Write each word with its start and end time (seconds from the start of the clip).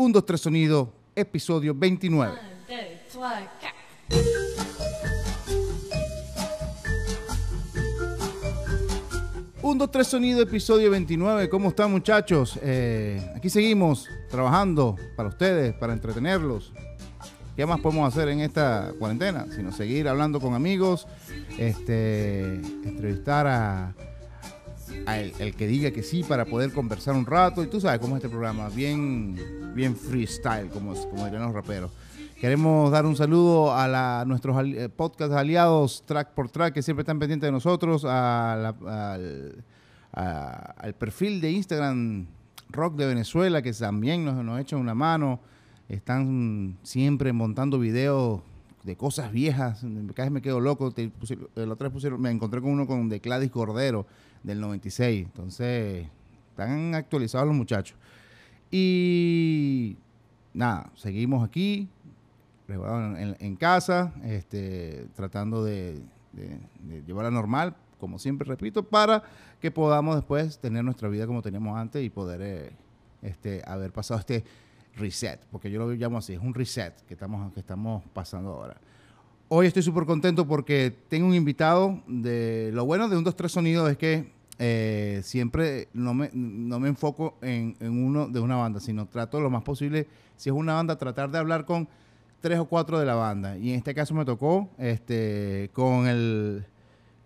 1, 0.00 0.14
2, 0.14 0.24
3 0.24 0.40
Sonido, 0.40 0.94
episodio 1.14 1.74
29. 1.74 2.38
Un, 9.60 9.76
dos, 9.76 9.90
tres 9.90 10.06
sonido, 10.06 10.40
episodio 10.40 10.90
29. 10.90 11.50
¿Cómo 11.50 11.68
están 11.68 11.90
muchachos? 11.90 12.58
Eh, 12.62 13.22
aquí 13.36 13.50
seguimos 13.50 14.08
trabajando 14.30 14.96
para 15.16 15.28
ustedes, 15.28 15.74
para 15.74 15.92
entretenerlos. 15.92 16.72
¿Qué 17.54 17.66
más 17.66 17.78
podemos 17.80 18.08
hacer 18.10 18.30
en 18.30 18.40
esta 18.40 18.94
cuarentena? 18.98 19.48
Sino 19.54 19.70
seguir 19.70 20.08
hablando 20.08 20.40
con 20.40 20.54
amigos, 20.54 21.06
este, 21.58 22.54
entrevistar 22.54 23.46
a, 23.46 23.94
el, 25.06 25.54
que 25.54 25.66
diga 25.66 25.90
que 25.90 26.02
sí 26.02 26.22
para 26.22 26.44
poder 26.44 26.72
conversar 26.72 27.14
un 27.14 27.26
rato. 27.26 27.62
Y 27.62 27.66
tú 27.66 27.80
sabes 27.80 28.00
cómo 28.00 28.16
es 28.16 28.22
este 28.22 28.28
programa, 28.28 28.68
bien, 28.68 29.36
bien 29.74 29.96
freestyle, 29.96 30.68
como, 30.68 30.94
como 30.94 31.24
dirían 31.24 31.42
los 31.42 31.52
raperos. 31.52 31.90
Queremos 32.40 32.90
dar 32.90 33.04
un 33.04 33.16
saludo 33.16 33.74
a 33.74 34.24
nuestros 34.26 34.56
eh, 34.64 34.88
podcast 34.88 35.32
aliados 35.32 36.02
Track 36.06 36.30
por 36.30 36.48
Track 36.48 36.72
que 36.72 36.82
siempre 36.82 37.02
están 37.02 37.18
pendientes 37.18 37.46
de 37.46 37.52
nosotros, 37.52 38.06
al, 38.06 38.74
perfil 40.98 41.42
de 41.42 41.50
Instagram 41.50 42.26
Rock 42.70 42.96
de 42.96 43.06
Venezuela 43.06 43.60
que 43.60 43.72
también 43.74 44.24
nos, 44.24 44.42
nos 44.42 44.58
echan 44.58 44.78
una 44.78 44.94
mano. 44.94 45.40
Están 45.88 46.78
siempre 46.82 47.32
montando 47.32 47.78
videos 47.78 48.40
de 48.84 48.96
cosas 48.96 49.32
viejas. 49.32 49.84
Cada 50.14 50.26
vez 50.26 50.32
me 50.32 50.42
quedo 50.42 50.60
loco. 50.60 50.94
La 51.54 51.72
otra 51.72 51.88
vez 51.88 51.92
pusieron, 51.92 52.20
me 52.20 52.30
encontré 52.30 52.60
con 52.60 52.70
uno 52.70 52.86
con 52.86 53.08
de 53.08 53.20
Cladis 53.20 53.50
Cordero 53.50 54.06
del 54.42 54.60
96. 54.60 55.26
Entonces, 55.26 56.06
están 56.50 56.94
actualizados 56.94 57.46
los 57.46 57.56
muchachos. 57.56 57.96
Y 58.70 59.96
nada, 60.52 60.90
seguimos 60.94 61.44
aquí 61.44 61.88
en, 62.68 63.56
casa, 63.56 64.12
este, 64.24 65.08
tratando 65.14 65.64
de, 65.64 66.02
llevarla 67.06 67.30
normal, 67.30 67.74
como 67.98 68.18
siempre 68.18 68.46
repito, 68.46 68.84
para 68.84 69.22
que 69.60 69.70
podamos 69.70 70.16
después 70.16 70.58
tener 70.58 70.84
nuestra 70.84 71.08
vida 71.08 71.26
como 71.26 71.42
teníamos 71.42 71.76
antes 71.76 72.04
y 72.04 72.10
poder 72.10 72.40
eh, 72.42 72.72
este, 73.22 73.62
haber 73.66 73.92
pasado 73.92 74.20
este 74.20 74.44
reset, 74.96 75.40
porque 75.50 75.70
yo 75.70 75.80
lo 75.80 75.92
llamo 75.92 76.18
así, 76.18 76.34
es 76.34 76.40
un 76.40 76.54
reset 76.54 76.94
que 77.06 77.14
estamos, 77.14 77.52
que 77.52 77.60
estamos 77.60 78.04
pasando 78.12 78.50
ahora. 78.50 78.76
Hoy 79.52 79.66
estoy 79.66 79.82
súper 79.82 80.04
contento 80.04 80.46
porque 80.46 80.94
tengo 81.08 81.26
un 81.26 81.34
invitado 81.34 82.00
de... 82.06 82.70
Lo 82.72 82.84
bueno 82.84 83.08
de 83.08 83.16
un 83.16 83.24
2-3 83.24 83.48
sonidos 83.48 83.90
es 83.90 83.98
que 83.98 84.30
eh, 84.60 85.22
siempre 85.24 85.88
no 85.92 86.14
me, 86.14 86.30
no 86.32 86.78
me 86.78 86.86
enfoco 86.86 87.36
en, 87.42 87.76
en, 87.80 88.00
uno 88.00 88.28
de 88.28 88.38
una 88.38 88.54
banda, 88.54 88.78
sino 88.78 89.06
trato 89.06 89.40
lo 89.40 89.50
más 89.50 89.64
posible, 89.64 90.06
si 90.36 90.50
es 90.50 90.54
una 90.54 90.74
banda, 90.74 90.96
tratar 90.96 91.32
de 91.32 91.38
hablar 91.38 91.64
con 91.64 91.88
tres 92.40 92.60
o 92.60 92.66
cuatro 92.66 93.00
de 93.00 93.06
la 93.06 93.16
banda. 93.16 93.58
Y 93.58 93.70
en 93.70 93.78
este 93.78 93.92
caso 93.92 94.14
me 94.14 94.24
tocó 94.24 94.68
este, 94.78 95.68
con 95.72 96.06
el 96.06 96.64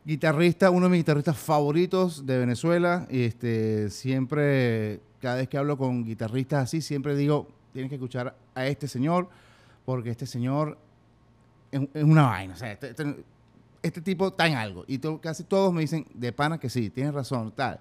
guitarrista, 0.07 0.71
uno 0.71 0.87
de 0.87 0.93
mis 0.93 1.01
guitarristas 1.01 1.37
favoritos 1.37 2.25
de 2.25 2.39
Venezuela. 2.39 3.07
Y 3.11 3.25
este, 3.25 3.91
siempre, 3.91 5.01
cada 5.21 5.35
vez 5.35 5.49
que 5.51 5.59
hablo 5.59 5.77
con 5.77 6.07
guitarristas 6.07 6.63
así, 6.63 6.81
siempre 6.81 7.17
digo, 7.17 7.49
tienes 7.75 7.91
que 7.91 7.97
escuchar 7.97 8.35
a 8.55 8.67
este 8.67 8.89
señor, 8.89 9.29
porque 9.85 10.09
este 10.09 10.25
señor 10.25 10.79
es, 11.75 12.03
una 12.03 12.27
vaina. 12.27 12.55
O 12.55 12.57
sea, 12.57 12.73
este, 12.73 12.91
este, 12.91 13.17
este, 13.83 14.01
tipo 14.01 14.29
está 14.29 14.47
en 14.47 14.55
algo. 14.55 14.85
Y 14.87 14.99
casi 15.21 15.45
todos 15.45 15.73
me 15.73 15.81
dicen, 15.81 16.07
de 16.15 16.33
pana 16.33 16.59
que 16.59 16.69
sí, 16.69 16.91
tienes 16.91 17.15
razón, 17.15 17.53
tal. 17.53 17.81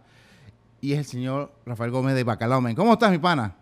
Y 0.82 0.94
es 0.94 1.00
el 1.00 1.06
señor 1.06 1.52
Rafael 1.66 1.92
Gómez 1.92 2.16
de 2.16 2.24
Bacalao 2.24 2.62
¿Cómo 2.76 2.94
estás, 2.94 3.12
mi 3.12 3.20
pana? 3.20 3.56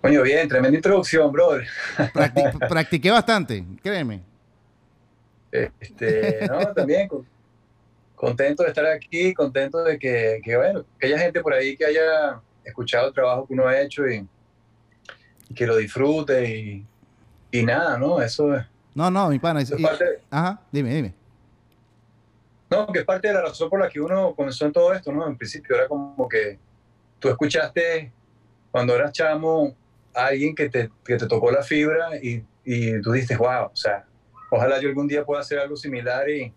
Coño, 0.00 0.22
bien, 0.22 0.48
tremenda 0.48 0.76
introducción, 0.76 1.32
brother. 1.32 1.66
practiqué 2.68 3.10
bastante, 3.10 3.64
créeme. 3.82 4.22
Este, 5.50 6.46
no, 6.48 6.72
también 6.74 7.08
contento 8.14 8.62
de 8.62 8.68
estar 8.68 8.86
aquí, 8.86 9.34
contento 9.34 9.82
de 9.82 9.98
que, 9.98 10.40
bueno, 10.56 10.84
que 10.98 11.08
haya 11.08 11.18
gente 11.18 11.40
por 11.40 11.52
ahí 11.52 11.76
que 11.76 11.84
haya 11.84 12.40
escuchado 12.64 13.08
el 13.08 13.14
trabajo 13.14 13.46
que 13.46 13.54
uno 13.54 13.66
ha 13.66 13.80
hecho 13.80 14.08
y, 14.08 14.26
que 15.54 15.66
lo 15.66 15.76
disfrute 15.76 16.48
y, 16.48 16.86
y, 17.50 17.62
nada, 17.62 17.98
¿no? 17.98 18.22
Eso 18.22 18.54
es. 18.56 18.64
No, 18.94 19.10
no, 19.10 19.28
mi 19.30 19.38
pana. 19.38 19.60
Es, 19.60 19.72
ajá, 20.30 20.60
dime, 20.70 20.94
dime. 20.94 21.14
No, 22.70 22.86
que 22.86 23.00
es 23.00 23.04
parte 23.04 23.28
de 23.28 23.34
la 23.34 23.42
razón 23.42 23.68
por 23.68 23.80
la 23.80 23.88
que 23.88 24.00
uno 24.00 24.34
comenzó 24.34 24.64
en 24.64 24.72
todo 24.72 24.92
esto, 24.94 25.12
¿no? 25.12 25.26
En 25.26 25.36
principio 25.36 25.76
era 25.76 25.88
como 25.88 26.28
que 26.28 26.58
tú 27.18 27.28
escuchaste 27.28 28.10
cuando 28.70 28.94
eras 28.94 29.12
chamo, 29.12 29.74
alguien 30.14 30.54
que 30.54 30.68
te, 30.70 30.90
que 31.04 31.16
te 31.16 31.26
tocó 31.26 31.50
la 31.50 31.62
fibra 31.62 32.16
y, 32.16 32.42
y 32.64 33.00
tú 33.02 33.12
dices, 33.12 33.36
wow, 33.36 33.66
o 33.72 33.76
sea, 33.76 34.04
ojalá 34.50 34.80
yo 34.80 34.88
algún 34.88 35.06
día 35.06 35.24
pueda 35.24 35.42
hacer 35.42 35.58
algo 35.58 35.76
similar 35.76 36.28
y, 36.30 36.52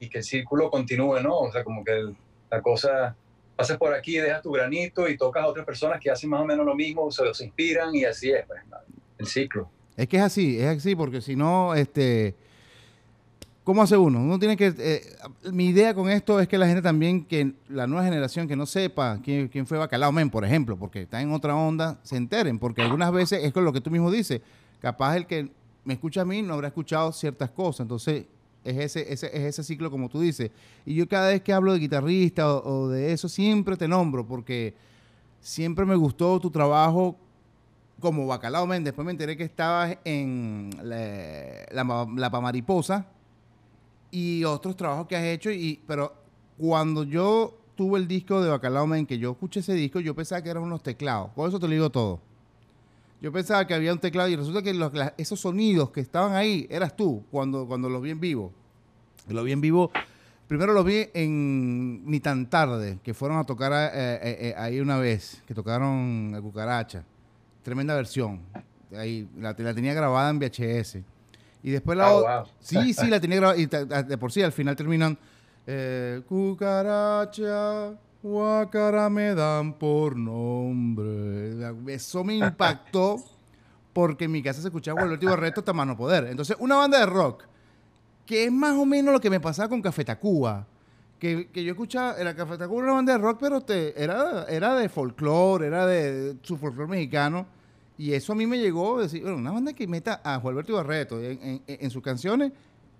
y 0.00 0.08
que 0.08 0.18
el 0.18 0.24
círculo 0.24 0.70
continúe, 0.70 1.20
¿no? 1.20 1.38
O 1.38 1.52
sea, 1.52 1.62
como 1.62 1.84
que 1.84 2.12
la 2.50 2.60
cosa, 2.62 3.14
pasas 3.54 3.76
por 3.76 3.94
aquí, 3.94 4.16
dejas 4.16 4.42
tu 4.42 4.52
granito 4.52 5.08
y 5.08 5.16
tocas 5.16 5.44
a 5.44 5.46
otras 5.46 5.64
personas 5.64 6.00
que 6.00 6.10
hacen 6.10 6.30
más 6.30 6.40
o 6.40 6.44
menos 6.44 6.66
lo 6.66 6.74
mismo, 6.74 7.10
se 7.10 7.24
los 7.24 7.40
inspiran 7.40 7.94
y 7.94 8.04
así 8.04 8.32
es, 8.32 8.46
pues, 8.46 8.60
el 9.18 9.26
ciclo. 9.26 9.70
Es 9.96 10.08
que 10.08 10.16
es 10.16 10.22
así, 10.22 10.58
es 10.58 10.78
así, 10.78 10.96
porque 10.96 11.20
si 11.20 11.36
no, 11.36 11.74
este 11.74 12.34
¿Cómo 13.64 13.80
hace 13.80 13.96
uno? 13.96 14.18
Uno 14.20 14.40
tiene 14.40 14.56
que... 14.56 14.74
Eh, 14.76 15.02
mi 15.52 15.66
idea 15.66 15.94
con 15.94 16.10
esto 16.10 16.40
es 16.40 16.48
que 16.48 16.58
la 16.58 16.66
gente 16.66 16.82
también, 16.82 17.24
que 17.24 17.52
la 17.68 17.86
nueva 17.86 18.04
generación 18.04 18.48
que 18.48 18.56
no 18.56 18.66
sepa 18.66 19.20
quién, 19.22 19.66
fue 19.66 19.78
Bacalao 19.78 20.10
Men, 20.10 20.30
por 20.30 20.44
ejemplo, 20.44 20.76
porque 20.76 21.02
está 21.02 21.22
en 21.22 21.32
otra 21.32 21.54
onda, 21.54 22.00
se 22.02 22.16
enteren, 22.16 22.58
porque 22.58 22.82
algunas 22.82 23.12
veces 23.12 23.44
es 23.44 23.52
con 23.52 23.64
lo 23.64 23.72
que 23.72 23.80
tú 23.80 23.88
mismo 23.88 24.10
dices, 24.10 24.40
capaz 24.80 25.16
el 25.16 25.26
que 25.26 25.48
me 25.84 25.94
escucha 25.94 26.22
a 26.22 26.24
mí 26.24 26.42
no 26.42 26.54
habrá 26.54 26.68
escuchado 26.68 27.12
ciertas 27.12 27.50
cosas, 27.50 27.80
entonces 27.80 28.24
es 28.64 28.76
ese, 28.76 29.12
ese, 29.12 29.26
es 29.26 29.42
ese 29.42 29.62
ciclo 29.62 29.92
como 29.92 30.08
tú 30.08 30.20
dices. 30.20 30.50
Y 30.84 30.94
yo 30.94 31.08
cada 31.08 31.28
vez 31.28 31.40
que 31.42 31.52
hablo 31.52 31.72
de 31.72 31.78
guitarrista 31.78 32.52
o, 32.52 32.88
de 32.88 33.12
eso, 33.12 33.28
siempre 33.28 33.76
te 33.76 33.86
nombro, 33.86 34.26
porque 34.26 34.74
siempre 35.40 35.84
me 35.84 35.94
gustó 35.94 36.40
tu 36.40 36.50
trabajo 36.50 37.16
como 38.02 38.26
Bacalao 38.26 38.66
Men. 38.66 38.84
Después 38.84 39.06
me 39.06 39.12
enteré 39.12 39.34
que 39.34 39.44
estabas 39.44 39.96
en 40.04 40.68
la, 40.82 41.84
la, 41.84 42.06
la 42.14 42.30
Pamariposa 42.30 43.06
y 44.10 44.44
otros 44.44 44.76
trabajos 44.76 45.06
que 45.06 45.16
has 45.16 45.24
hecho. 45.24 45.50
Y, 45.50 45.80
pero 45.86 46.12
cuando 46.58 47.04
yo 47.04 47.56
tuve 47.74 47.98
el 47.98 48.06
disco 48.06 48.42
de 48.42 48.50
Bacalao 48.50 48.86
Men, 48.86 49.06
que 49.06 49.18
yo 49.18 49.30
escuché 49.30 49.60
ese 49.60 49.72
disco, 49.72 50.00
yo 50.00 50.14
pensaba 50.14 50.42
que 50.42 50.50
eran 50.50 50.62
unos 50.62 50.82
teclados. 50.82 51.30
Por 51.30 51.48
eso 51.48 51.58
te 51.58 51.66
lo 51.66 51.72
digo 51.72 51.88
todo. 51.88 52.20
Yo 53.22 53.30
pensaba 53.30 53.66
que 53.66 53.72
había 53.72 53.92
un 53.92 54.00
teclado 54.00 54.28
y 54.28 54.36
resulta 54.36 54.62
que 54.62 55.12
esos 55.16 55.38
sonidos 55.38 55.90
que 55.90 56.00
estaban 56.00 56.34
ahí 56.34 56.66
eras 56.68 56.96
tú 56.96 57.22
cuando, 57.30 57.66
cuando 57.66 57.88
los 57.88 58.02
vi 58.02 58.10
en 58.10 58.20
vivo. 58.20 58.52
Los 59.28 59.44
vi 59.44 59.52
en 59.52 59.60
vivo. 59.60 59.92
Primero 60.48 60.72
los 60.72 60.84
vi 60.84 61.08
en 61.14 62.04
Ni 62.04 62.18
tan 62.18 62.50
tarde, 62.50 62.98
que 63.02 63.14
fueron 63.14 63.38
a 63.38 63.44
tocar 63.44 63.72
eh, 63.72 64.14
eh, 64.14 64.36
eh, 64.48 64.54
ahí 64.58 64.80
una 64.80 64.98
vez, 64.98 65.40
que 65.46 65.54
tocaron 65.54 66.34
a 66.36 66.40
Cucaracha. 66.42 67.04
Tremenda 67.62 67.94
versión. 67.94 68.40
Ahí, 68.96 69.28
la, 69.38 69.54
la 69.56 69.74
tenía 69.74 69.94
grabada 69.94 70.30
en 70.30 70.38
VHS. 70.38 70.98
Y 71.62 71.70
después 71.70 71.96
la 71.96 72.12
oh, 72.12 72.44
Sí, 72.60 72.92
sí, 72.92 73.06
la 73.06 73.20
tenía 73.20 73.36
grabada. 73.36 73.58
Y 73.58 73.66
de 73.66 74.18
por 74.18 74.32
sí, 74.32 74.42
al 74.42 74.52
final 74.52 74.76
terminan. 74.76 75.16
Eh, 75.66 76.22
cucaracha, 76.28 77.92
guacara 78.22 79.08
me 79.08 79.34
dan 79.34 79.74
por 79.74 80.16
nombre. 80.16 81.54
Eso 81.86 82.24
me 82.24 82.34
impactó 82.34 83.22
porque 83.92 84.24
en 84.24 84.32
mi 84.32 84.42
casa 84.42 84.60
se 84.60 84.68
escuchaba 84.68 85.02
el 85.02 85.12
último 85.12 85.36
reto 85.36 85.60
hasta 85.60 85.72
mano 85.72 85.96
poder. 85.96 86.26
Entonces, 86.26 86.56
una 86.58 86.76
banda 86.76 86.98
de 86.98 87.06
rock, 87.06 87.44
que 88.26 88.44
es 88.44 88.52
más 88.52 88.72
o 88.72 88.84
menos 88.84 89.12
lo 89.12 89.20
que 89.20 89.30
me 89.30 89.38
pasaba 89.38 89.68
con 89.68 89.82
Café 89.82 90.04
Tacuba. 90.04 90.66
Que, 91.22 91.48
que, 91.52 91.62
yo 91.62 91.70
escuchaba, 91.70 92.16
era 92.18 92.34
Café 92.34 92.58
Tacuba 92.58 92.82
una 92.82 92.94
banda 92.94 93.12
de 93.12 93.18
rock, 93.18 93.38
pero 93.40 93.60
te, 93.60 94.02
era, 94.02 94.44
era 94.48 94.74
de 94.74 94.88
folclore, 94.88 95.68
era 95.68 95.86
de, 95.86 96.12
de 96.12 96.36
su 96.42 96.56
folclore 96.56 96.90
mexicano 96.90 97.46
y 98.02 98.14
eso 98.14 98.32
a 98.32 98.34
mí 98.34 98.46
me 98.46 98.58
llegó 98.58 98.98
a 98.98 99.02
decir, 99.02 99.22
bueno, 99.22 99.36
una 99.36 99.52
banda 99.52 99.72
que 99.72 99.86
meta 99.86 100.20
a 100.24 100.40
Juan 100.40 100.54
Alberto 100.54 100.72
Ibarreto 100.72 101.20
en, 101.22 101.90
sus 101.90 102.02
canciones 102.02 102.50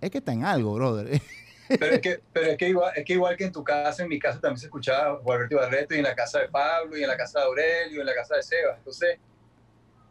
es 0.01 0.11
que 0.11 0.19
está 0.19 0.33
en 0.33 0.45
algo, 0.45 0.75
brother. 0.75 1.21
Pero 1.69 1.87
es 1.87 2.01
que, 2.01 2.21
pero 2.33 2.47
es 2.53 2.59
que, 2.59 2.69
igual, 2.69 2.93
es 2.95 3.05
que 3.05 3.13
igual 3.15 3.37
que 3.37 3.45
en 3.45 3.53
tu 3.53 3.65
casa, 3.65 4.03
en 4.03 4.09
mi 4.09 4.19
casa 4.19 4.39
también 4.41 4.59
se 4.59 4.67
escuchaba 4.67 5.19
Juan 5.23 5.39
Alberto 5.39 5.55
Ibarreto 5.57 5.95
y 5.95 5.99
en 5.99 6.05
la 6.05 6.15
casa 6.15 6.41
de 6.41 6.49
Pablo 6.49 6.99
y 6.99 7.03
en 7.03 7.09
la 7.09 7.17
casa 7.17 7.41
de 7.41 7.47
Aurelio 7.47 7.97
y 7.97 8.01
en 8.01 8.07
la 8.07 8.15
casa 8.15 8.37
de 8.37 8.43
Sebas. 8.43 8.79
Entonces, 8.79 9.19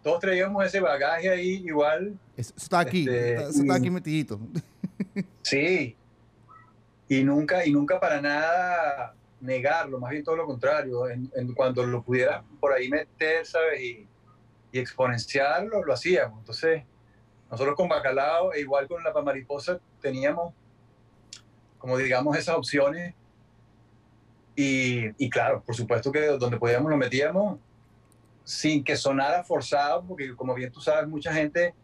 todos 0.01 0.19
traíamos 0.19 0.65
ese 0.65 0.79
bagaje 0.79 1.29
ahí 1.29 1.63
igual. 1.65 2.17
Eso 2.35 2.53
está 2.57 2.79
aquí, 2.79 3.01
este, 3.01 3.43
está, 3.43 3.75
aquí 3.75 3.89
metidito. 3.89 4.39
Sí. 5.43 5.95
Y 7.11 7.25
nunca, 7.25 7.65
y 7.65 7.73
nunca 7.73 7.99
para 7.99 8.21
nada 8.21 9.13
negarlo, 9.41 9.99
más 9.99 10.11
bien 10.11 10.23
todo 10.23 10.37
lo 10.37 10.45
contrario. 10.45 11.09
En, 11.09 11.53
cuando 11.53 11.85
lo 11.85 12.01
pudiera 12.01 12.41
por 12.57 12.71
ahí 12.71 12.87
meter, 12.87 13.45
¿sabes? 13.45 13.81
Y, 13.81 14.07
exponenciarlo 14.71 15.83
lo 15.83 15.91
hacíamos. 15.91 16.39
Entonces, 16.39 16.83
nosotros 17.49 17.75
con 17.75 17.89
Bacalao 17.89 18.53
e 18.53 18.61
igual 18.61 18.87
con 18.87 19.03
la 19.03 19.11
Mariposa 19.11 19.77
teníamos, 19.99 20.53
como 21.77 21.97
digamos, 21.97 22.37
esas 22.37 22.55
opciones. 22.55 23.13
Y, 24.55 25.07
y, 25.21 25.29
claro, 25.29 25.61
por 25.65 25.75
supuesto 25.75 26.13
que 26.13 26.21
donde 26.27 26.57
podíamos 26.57 26.89
lo 26.89 26.95
metíamos 26.95 27.59
sin 28.45 28.85
que 28.85 28.95
sonara 28.95 29.43
forzado, 29.43 30.05
porque 30.07 30.33
como 30.33 30.53
bien 30.53 30.71
tú 30.71 30.79
sabes, 30.79 31.09
mucha 31.09 31.33
gente, 31.33 31.75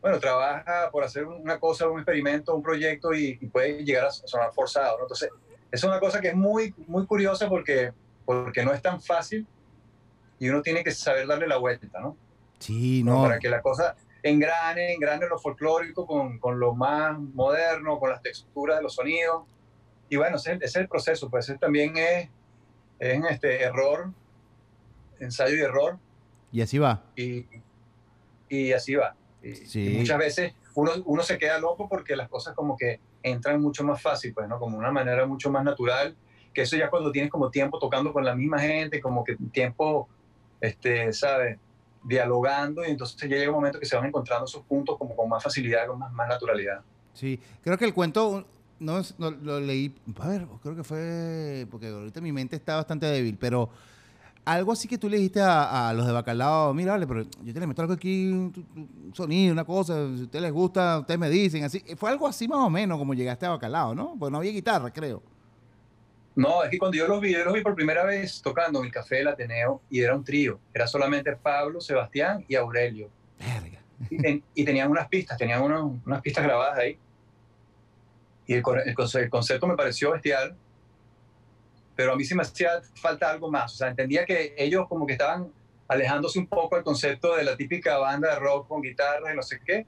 bueno, 0.00 0.18
trabaja 0.18 0.90
por 0.90 1.04
hacer 1.04 1.26
una 1.26 1.58
cosa, 1.58 1.88
un 1.88 1.98
experimento, 1.98 2.54
un 2.54 2.62
proyecto 2.62 3.12
y, 3.12 3.34
puede 3.48 3.84
llegar 3.84 4.06
a 4.06 4.10
sonar 4.10 4.52
forzado. 4.52 4.96
¿no? 4.96 5.04
Entonces, 5.04 5.30
es 5.70 5.84
una 5.84 6.00
cosa 6.00 6.20
que 6.20 6.28
es 6.28 6.34
muy, 6.34 6.74
muy 6.86 7.06
curiosa 7.06 7.48
porque, 7.48 7.92
porque 8.24 8.64
no 8.64 8.72
es 8.72 8.80
tan 8.80 9.00
fácil 9.00 9.46
y 10.38 10.48
uno 10.48 10.62
tiene 10.62 10.82
que 10.82 10.90
saber 10.90 11.26
darle 11.26 11.46
la 11.46 11.58
vuelta, 11.58 12.00
¿no? 12.00 12.16
Sí, 12.58 13.02
no. 13.02 13.22
Para 13.22 13.38
que 13.38 13.48
la 13.48 13.60
cosa 13.60 13.94
engrane, 14.22 14.94
engrane 14.94 15.28
lo 15.28 15.38
folclórico 15.38 16.06
con, 16.06 16.38
con 16.38 16.58
lo 16.58 16.74
más 16.74 17.18
moderno, 17.18 17.98
con 17.98 18.10
las 18.10 18.22
texturas 18.22 18.78
de 18.78 18.82
los 18.82 18.94
sonidos. 18.94 19.44
Y 20.08 20.16
bueno, 20.16 20.36
ese, 20.36 20.58
es 20.60 20.76
el 20.76 20.88
proceso, 20.88 21.28
pues 21.28 21.48
ese 21.48 21.58
también 21.58 21.96
es, 21.96 22.28
es 22.98 23.22
este 23.30 23.62
error, 23.62 24.10
ensayo 25.20 25.56
y 25.56 25.60
error. 25.60 25.98
Y 26.52 26.62
así 26.62 26.78
va. 26.78 27.02
Y, 27.16 27.46
y 28.48 28.72
así 28.72 28.94
va. 28.94 29.14
Y, 29.42 29.96
muchas 29.98 30.18
veces 30.18 30.52
uno, 30.74 30.92
uno 31.04 31.22
se 31.22 31.38
queda 31.38 31.58
loco 31.58 31.88
porque 31.88 32.14
las 32.16 32.28
cosas 32.28 32.54
como 32.54 32.76
que 32.76 33.00
entran 33.22 33.60
mucho 33.60 33.84
más 33.84 34.00
fácil, 34.00 34.34
pues, 34.34 34.48
¿no? 34.48 34.58
Como 34.58 34.76
una 34.76 34.90
manera 34.90 35.26
mucho 35.26 35.50
más 35.50 35.64
natural, 35.64 36.14
que 36.52 36.62
eso 36.62 36.76
ya 36.76 36.90
cuando 36.90 37.10
tienes 37.10 37.30
como 37.30 37.50
tiempo 37.50 37.78
tocando 37.78 38.12
con 38.12 38.24
la 38.24 38.34
misma 38.34 38.58
gente, 38.58 39.00
como 39.00 39.24
que 39.24 39.36
tiempo, 39.52 40.08
este, 40.60 41.12
¿sabes? 41.12 41.58
dialogando 42.02 42.84
y 42.84 42.90
entonces 42.90 43.16
ya 43.20 43.36
llega 43.36 43.50
un 43.50 43.56
momento 43.56 43.78
que 43.78 43.86
se 43.86 43.96
van 43.96 44.06
encontrando 44.06 44.46
esos 44.46 44.62
puntos 44.64 44.96
como 44.96 45.14
con 45.14 45.28
más 45.28 45.42
facilidad, 45.42 45.86
con 45.86 45.98
más, 45.98 46.12
más 46.12 46.28
naturalidad. 46.28 46.80
Sí, 47.12 47.40
creo 47.62 47.76
que 47.76 47.84
el 47.84 47.94
cuento, 47.94 48.46
no, 48.78 49.02
lo 49.18 49.60
leí, 49.60 49.94
a 50.18 50.28
ver, 50.28 50.46
creo 50.62 50.76
que 50.76 50.84
fue, 50.84 51.66
porque 51.70 51.88
ahorita 51.88 52.20
mi 52.20 52.32
mente 52.32 52.56
está 52.56 52.76
bastante 52.76 53.06
débil, 53.06 53.36
pero 53.38 53.68
algo 54.44 54.72
así 54.72 54.88
que 54.88 54.98
tú 54.98 55.08
le 55.08 55.16
dijiste 55.16 55.40
a, 55.42 55.92
los 55.94 56.06
de 56.06 56.12
Bacalao, 56.12 56.74
mira, 56.74 56.92
vale, 56.92 57.06
pero 57.06 57.22
yo 57.42 57.52
te 57.52 57.60
le 57.60 57.66
meto 57.66 57.82
algo 57.82 57.94
aquí, 57.94 58.28
un 58.28 59.12
sonido, 59.14 59.52
una 59.52 59.64
cosa, 59.64 59.94
si 60.14 60.20
a 60.20 60.24
ustedes 60.24 60.42
les 60.42 60.52
gusta, 60.52 61.00
ustedes 61.00 61.20
me 61.20 61.30
dicen, 61.30 61.64
así. 61.64 61.82
Fue 61.96 62.10
algo 62.10 62.26
así 62.26 62.48
más 62.48 62.58
o 62.58 62.70
menos 62.70 62.98
como 62.98 63.14
llegaste 63.14 63.46
a 63.46 63.50
Bacalao, 63.50 63.94
¿no? 63.94 64.16
Porque 64.18 64.32
no 64.32 64.38
había 64.38 64.52
guitarra, 64.52 64.92
creo. 64.92 65.22
No, 66.34 66.62
es 66.62 66.70
que 66.70 66.78
cuando 66.78 66.96
yo 66.96 67.06
los 67.06 67.20
vi, 67.20 67.32
yo 67.32 67.44
los 67.44 67.52
vi 67.52 67.60
por 67.60 67.74
primera 67.74 68.04
vez 68.04 68.40
tocando 68.40 68.78
en 68.80 68.86
el 68.86 68.92
Café 68.92 69.16
del 69.16 69.28
Ateneo 69.28 69.82
y 69.90 70.00
era 70.00 70.14
un 70.14 70.24
trío. 70.24 70.58
Era 70.72 70.86
solamente 70.86 71.34
Pablo, 71.36 71.80
Sebastián 71.80 72.44
y 72.48 72.54
Aurelio. 72.54 73.10
Verga. 73.38 73.80
Y, 74.54 74.64
tenían 74.64 74.90
unas 74.90 75.08
pistas, 75.08 75.36
tenían 75.36 75.60
unas 75.62 76.22
pistas 76.22 76.44
grabadas 76.44 76.78
ahí. 76.78 76.98
Y 78.46 78.54
el, 78.54 78.62
el, 78.86 79.28
concepto 79.28 79.66
me 79.66 79.76
pareció 79.76 80.12
bestial, 80.12 80.56
pero 82.00 82.14
a 82.14 82.16
mí 82.16 82.24
sí 82.24 82.34
me 82.34 82.40
hacía 82.40 82.80
falta 82.94 83.28
algo 83.28 83.50
más. 83.50 83.74
O 83.74 83.76
sea, 83.76 83.88
entendía 83.88 84.24
que 84.24 84.54
ellos 84.56 84.88
como 84.88 85.06
que 85.06 85.12
estaban 85.12 85.52
alejándose 85.86 86.38
un 86.38 86.46
poco 86.46 86.76
del 86.76 86.82
concepto 86.82 87.36
de 87.36 87.44
la 87.44 87.58
típica 87.58 87.98
banda 87.98 88.32
de 88.32 88.40
rock 88.40 88.68
con 88.68 88.80
guitarra 88.80 89.30
y 89.30 89.36
no 89.36 89.42
sé 89.42 89.60
qué, 89.62 89.86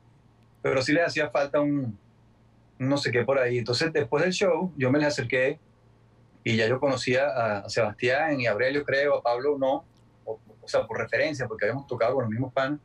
pero 0.60 0.82
sí 0.82 0.92
les 0.92 1.06
hacía 1.06 1.30
falta 1.30 1.58
un 1.58 1.98
no 2.78 2.98
sé 2.98 3.10
qué 3.10 3.24
por 3.24 3.38
ahí. 3.38 3.56
Entonces, 3.56 3.94
después 3.94 4.22
del 4.22 4.34
show, 4.34 4.74
yo 4.76 4.90
me 4.90 4.98
les 4.98 5.08
acerqué 5.08 5.58
y 6.44 6.54
ya 6.54 6.68
yo 6.68 6.78
conocía 6.78 7.28
a 7.28 7.70
Sebastián 7.70 8.38
y 8.38 8.46
a 8.46 8.52
Aurelio, 8.52 8.84
creo, 8.84 9.16
a 9.16 9.22
Pablo 9.22 9.56
no, 9.58 9.86
o, 10.26 10.38
sea, 10.66 10.86
por 10.86 10.98
referencia, 10.98 11.48
porque 11.48 11.64
habíamos 11.64 11.86
tocado 11.86 12.16
con 12.16 12.24
los 12.24 12.30
mismos 12.30 12.52
panes. 12.52 12.78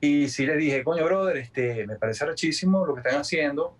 Y 0.00 0.28
sí 0.30 0.46
le 0.46 0.56
dije, 0.56 0.82
coño, 0.82 1.04
brother, 1.04 1.36
este, 1.36 1.86
me 1.86 1.94
parece 1.94 2.26
rachísimo 2.26 2.84
lo 2.84 2.94
que 2.94 3.02
están 3.02 3.20
haciendo. 3.20 3.76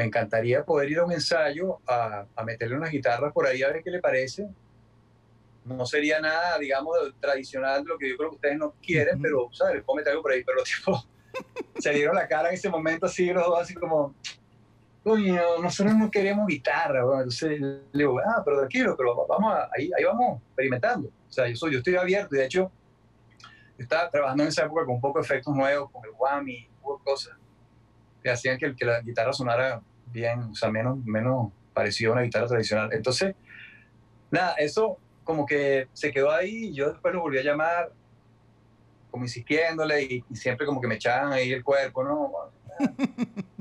Me 0.00 0.06
encantaría 0.06 0.64
poder 0.64 0.90
ir 0.90 0.98
a 0.98 1.04
un 1.04 1.12
ensayo 1.12 1.78
a, 1.86 2.24
a 2.34 2.42
meterle 2.42 2.74
unas 2.74 2.90
guitarras 2.90 3.34
por 3.34 3.46
ahí 3.46 3.62
a 3.62 3.68
ver 3.68 3.82
qué 3.84 3.90
le 3.90 4.00
parece. 4.00 4.48
No 5.62 5.84
sería 5.84 6.18
nada, 6.20 6.58
digamos, 6.58 6.96
tradicional 7.20 7.84
lo 7.84 7.98
que 7.98 8.08
yo 8.08 8.16
creo 8.16 8.30
que 8.30 8.36
ustedes 8.36 8.56
no 8.56 8.72
quieren, 8.80 9.20
pero, 9.20 9.50
¿sabes? 9.52 9.74
Les 9.74 9.84
puedo 9.84 9.98
meter 9.98 10.12
algo 10.12 10.22
por 10.22 10.32
ahí. 10.32 10.42
Pero 10.42 10.56
los 10.60 10.70
tipos 10.70 11.06
se 11.78 11.90
dieron 11.90 12.14
la 12.14 12.26
cara 12.26 12.48
en 12.48 12.54
ese 12.54 12.70
momento 12.70 13.04
así, 13.04 13.26
los 13.26 13.44
dos 13.44 13.60
así 13.60 13.74
como, 13.74 14.14
coño, 15.04 15.58
nosotros 15.60 15.94
no 15.94 16.10
queremos 16.10 16.46
guitarra, 16.46 17.00
entonces 17.00 17.60
le 17.60 17.82
digo, 17.92 18.18
ah, 18.20 18.40
pero 18.42 18.60
tranquilo, 18.60 18.94
pero 18.96 19.26
vamos 19.26 19.54
ahí, 19.76 19.90
ahí 19.98 20.04
vamos 20.04 20.40
experimentando. 20.46 21.08
O 21.28 21.30
sea, 21.30 21.46
yo, 21.46 21.56
soy, 21.56 21.72
yo 21.72 21.78
estoy 21.80 21.96
abierto 21.96 22.34
y 22.36 22.38
de 22.38 22.46
hecho, 22.46 22.72
yo 23.76 23.82
estaba 23.82 24.08
trabajando 24.08 24.44
en 24.44 24.48
esa 24.48 24.64
época 24.64 24.86
con 24.86 24.94
un 24.94 25.00
poco 25.02 25.18
de 25.18 25.26
efectos 25.26 25.54
nuevos, 25.54 25.90
con 25.90 26.02
el 26.06 26.12
whammy, 26.18 26.70
cosas 27.04 27.34
que 28.22 28.30
hacían 28.30 28.58
que, 28.58 28.74
que, 28.74 28.84
la 28.84 29.00
guitarra 29.00 29.32
sonara 29.32 29.82
bien, 30.12 30.40
o 30.40 30.54
sea, 30.54 30.70
menos, 30.70 30.98
menos 31.04 31.52
parecido 31.72 32.12
a 32.12 32.14
una 32.14 32.22
guitarra 32.22 32.46
tradicional. 32.46 32.90
Entonces, 32.92 33.34
nada, 34.30 34.54
eso 34.54 34.98
como 35.24 35.46
que 35.46 35.88
se 35.92 36.12
quedó 36.12 36.30
ahí 36.30 36.66
y 36.66 36.74
yo 36.74 36.90
después 36.90 37.14
lo 37.14 37.20
volví 37.20 37.38
a 37.38 37.42
llamar 37.42 37.92
como 39.10 39.24
insistiéndole 39.24 40.02
y, 40.02 40.24
y 40.28 40.36
siempre 40.36 40.66
como 40.66 40.80
que 40.80 40.86
me 40.86 40.94
echaban 40.96 41.32
ahí 41.32 41.52
el 41.52 41.64
cuerpo, 41.64 42.04
¿no? 42.04 42.32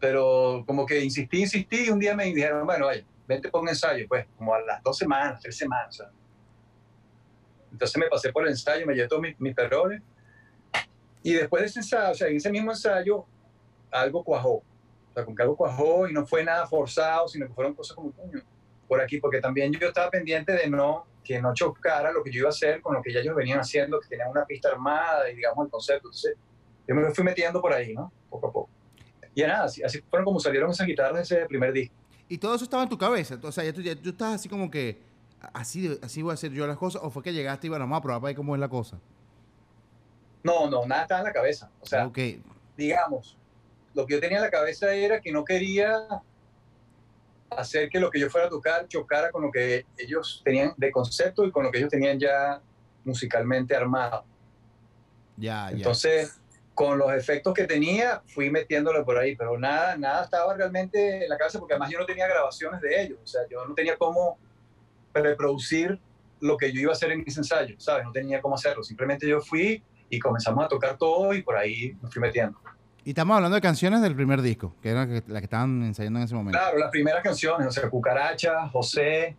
pero 0.00 0.64
como 0.66 0.86
que 0.86 1.02
insistí, 1.02 1.40
insistí 1.40 1.86
y 1.86 1.90
un 1.90 1.98
día 1.98 2.14
me 2.14 2.24
dijeron, 2.24 2.64
bueno, 2.66 2.86
vaya, 2.86 3.04
vente 3.26 3.48
por 3.48 3.62
un 3.62 3.68
ensayo, 3.68 4.06
pues 4.08 4.26
como 4.36 4.54
a 4.54 4.60
las 4.60 4.82
dos 4.82 4.96
semanas, 4.96 5.40
tres 5.40 5.56
semanas. 5.56 6.02
Entonces 7.72 7.98
me 7.98 8.08
pasé 8.08 8.32
por 8.32 8.44
el 8.44 8.50
ensayo, 8.50 8.86
me 8.86 8.94
llevé 8.94 9.08
todos 9.08 9.22
mis, 9.22 9.38
mis 9.40 9.54
y 11.22 11.32
después 11.32 11.60
de 11.60 11.66
ese 11.66 11.80
ensayo, 11.80 12.12
o 12.12 12.14
sea, 12.14 12.28
en 12.28 12.36
ese 12.36 12.50
mismo 12.50 12.70
ensayo, 12.70 13.26
algo 13.90 14.22
cuajó. 14.22 14.62
Sea, 15.16 15.24
como 15.24 15.34
que 15.34 15.42
algo 15.42 15.56
cuajó 15.56 16.06
y 16.06 16.12
no 16.12 16.26
fue 16.26 16.44
nada 16.44 16.66
forzado, 16.66 17.26
sino 17.26 17.46
que 17.46 17.54
fueron 17.54 17.72
cosas 17.72 17.96
como, 17.96 18.12
coño, 18.12 18.42
por 18.86 19.00
aquí, 19.00 19.18
porque 19.18 19.40
también 19.40 19.72
yo 19.72 19.88
estaba 19.88 20.10
pendiente 20.10 20.52
de 20.52 20.68
no, 20.68 21.06
que 21.24 21.40
no 21.40 21.54
chocara 21.54 22.12
lo 22.12 22.22
que 22.22 22.30
yo 22.30 22.40
iba 22.40 22.48
a 22.48 22.50
hacer 22.50 22.82
con 22.82 22.94
lo 22.94 23.00
que 23.00 23.14
ya 23.14 23.20
ellos 23.20 23.34
venían 23.34 23.60
haciendo, 23.60 23.98
que 23.98 24.08
tenían 24.08 24.28
una 24.28 24.44
pista 24.44 24.68
armada 24.68 25.30
y 25.30 25.36
digamos 25.36 25.64
el 25.64 25.70
concepto. 25.70 26.08
Entonces, 26.08 26.36
yo 26.86 26.94
me 26.94 27.10
fui 27.14 27.24
metiendo 27.24 27.62
por 27.62 27.72
ahí, 27.72 27.94
¿no? 27.94 28.12
Poco 28.28 28.48
a 28.48 28.52
poco. 28.52 28.70
Y 29.34 29.40
nada, 29.40 29.64
así, 29.64 29.82
fueron 30.10 30.26
como 30.26 30.38
salieron 30.38 30.70
esas 30.70 30.86
guitarras 30.86 31.16
de 31.16 31.22
ese 31.22 31.46
primer 31.46 31.72
disco. 31.72 31.94
¿Y 32.28 32.36
todo 32.36 32.54
eso 32.54 32.64
estaba 32.64 32.82
en 32.82 32.90
tu 32.90 32.98
cabeza? 32.98 33.38
O 33.42 33.52
sea, 33.52 33.64
ya 33.64 33.72
tú, 33.72 33.80
ya, 33.80 33.92
estás 33.92 34.34
así 34.34 34.50
como 34.50 34.70
que, 34.70 35.00
así, 35.54 35.98
así 36.02 36.20
voy 36.20 36.32
a 36.32 36.34
hacer 36.34 36.52
yo 36.52 36.66
las 36.66 36.76
cosas, 36.76 37.00
o 37.02 37.08
fue 37.08 37.22
que 37.22 37.32
llegaste 37.32 37.68
y 37.68 37.70
bueno, 37.70 37.84
vamos 37.84 38.00
a 38.00 38.02
probar 38.02 38.20
para 38.20 38.28
ver 38.28 38.36
cómo 38.36 38.54
es 38.54 38.60
la 38.60 38.68
cosa? 38.68 39.00
No, 40.42 40.68
no, 40.68 40.84
nada 40.84 41.02
estaba 41.02 41.20
en 41.20 41.26
la 41.26 41.32
cabeza. 41.32 41.70
O 41.80 41.86
sea, 41.86 42.12
digamos, 42.76 43.38
lo 43.96 44.06
que 44.06 44.14
yo 44.14 44.20
tenía 44.20 44.36
en 44.36 44.44
la 44.44 44.50
cabeza 44.50 44.94
era 44.94 45.20
que 45.20 45.32
no 45.32 45.42
quería 45.42 46.06
hacer 47.50 47.88
que 47.88 47.98
lo 47.98 48.10
que 48.10 48.20
yo 48.20 48.28
fuera 48.28 48.46
a 48.46 48.50
tocar 48.50 48.86
chocara 48.86 49.30
con 49.30 49.42
lo 49.42 49.50
que 49.50 49.86
ellos 49.96 50.42
tenían 50.44 50.74
de 50.76 50.90
concepto 50.90 51.46
y 51.46 51.50
con 51.50 51.64
lo 51.64 51.72
que 51.72 51.78
ellos 51.78 51.90
tenían 51.90 52.18
ya 52.18 52.60
musicalmente 53.04 53.74
armado. 53.74 54.24
Ya, 55.38 55.70
ya. 55.70 55.76
Entonces, 55.78 56.38
con 56.74 56.98
los 56.98 57.10
efectos 57.14 57.54
que 57.54 57.64
tenía, 57.64 58.22
fui 58.26 58.50
metiéndolo 58.50 59.02
por 59.02 59.16
ahí, 59.16 59.34
pero 59.34 59.58
nada, 59.58 59.96
nada 59.96 60.24
estaba 60.24 60.54
realmente 60.54 61.24
en 61.24 61.28
la 61.30 61.38
cabeza, 61.38 61.58
porque 61.58 61.72
además 61.72 61.90
yo 61.90 61.98
no 61.98 62.04
tenía 62.04 62.28
grabaciones 62.28 62.82
de 62.82 63.02
ellos, 63.02 63.18
o 63.22 63.26
sea, 63.26 63.42
yo 63.48 63.64
no 63.64 63.74
tenía 63.74 63.96
cómo 63.96 64.38
reproducir 65.14 65.98
lo 66.40 66.58
que 66.58 66.70
yo 66.70 66.82
iba 66.82 66.90
a 66.90 66.94
hacer 66.94 67.12
en 67.12 67.24
mis 67.24 67.36
ensayos, 67.38 67.82
¿sabes? 67.82 68.04
No 68.04 68.12
tenía 68.12 68.42
cómo 68.42 68.56
hacerlo, 68.56 68.82
simplemente 68.82 69.26
yo 69.26 69.40
fui 69.40 69.82
y 70.10 70.18
comenzamos 70.18 70.62
a 70.66 70.68
tocar 70.68 70.98
todo 70.98 71.32
y 71.32 71.40
por 71.40 71.56
ahí 71.56 71.96
me 72.02 72.10
fui 72.10 72.20
metiendo. 72.20 72.60
Y 73.06 73.10
estamos 73.10 73.36
hablando 73.36 73.54
de 73.54 73.60
canciones 73.60 74.02
del 74.02 74.16
primer 74.16 74.42
disco, 74.42 74.74
que 74.82 74.90
eran 74.90 75.08
las 75.28 75.40
que 75.40 75.44
estaban 75.44 75.80
ensayando 75.84 76.18
en 76.18 76.24
ese 76.24 76.34
momento. 76.34 76.58
Claro, 76.58 76.76
las 76.76 76.90
primeras 76.90 77.22
canciones, 77.22 77.68
o 77.68 77.70
sea, 77.70 77.88
Cucaracha, 77.88 78.68
José, 78.68 79.36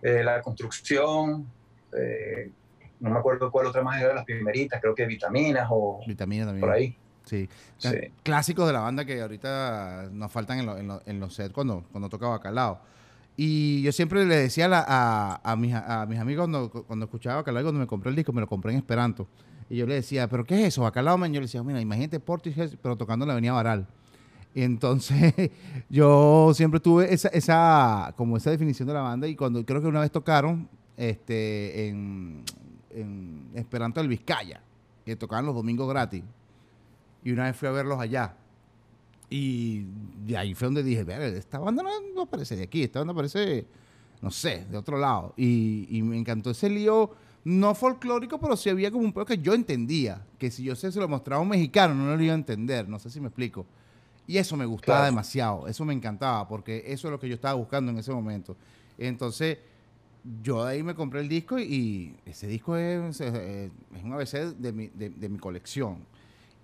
eh, 0.00 0.24
La 0.24 0.40
Construcción, 0.40 1.46
eh, 1.94 2.50
no 3.00 3.10
me 3.10 3.18
acuerdo 3.18 3.52
cuál 3.52 3.66
otra 3.66 3.82
más 3.82 4.00
era 4.00 4.14
las 4.14 4.24
primeritas, 4.24 4.80
creo 4.80 4.94
que 4.94 5.04
Vitaminas 5.04 5.68
o 5.70 6.00
Vitaminas 6.06 6.46
también. 6.46 6.60
por 6.62 6.70
ahí. 6.70 6.96
Sí. 7.26 7.46
Clásicos 8.22 8.66
de 8.66 8.72
la 8.72 8.80
banda 8.80 9.04
que 9.04 9.20
ahorita 9.20 10.08
nos 10.10 10.32
faltan 10.32 10.60
en, 11.04 11.20
los 11.20 11.34
sets 11.34 11.52
cuando, 11.52 11.84
cuando 11.92 12.08
toca 12.08 12.28
Bacalao. 12.28 12.80
Y 13.36 13.82
yo 13.82 13.92
siempre 13.92 14.24
le 14.24 14.36
decía 14.36 14.70
a, 14.72 15.42
a, 15.44 15.56
mis, 15.56 15.74
a 15.74 16.06
mis 16.08 16.18
amigos 16.18 16.44
cuando, 16.44 16.70
cuando 16.70 17.04
escuchaba 17.04 17.36
Bacalao 17.36 17.64
cuando 17.64 17.80
me 17.80 17.86
compré 17.86 18.08
el 18.08 18.16
disco, 18.16 18.32
me 18.32 18.40
lo 18.40 18.46
compré 18.46 18.72
en 18.72 18.78
Esperanto. 18.78 19.28
Y 19.68 19.76
yo 19.76 19.86
le 19.86 19.94
decía, 19.94 20.28
¿pero 20.28 20.44
qué 20.44 20.60
es 20.60 20.68
eso? 20.68 20.82
Bacalao, 20.82 21.18
man. 21.18 21.32
Yo 21.32 21.40
le 21.40 21.46
decía, 21.46 21.62
mira, 21.62 21.80
imagínate 21.80 22.20
Portishead, 22.20 22.72
pero 22.82 22.96
tocando 22.96 23.24
la 23.26 23.32
Avenida 23.32 23.52
Baral. 23.52 23.86
Y 24.54 24.62
entonces 24.62 25.34
yo 25.88 26.52
siempre 26.54 26.80
tuve 26.80 27.12
esa, 27.12 27.28
esa, 27.28 28.14
como 28.16 28.36
esa 28.36 28.50
definición 28.50 28.86
de 28.88 28.94
la 28.94 29.00
banda 29.00 29.26
y 29.26 29.34
cuando 29.34 29.64
creo 29.64 29.80
que 29.80 29.88
una 29.88 30.00
vez 30.00 30.10
tocaron 30.10 30.68
este, 30.96 31.88
en, 31.88 32.44
en 32.90 33.50
Esperanto 33.54 34.00
del 34.00 34.08
Vizcaya, 34.08 34.60
que 35.04 35.16
tocaban 35.16 35.46
los 35.46 35.54
domingos 35.54 35.88
gratis. 35.88 36.22
Y 37.22 37.32
una 37.32 37.44
vez 37.44 37.56
fui 37.56 37.68
a 37.68 37.72
verlos 37.72 37.98
allá. 37.98 38.36
Y 39.30 39.86
de 40.26 40.36
ahí 40.36 40.54
fue 40.54 40.66
donde 40.66 40.82
dije, 40.82 41.04
esta 41.36 41.58
banda 41.58 41.82
no, 41.82 41.90
no, 42.14 42.22
aparece 42.22 42.56
de 42.56 42.64
aquí, 42.64 42.82
esta 42.84 43.00
banda 43.00 43.12
aparece, 43.12 43.66
no 44.20 44.30
sé, 44.30 44.66
de 44.70 44.76
otro 44.76 44.98
lado. 44.98 45.34
Y, 45.36 46.00
me 46.04 46.16
encantó 46.16 46.50
ese 46.50 46.68
lío, 46.68 47.10
no 47.44 47.74
folclórico, 47.74 48.40
pero 48.40 48.56
sí 48.56 48.70
había 48.70 48.90
como 48.90 49.04
un 49.04 49.12
poco 49.12 49.26
que 49.26 49.38
yo 49.38 49.52
entendía, 49.52 50.24
que 50.38 50.50
si 50.50 50.64
yo 50.64 50.74
se, 50.74 50.90
se 50.90 50.98
lo 50.98 51.08
mostraba 51.08 51.40
a 51.40 51.42
un 51.42 51.50
mexicano 51.50 51.94
no 51.94 52.16
lo 52.16 52.22
iba 52.22 52.32
a 52.32 52.36
entender, 52.36 52.88
no 52.88 52.98
sé 52.98 53.10
si 53.10 53.20
me 53.20 53.28
explico. 53.28 53.66
Y 54.26 54.38
eso 54.38 54.56
me 54.56 54.64
gustaba 54.64 55.04
demasiado, 55.04 55.68
eso 55.68 55.84
me 55.84 55.92
encantaba, 55.92 56.48
porque 56.48 56.82
eso 56.86 57.08
es 57.08 57.12
lo 57.12 57.20
que 57.20 57.28
yo 57.28 57.34
estaba 57.34 57.54
buscando 57.54 57.92
en 57.92 57.98
ese 57.98 58.10
momento. 58.12 58.56
Entonces, 58.96 59.58
yo 60.42 60.64
ahí 60.64 60.82
me 60.82 60.94
compré 60.94 61.20
el 61.20 61.28
disco 61.28 61.58
y, 61.58 62.16
ese 62.24 62.46
disco 62.46 62.76
es, 62.76 63.20
es, 63.20 63.70
un 64.02 64.12
ABC 64.14 64.56
de 64.56 64.72
mi, 64.72 64.88
de, 64.88 65.28
mi, 65.28 65.38
colección. 65.38 65.98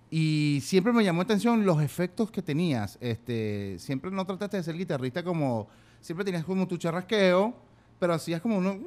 Y 0.09 0.59
siempre 0.63 0.91
me 0.91 1.03
llamó 1.03 1.19
la 1.19 1.25
atención 1.25 1.63
los 1.63 1.81
efectos 1.83 2.31
que 2.31 2.41
tenías. 2.41 2.97
Este, 2.99 3.77
siempre 3.77 4.09
no 4.09 4.25
trataste 4.25 4.57
de 4.57 4.63
ser 4.63 4.75
guitarrista 4.75 5.23
como, 5.23 5.67
siempre 6.01 6.25
tenías 6.25 6.43
como 6.43 6.67
tu 6.67 6.77
charrasqueo, 6.77 7.53
pero 7.99 8.15
hacías 8.15 8.41
como 8.41 8.57
uno, 8.57 8.79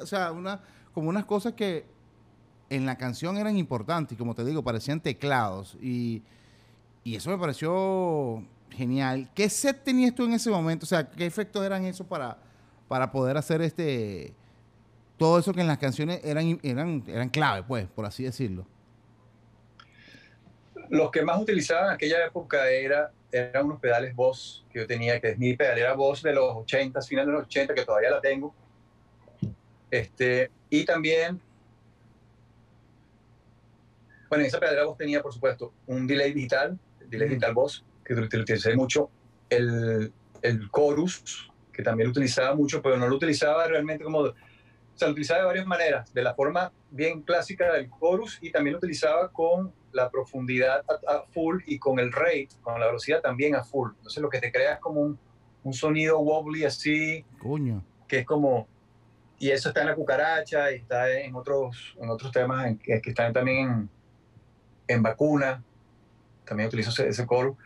o 0.00 0.06
sea, 0.06 0.32
una, 0.32 0.60
como 0.92 1.08
unas 1.08 1.24
cosas 1.24 1.54
que 1.54 1.84
en 2.70 2.86
la 2.86 2.96
canción 2.96 3.36
eran 3.36 3.56
importantes 3.56 4.16
como 4.16 4.34
te 4.34 4.44
digo, 4.44 4.62
parecían 4.62 5.00
teclados. 5.00 5.76
Y, 5.80 6.22
y 7.04 7.16
eso 7.16 7.30
me 7.30 7.38
pareció 7.38 8.44
genial. 8.70 9.28
¿Qué 9.34 9.48
set 9.48 9.84
tenías 9.84 10.14
tú 10.14 10.24
en 10.24 10.32
ese 10.32 10.50
momento? 10.50 10.84
O 10.84 10.88
sea, 10.88 11.08
¿qué 11.08 11.26
efectos 11.26 11.64
eran 11.64 11.84
esos 11.84 12.06
para, 12.06 12.38
para 12.88 13.10
poder 13.12 13.36
hacer 13.36 13.62
este 13.62 14.34
todo 15.16 15.38
eso 15.38 15.52
que 15.52 15.60
en 15.60 15.68
las 15.68 15.78
canciones 15.78 16.20
eran, 16.24 16.58
eran, 16.64 17.04
eran 17.06 17.28
clave, 17.28 17.62
pues, 17.62 17.86
por 17.86 18.04
así 18.04 18.24
decirlo? 18.24 18.66
Los 20.88 21.10
que 21.10 21.22
más 21.22 21.40
utilizaban 21.40 21.86
en 21.86 21.90
aquella 21.92 22.26
época 22.26 22.68
era, 22.68 23.12
eran 23.30 23.66
unos 23.66 23.80
pedales 23.80 24.16
Boss 24.16 24.64
que 24.70 24.80
yo 24.80 24.86
tenía, 24.86 25.20
que 25.20 25.30
es 25.30 25.38
mi 25.38 25.54
pedalera 25.54 25.94
Boss 25.94 26.22
de 26.22 26.32
los 26.32 26.56
80, 26.56 27.00
finales 27.02 27.28
de 27.28 27.32
los 27.34 27.44
80, 27.44 27.74
que 27.74 27.84
todavía 27.84 28.10
la 28.10 28.20
tengo. 28.20 28.54
Este, 29.92 30.50
y 30.70 30.86
también, 30.86 31.38
bueno, 34.30 34.42
en 34.42 34.48
esa 34.48 34.58
pedalera 34.58 34.86
Boss 34.86 34.96
tenía, 34.96 35.20
por 35.20 35.34
supuesto, 35.34 35.74
un 35.86 36.06
delay 36.06 36.32
digital, 36.32 36.78
delay 37.10 37.28
digital 37.28 37.52
Boss, 37.52 37.84
que 38.02 38.14
lo 38.14 38.22
utilicé 38.22 38.74
mucho, 38.74 39.10
el, 39.50 40.10
el 40.40 40.70
chorus, 40.74 41.50
que 41.74 41.82
también 41.82 42.06
lo 42.06 42.12
utilizaba 42.12 42.54
mucho, 42.54 42.80
pero 42.80 42.96
no 42.96 43.06
lo 43.06 43.16
utilizaba 43.16 43.66
realmente 43.66 44.02
como... 44.02 44.20
O 44.20 44.34
sea, 44.94 45.08
lo 45.08 45.12
utilizaba 45.12 45.40
de 45.40 45.46
varias 45.46 45.66
maneras, 45.66 46.14
de 46.14 46.22
la 46.22 46.34
forma 46.34 46.72
bien 46.90 47.20
clásica 47.20 47.70
del 47.74 47.90
chorus 48.00 48.38
y 48.40 48.50
también 48.50 48.72
lo 48.72 48.78
utilizaba 48.78 49.30
con 49.30 49.74
la 49.92 50.10
profundidad 50.10 50.84
a, 50.88 51.22
full 51.32 51.62
y 51.66 51.78
con 51.78 51.98
el 51.98 52.12
rate, 52.12 52.48
con 52.62 52.80
la 52.80 52.86
velocidad 52.86 53.20
también 53.20 53.54
a 53.56 53.62
full. 53.62 53.90
Entonces 53.96 54.22
lo 54.22 54.30
que 54.30 54.40
te 54.40 54.50
crea 54.50 54.74
es 54.74 54.80
como 54.80 55.02
un, 55.02 55.18
un 55.64 55.72
sonido 55.74 56.18
wobbly 56.20 56.64
así, 56.64 57.26
Coño. 57.38 57.84
que 58.08 58.20
es 58.20 58.26
como... 58.26 58.71
Y 59.42 59.50
eso 59.50 59.70
está 59.70 59.80
en 59.80 59.88
la 59.88 59.96
cucaracha 59.96 60.70
y 60.70 60.76
está 60.76 61.10
en 61.10 61.34
otros, 61.34 61.96
en 62.00 62.08
otros 62.08 62.30
temas 62.30 62.64
en, 62.64 62.78
que 62.78 63.00
están 63.04 63.32
también 63.32 63.58
en, 63.58 63.90
en 64.86 65.02
vacuna. 65.02 65.64
También 66.44 66.68
utilizo 66.68 66.90
ese, 66.90 67.08
ese 67.08 67.26
chorus. 67.26 67.56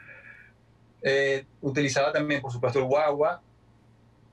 Eh, 1.03 1.45
utilizaba 1.61 2.13
también, 2.13 2.41
por 2.41 2.51
supuesto, 2.51 2.79
el 2.79 2.87
guagua. 2.87 3.43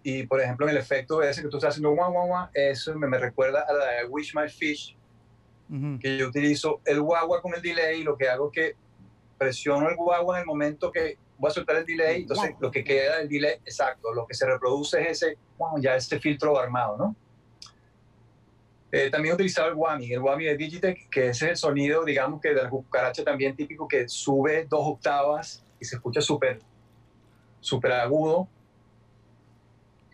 Y, 0.04 0.26
por 0.26 0.40
ejemplo, 0.40 0.66
en 0.66 0.70
el 0.70 0.78
efecto 0.78 1.22
ese 1.22 1.42
que 1.42 1.50
tú 1.50 1.58
estás 1.58 1.72
haciendo, 1.72 1.92
guagua, 1.92 2.50
eso 2.54 2.96
me, 2.96 3.08
me 3.08 3.18
recuerda 3.18 3.66
a 3.68 3.74
la 3.74 3.86
de 3.88 4.06
Wish 4.06 4.34
My 4.34 4.48
Fish, 4.48 4.96
que 6.00 6.18
yo 6.18 6.30
utilizo 6.30 6.80
el 6.86 7.02
guagua 7.02 7.42
con 7.42 7.54
el 7.56 7.62
delay 7.62 8.00
y 8.00 8.04
lo 8.06 8.16
que 8.16 8.30
hago 8.30 8.52
es 8.54 8.54
que 8.54 8.76
presiono 9.38 9.90
el 9.90 9.98
guagua 9.98 10.38
en 10.38 10.44
el 10.44 10.48
momento 10.48 10.94
que 10.94 11.18
voy 11.38 11.52
a 11.52 11.54
soltar 11.54 11.76
el 11.76 11.86
delay, 11.86 12.22
entonces 12.22 12.56
lo 12.62 12.72
que 12.72 12.86
queda 12.86 13.18
del 13.18 13.28
delay, 13.28 13.56
exacto, 13.66 14.14
lo 14.14 14.26
que 14.26 14.34
se 14.34 14.46
reproduce 14.46 15.02
es 15.02 15.24
ese, 15.24 15.38
ya 15.82 15.98
ese 15.98 16.22
filtro 16.22 16.58
armado, 16.58 16.96
¿no? 16.96 17.18
Eh, 18.96 19.10
también 19.10 19.34
utilizaba 19.34 19.70
el 19.70 19.74
Wami, 19.74 20.14
el 20.14 20.20
Wami 20.20 20.46
de 20.46 20.56
Digitech, 20.56 21.10
que 21.10 21.30
es 21.30 21.42
el 21.42 21.58
sonido, 21.58 22.06
digamos, 22.06 22.40
que 22.40 22.50
de 22.50 22.62
la 22.62 22.70
cucaracha 22.70 23.24
también 23.24 23.56
típico, 23.56 23.88
que 23.88 24.08
sube 24.08 24.68
dos 24.70 24.82
octavas 24.84 25.66
y 25.80 25.86
se 25.86 25.96
escucha 25.96 26.22
súper 26.22 26.62
súper 27.60 27.94
agudo. 27.94 28.48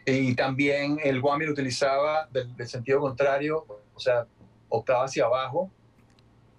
Y 0.06 0.34
también 0.34 0.98
el 1.04 1.20
guami 1.20 1.46
lo 1.46 1.52
utilizaba 1.52 2.30
del, 2.32 2.56
sentido 2.66 3.02
contrario, 3.02 3.66
o 3.94 4.00
sea, 4.00 4.26
octava 4.70 5.04
hacia 5.04 5.26
abajo. 5.26 5.70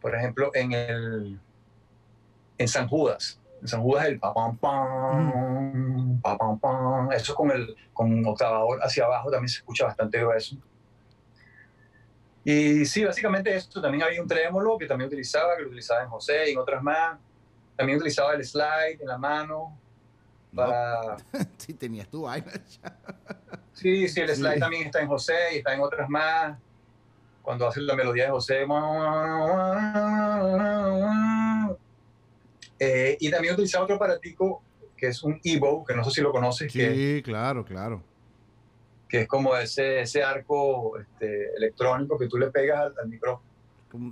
Por 0.02 0.14
ejemplo, 0.14 0.50
en 0.52 0.72
el 0.72 1.40
en 2.58 2.68
San 2.68 2.86
Judas. 2.86 3.40
En 3.62 3.68
San 3.68 3.82
Judas 3.82 4.04
el 4.04 4.18
pa 4.18 4.34
pam 4.34 4.58
pam, 4.58 6.20
pa 6.20 6.36
pam 6.36 6.58
pam. 6.58 7.12
Eso 7.12 7.34
con 7.34 7.50
el 7.50 7.74
con 7.94 8.26
octavador 8.26 8.78
hacia 8.82 9.06
abajo 9.06 9.30
también 9.30 9.48
se 9.48 9.60
escucha 9.60 9.86
bastante 9.86 10.18
grueso. 10.18 10.58
Y 12.44 12.84
sí, 12.86 13.04
básicamente 13.04 13.54
esto. 13.54 13.80
También 13.80 14.02
había 14.02 14.20
un 14.22 14.28
trémolo 14.28 14.78
que 14.78 14.86
también 14.86 15.08
utilizaba, 15.08 15.56
que 15.56 15.62
lo 15.62 15.68
utilizaba 15.68 16.02
en 16.02 16.08
José 16.08 16.48
y 16.48 16.52
en 16.52 16.58
otras 16.58 16.82
más. 16.82 17.18
También 17.76 17.98
utilizaba 17.98 18.34
el 18.34 18.44
slide 18.44 19.00
en 19.00 19.06
la 19.06 19.18
mano 19.18 19.78
para... 20.54 21.16
sí, 21.58 21.74
tenías 21.74 22.08
tú 22.08 22.22
vaina. 22.22 22.52
sí, 23.72 24.08
sí, 24.08 24.20
el 24.20 24.34
slide 24.34 24.58
también 24.58 24.86
está 24.86 25.00
en 25.00 25.08
José 25.08 25.34
y 25.54 25.58
está 25.58 25.74
en 25.74 25.80
otras 25.80 26.08
más. 26.08 26.58
Cuando 27.42 27.66
hace 27.66 27.80
la 27.80 27.94
melodía 27.94 28.24
de 28.24 28.30
José. 28.30 28.66
Eh, 32.78 33.16
y 33.20 33.30
también 33.30 33.54
utilizaba 33.54 33.84
otro 33.84 33.96
aparatico 33.96 34.62
que 34.96 35.08
es 35.08 35.22
un 35.22 35.40
Evo, 35.42 35.84
que 35.84 35.94
no 35.94 36.04
sé 36.04 36.10
si 36.10 36.20
lo 36.20 36.30
conoces. 36.30 36.70
Sí, 36.70 37.22
claro, 37.24 37.64
claro. 37.64 38.02
Que 39.10 39.22
es 39.22 39.28
como 39.28 39.56
ese, 39.56 40.02
ese 40.02 40.22
arco 40.22 40.98
este, 40.98 41.52
electrónico 41.56 42.16
que 42.16 42.28
tú 42.28 42.38
le 42.38 42.50
pegas 42.50 42.92
al 42.96 43.08
micrófono 43.08 43.50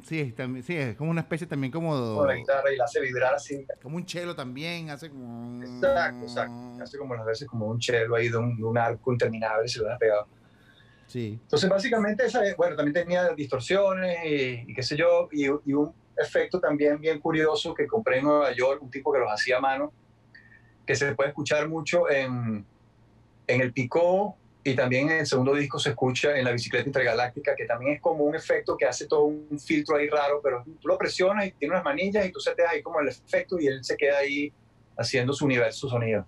sí, 0.05 0.33
también, 0.33 0.65
sí, 0.65 0.77
es 0.77 0.97
como 0.97 1.11
una 1.11 1.21
especie 1.21 1.47
también 1.47 1.73
como... 1.73 1.91
Como 1.91 2.27
la 2.27 2.35
guitarra 2.35 2.73
y 2.73 2.77
la 2.77 2.85
hace 2.85 3.01
vibrar 3.01 3.35
así. 3.35 3.67
Como 3.83 3.97
un 3.97 4.05
chelo 4.05 4.35
también, 4.35 4.91
hace 4.91 5.11
como... 5.11 5.63
Exacto, 5.63 6.23
exacto. 6.23 6.83
Hace 6.83 6.99
como 6.99 7.15
las 7.15 7.27
veces 7.27 7.47
como 7.47 7.67
un 7.67 7.79
chelo 7.79 8.17
ahí 8.17 8.29
de 8.29 8.37
un, 8.37 8.79
arco 8.79 9.13
interminable, 9.13 9.69
se 9.69 9.81
lo 9.81 9.91
has 9.91 9.99
pegado. 9.99 10.27
Sí. 11.07 11.39
Entonces, 11.43 11.71
básicamente, 11.71 12.27
esa, 12.27 12.43
bueno, 12.57 12.77
también 12.77 12.95
tenía 12.95 13.31
distorsiones 13.31 14.19
y, 14.25 14.75
qué 14.75 14.83
sé 14.83 14.97
yo, 14.97 15.29
y, 15.33 15.47
y, 15.47 15.73
un 15.73 15.93
efecto 16.17 16.61
también 16.61 17.01
bien 17.01 17.21
curioso 17.21 17.73
que 17.73 17.87
compré 17.87 18.19
en 18.19 18.25
Nueva 18.25 18.53
York, 18.53 18.83
un 18.83 18.91
tipo 18.91 19.13
que 19.13 19.21
los 19.21 19.31
hacía 19.31 19.59
a 19.59 19.61
mano, 19.61 19.93
que 20.85 20.95
se 20.95 21.15
puede 21.15 21.31
escuchar 21.31 21.69
mucho 21.69 22.11
en, 22.11 22.67
en 23.47 23.61
el 23.61 23.73
picó 23.73 24.37
y 24.69 24.77
también 24.77 25.11
el 25.11 25.27
segundo 25.27 25.55
disco 25.55 25.79
se 25.79 25.91
escucha 25.91 26.37
en 26.37 26.45
la 26.45 26.53
bicicleta 26.53 26.87
intergaláctica, 26.87 27.55
que 27.57 27.65
también 27.65 27.95
es 27.95 28.01
como 28.01 28.25
un 28.25 28.35
efecto 28.35 28.77
que 28.77 28.85
hace 28.85 29.07
todo 29.07 29.25
un 29.25 29.59
filtro 29.59 29.97
ahí 29.97 30.09
raro, 30.09 30.41
pero 30.43 30.63
tú 30.81 30.89
lo 30.89 30.99
presionas 30.99 31.47
y 31.47 31.53
tiene 31.53 31.75
unas 31.75 31.85
manillas 31.85 32.27
y 32.27 32.33
tú 32.33 32.41
se 32.41 32.55
te 32.55 32.67
ahí 32.67 32.83
como 32.83 33.01
el 33.01 33.09
efecto 33.09 33.59
y 33.59 33.67
él 33.67 33.83
se 33.83 33.97
queda 33.97 34.19
ahí 34.19 34.53
haciendo 34.97 35.33
su 35.33 35.45
universo 35.45 35.89
sonido. 35.89 36.27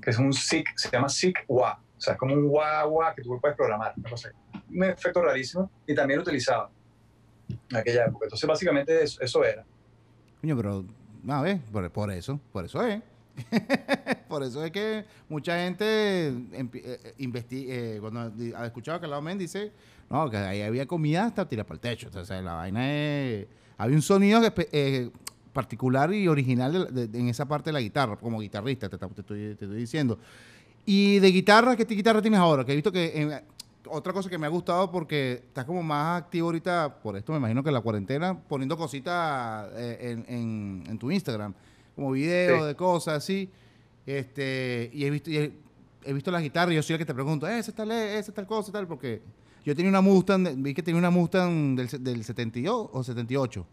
Que 0.00 0.10
es 0.10 0.18
un 0.18 0.32
SIC, 0.32 0.76
se 0.76 0.90
llama 0.90 1.08
SIC 1.08 1.44
WA. 1.48 1.80
O 1.96 2.00
sea, 2.00 2.14
es 2.14 2.18
como 2.18 2.34
un 2.34 2.46
wah 2.46 2.86
wah 2.86 3.14
que 3.14 3.22
tú 3.22 3.38
puedes 3.40 3.56
programar. 3.56 3.94
No 3.96 4.16
sé. 4.16 4.32
Un 4.70 4.84
efecto 4.84 5.22
rarísimo 5.22 5.70
y 5.86 5.94
también 5.94 6.18
lo 6.18 6.22
utilizaba 6.22 6.70
en 7.48 7.76
aquella 7.76 8.06
época. 8.06 8.26
Entonces, 8.26 8.48
básicamente 8.48 9.02
eso, 9.02 9.20
eso 9.22 9.44
era. 9.44 9.64
Coño, 10.40 10.56
pero, 10.56 10.84
a 11.28 11.42
ver, 11.42 11.60
por, 11.70 11.90
por 11.90 12.10
eso, 12.10 12.40
por 12.52 12.64
eso 12.64 12.82
es. 12.84 13.00
Por 14.32 14.42
eso 14.42 14.64
es 14.64 14.70
que 14.70 15.04
mucha 15.28 15.58
gente 15.58 15.84
eh, 16.28 16.66
eh, 16.72 17.14
investiga, 17.18 17.74
eh, 17.74 17.98
cuando 18.00 18.32
ha 18.56 18.64
escuchado 18.64 18.98
que 18.98 19.06
la 19.06 19.20
dice, 19.34 19.70
no, 20.08 20.30
que 20.30 20.38
ahí 20.38 20.62
había 20.62 20.86
comida 20.86 21.26
hasta 21.26 21.46
tirar 21.46 21.66
para 21.66 21.74
el 21.74 21.80
techo. 21.80 22.06
Entonces, 22.06 22.42
la 22.42 22.54
vaina 22.54 22.90
es. 22.90 23.46
Había 23.76 23.94
un 23.94 24.00
sonido 24.00 24.40
particular 25.52 26.14
y 26.14 26.28
original 26.28 26.88
en 27.12 27.28
esa 27.28 27.44
parte 27.44 27.68
de 27.68 27.74
la 27.74 27.82
guitarra, 27.82 28.16
como 28.16 28.40
guitarrista, 28.40 28.88
te, 28.88 28.96
estoy, 28.96 29.54
diciendo. 29.54 30.18
Y 30.86 31.18
de 31.18 31.30
guitarra, 31.30 31.76
¿qué 31.76 31.84
guitarra 31.84 32.22
tienes 32.22 32.40
ahora? 32.40 32.64
Que 32.64 32.72
he 32.72 32.76
visto 32.76 32.90
que. 32.90 33.38
otra 33.86 34.14
cosa 34.14 34.30
que 34.30 34.38
me 34.38 34.46
ha 34.46 34.50
gustado 34.50 34.90
porque 34.90 35.42
estás 35.46 35.66
como 35.66 35.82
más 35.82 36.22
activo 36.22 36.46
ahorita, 36.46 37.02
por 37.02 37.18
esto 37.18 37.32
me 37.32 37.38
imagino 37.38 37.62
que 37.62 37.70
la 37.70 37.82
cuarentena, 37.82 38.40
poniendo 38.48 38.78
cositas 38.78 39.68
en, 39.76 40.24
en 40.88 40.98
tu 40.98 41.10
Instagram 41.10 41.52
como 41.94 42.12
videos 42.12 42.66
de 42.66 42.74
cosas 42.74 43.18
así. 43.18 43.50
Este, 44.06 44.90
y 44.92 45.04
he 45.04 45.10
visto, 45.10 45.30
he, 45.30 46.12
visto 46.12 46.30
las 46.30 46.42
guitarras 46.42 46.72
y 46.72 46.76
yo 46.76 46.82
soy 46.82 46.94
el 46.94 46.98
que 46.98 47.06
te 47.06 47.14
pregunto, 47.14 47.46
¿esa 47.46 47.70
es 47.70 47.76
tal, 47.76 47.90
esa 47.90 48.32
tal 48.32 48.46
cosa, 48.46 48.72
tal? 48.72 48.86
Porque 48.86 49.22
yo 49.64 49.76
tenía 49.76 49.90
una 49.90 50.00
Mustang, 50.00 50.62
vi 50.62 50.74
que 50.74 50.82
tenía 50.82 50.98
una 50.98 51.10
Mustang 51.10 51.76
del, 51.76 51.88
del 52.02 52.24
72 52.24 52.90
o 52.92 53.04
78, 53.04 53.66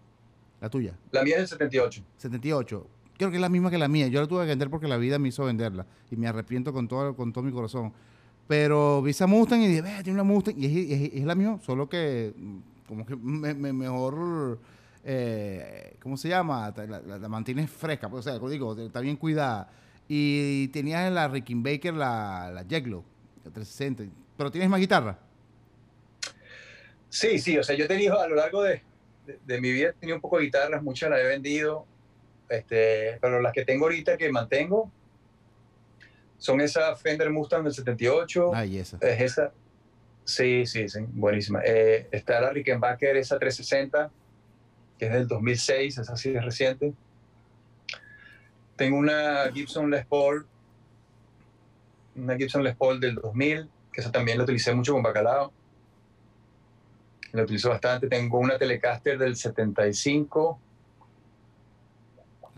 la 0.62 0.70
tuya. 0.70 0.96
La 1.12 1.24
mía 1.24 1.36
es 1.36 1.42
del 1.42 1.48
78. 1.50 2.04
78. 2.18 2.88
Creo 3.18 3.30
que 3.32 3.36
es 3.36 3.42
la 3.42 3.50
misma 3.50 3.70
que 3.70 3.78
la 3.78 3.88
mía. 3.88 4.08
Yo 4.08 4.22
la 4.22 4.28
tuve 4.28 4.44
que 4.44 4.50
vender 4.50 4.70
porque 4.70 4.88
la 4.88 4.98
vida 4.98 5.20
me 5.20 5.28
hizo 5.30 5.44
venderla 5.44 5.86
y 6.10 6.16
me 6.16 6.28
arrepiento 6.28 6.72
con 6.72 6.88
todo, 6.88 7.16
con 7.16 7.34
todo 7.34 7.44
mi 7.44 7.52
corazón. 7.52 7.92
Pero 8.48 9.02
vi 9.02 9.12
esa 9.12 9.28
Mustang 9.28 9.62
y 9.62 9.68
dije, 9.68 9.82
ve, 9.82 10.04
tiene 10.04 10.14
una 10.14 10.24
Mustang 10.24 10.56
y 10.58 10.66
es, 10.66 11.14
es, 11.14 11.24
la 11.24 11.36
mía, 11.36 11.60
solo 11.64 11.90
que 11.90 12.34
mm, 12.36 12.58
como 12.88 13.06
que 13.06 13.16
me, 13.16 13.54
mejor 13.54 14.60
eh, 15.04 15.96
¿cómo 16.02 16.18
se 16.18 16.30
llama? 16.30 16.74
La, 16.76 17.18
la, 17.20 17.30
mantienes 17.30 17.70
fresca, 17.70 18.10
pues, 18.10 18.26
o 18.26 18.30
sea, 18.30 18.50
digo, 18.50 18.76
está 18.78 19.00
bien 19.00 19.16
cuidada. 19.18 19.70
Y 20.12 20.68
tenías 20.70 21.08
en 21.08 21.14
la 21.14 21.28
Rickenbacker 21.28 21.94
la, 21.94 22.52
la 22.52 22.66
Jeglo, 22.66 23.06
360. 23.44 24.06
¿Pero 24.36 24.50
tienes 24.52 24.70
más 24.70 24.80
guitarra? 24.80 25.20
Sí, 27.10 27.38
sí, 27.38 27.58
o 27.58 27.64
sea, 27.64 27.76
yo 27.76 27.86
he 27.86 27.88
tenido 27.88 28.20
a 28.20 28.28
lo 28.28 28.36
largo 28.36 28.64
de, 28.64 28.82
de, 29.46 29.62
mi 29.62 29.72
vida, 29.72 29.90
he 29.90 29.94
tenido 29.94 30.18
un 30.18 30.22
poco 30.22 30.38
de 30.38 30.46
guitarras, 30.46 30.82
muchas 30.82 31.12
las 31.12 31.20
he 31.20 31.24
vendido, 31.24 31.86
este, 32.50 33.20
pero 33.22 33.40
las 33.40 33.54
que 33.54 33.64
tengo 33.66 33.86
ahorita 33.86 34.18
que 34.18 34.32
mantengo 34.32 34.92
son 36.40 36.62
esas 36.62 37.00
Fender 37.00 37.30
Mustang 37.30 37.64
del 37.64 37.74
78. 37.74 38.52
Ay, 38.56 38.80
esa. 38.80 38.98
Es 39.02 39.22
esa. 39.22 39.52
Sí, 40.24 40.66
sí, 40.66 40.90
sí, 40.90 41.00
buenísima. 41.10 41.62
Eh, 41.64 42.08
está 42.12 42.40
la 42.40 42.52
Rickenbacker, 42.52 43.18
esa 43.18 43.38
360, 43.38 44.12
que 44.98 45.06
es 45.06 45.12
del 45.12 45.28
2006, 45.28 45.98
esa 45.98 46.16
sí 46.18 46.30
es 46.30 46.44
reciente. 46.44 46.94
Tengo 48.80 48.98
una 48.98 49.52
Gibson 49.54 49.92
Les 49.92 50.06
Paul, 50.06 50.48
una 52.16 52.38
Gibson 52.38 52.64
Les 52.64 52.78
Paul 52.78 52.98
del 53.02 53.16
2000, 53.16 53.70
que 53.92 54.00
esa 54.00 54.10
también 54.10 54.38
la 54.38 54.46
utilicé 54.46 54.74
mucho 54.74 54.94
con 54.94 55.04
bacalao. 55.04 55.52
La 57.34 57.44
utilizo 57.44 57.68
bastante. 57.70 58.08
Tengo 58.08 58.40
una 58.40 58.58
Telecaster 58.58 59.18
del 59.18 59.36
75. 59.36 60.62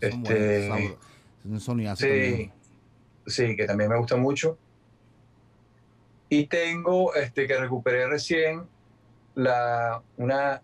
Son 0.00 0.10
Este, 0.10 0.68
buenas, 0.68 1.00
son- 1.42 1.60
son 1.60 1.96
Sí, 1.96 2.06
también. 2.06 2.52
sí, 3.26 3.56
que 3.56 3.64
también 3.66 3.90
me 3.90 3.98
gusta 3.98 4.14
mucho. 4.16 4.56
Y 6.28 6.46
tengo 6.46 7.12
este, 7.16 7.48
que 7.48 7.58
recuperé 7.58 8.06
recién 8.06 8.62
la, 9.34 10.00
una 10.18 10.62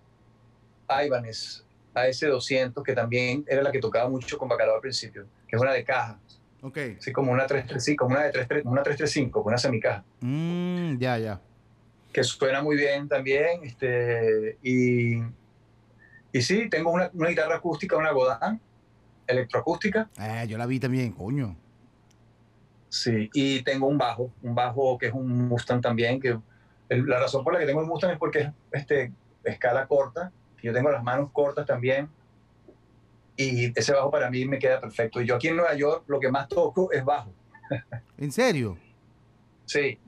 Ibanez 1.05 1.65
AS200, 1.95 2.85
que 2.85 2.93
también 2.95 3.45
era 3.49 3.61
la 3.63 3.73
que 3.73 3.81
tocaba 3.81 4.09
mucho 4.09 4.39
con 4.39 4.49
Bacalao 4.49 4.77
al 4.77 4.81
principio, 4.81 5.27
que 5.49 5.57
es 5.57 5.63
una 5.63 5.73
de 5.73 5.83
caja, 5.85 6.21
Ok. 6.63 6.79
así 6.99 7.13
como 7.13 7.33
una 7.33 7.47
335, 7.47 8.05
como 8.05 8.17
una 8.17 8.25
de 8.25 8.31
3, 8.33 8.63
una 8.65 8.83
335, 8.83 9.43
una 9.43 9.59
semicaja, 9.59 10.05
Mm, 10.21 10.99
ya, 10.99 11.19
ya. 11.19 11.41
que 12.13 12.23
suena 12.23 12.63
muy 12.63 12.77
bien 12.77 13.09
también. 13.09 13.63
Este, 13.65 14.59
y, 14.63 15.19
y 16.33 16.43
sí, 16.43 16.69
tengo 16.69 16.91
una, 16.91 17.11
una 17.15 17.29
guitarra 17.29 17.57
acústica, 17.57 17.97
una 17.97 18.13
Godin, 18.13 18.61
electroacústica. 19.27 20.09
Eh, 20.19 20.47
yo 20.49 20.59
la 20.59 20.67
vi 20.67 20.79
también, 20.81 21.13
coño. 21.13 21.57
Sí, 22.91 23.29
y 23.35 23.63
tengo 23.63 23.87
un 23.87 23.99
bajo, 23.99 24.33
un 24.43 24.55
bajo 24.55 24.97
que 24.99 25.07
es 25.09 25.13
un 25.13 25.49
Mustang 25.49 25.81
también, 25.83 26.19
que 26.21 26.39
el- 26.89 27.07
la 27.07 27.21
razón 27.21 27.45
por 27.45 27.53
la 27.53 27.59
que 27.61 27.67
tengo 27.67 27.81
el 27.83 27.87
Mustang 27.87 28.13
es 28.13 28.19
porque 28.19 28.41
es 28.41 28.49
este, 28.73 29.13
escala 29.45 29.87
corta, 29.87 30.33
yo 30.63 30.73
tengo 30.73 30.91
las 30.91 31.03
manos 31.05 31.31
cortas 31.33 31.67
también, 31.67 32.09
y 33.39 33.73
ese 33.79 33.93
bajo 33.95 34.11
para 34.11 34.29
mí 34.31 34.45
me 34.45 34.59
queda 34.59 34.81
perfecto. 34.81 35.21
Y 35.23 35.27
yo 35.27 35.37
aquí 35.37 35.49
en 35.49 35.57
Nueva 35.57 35.75
York 35.75 36.05
lo 36.09 36.19
que 36.21 36.31
más 36.31 36.49
toco 36.49 36.91
es 36.93 37.03
bajo. 37.05 37.33
¿En 38.19 38.31
serio? 38.33 38.77
Sí, 39.65 39.99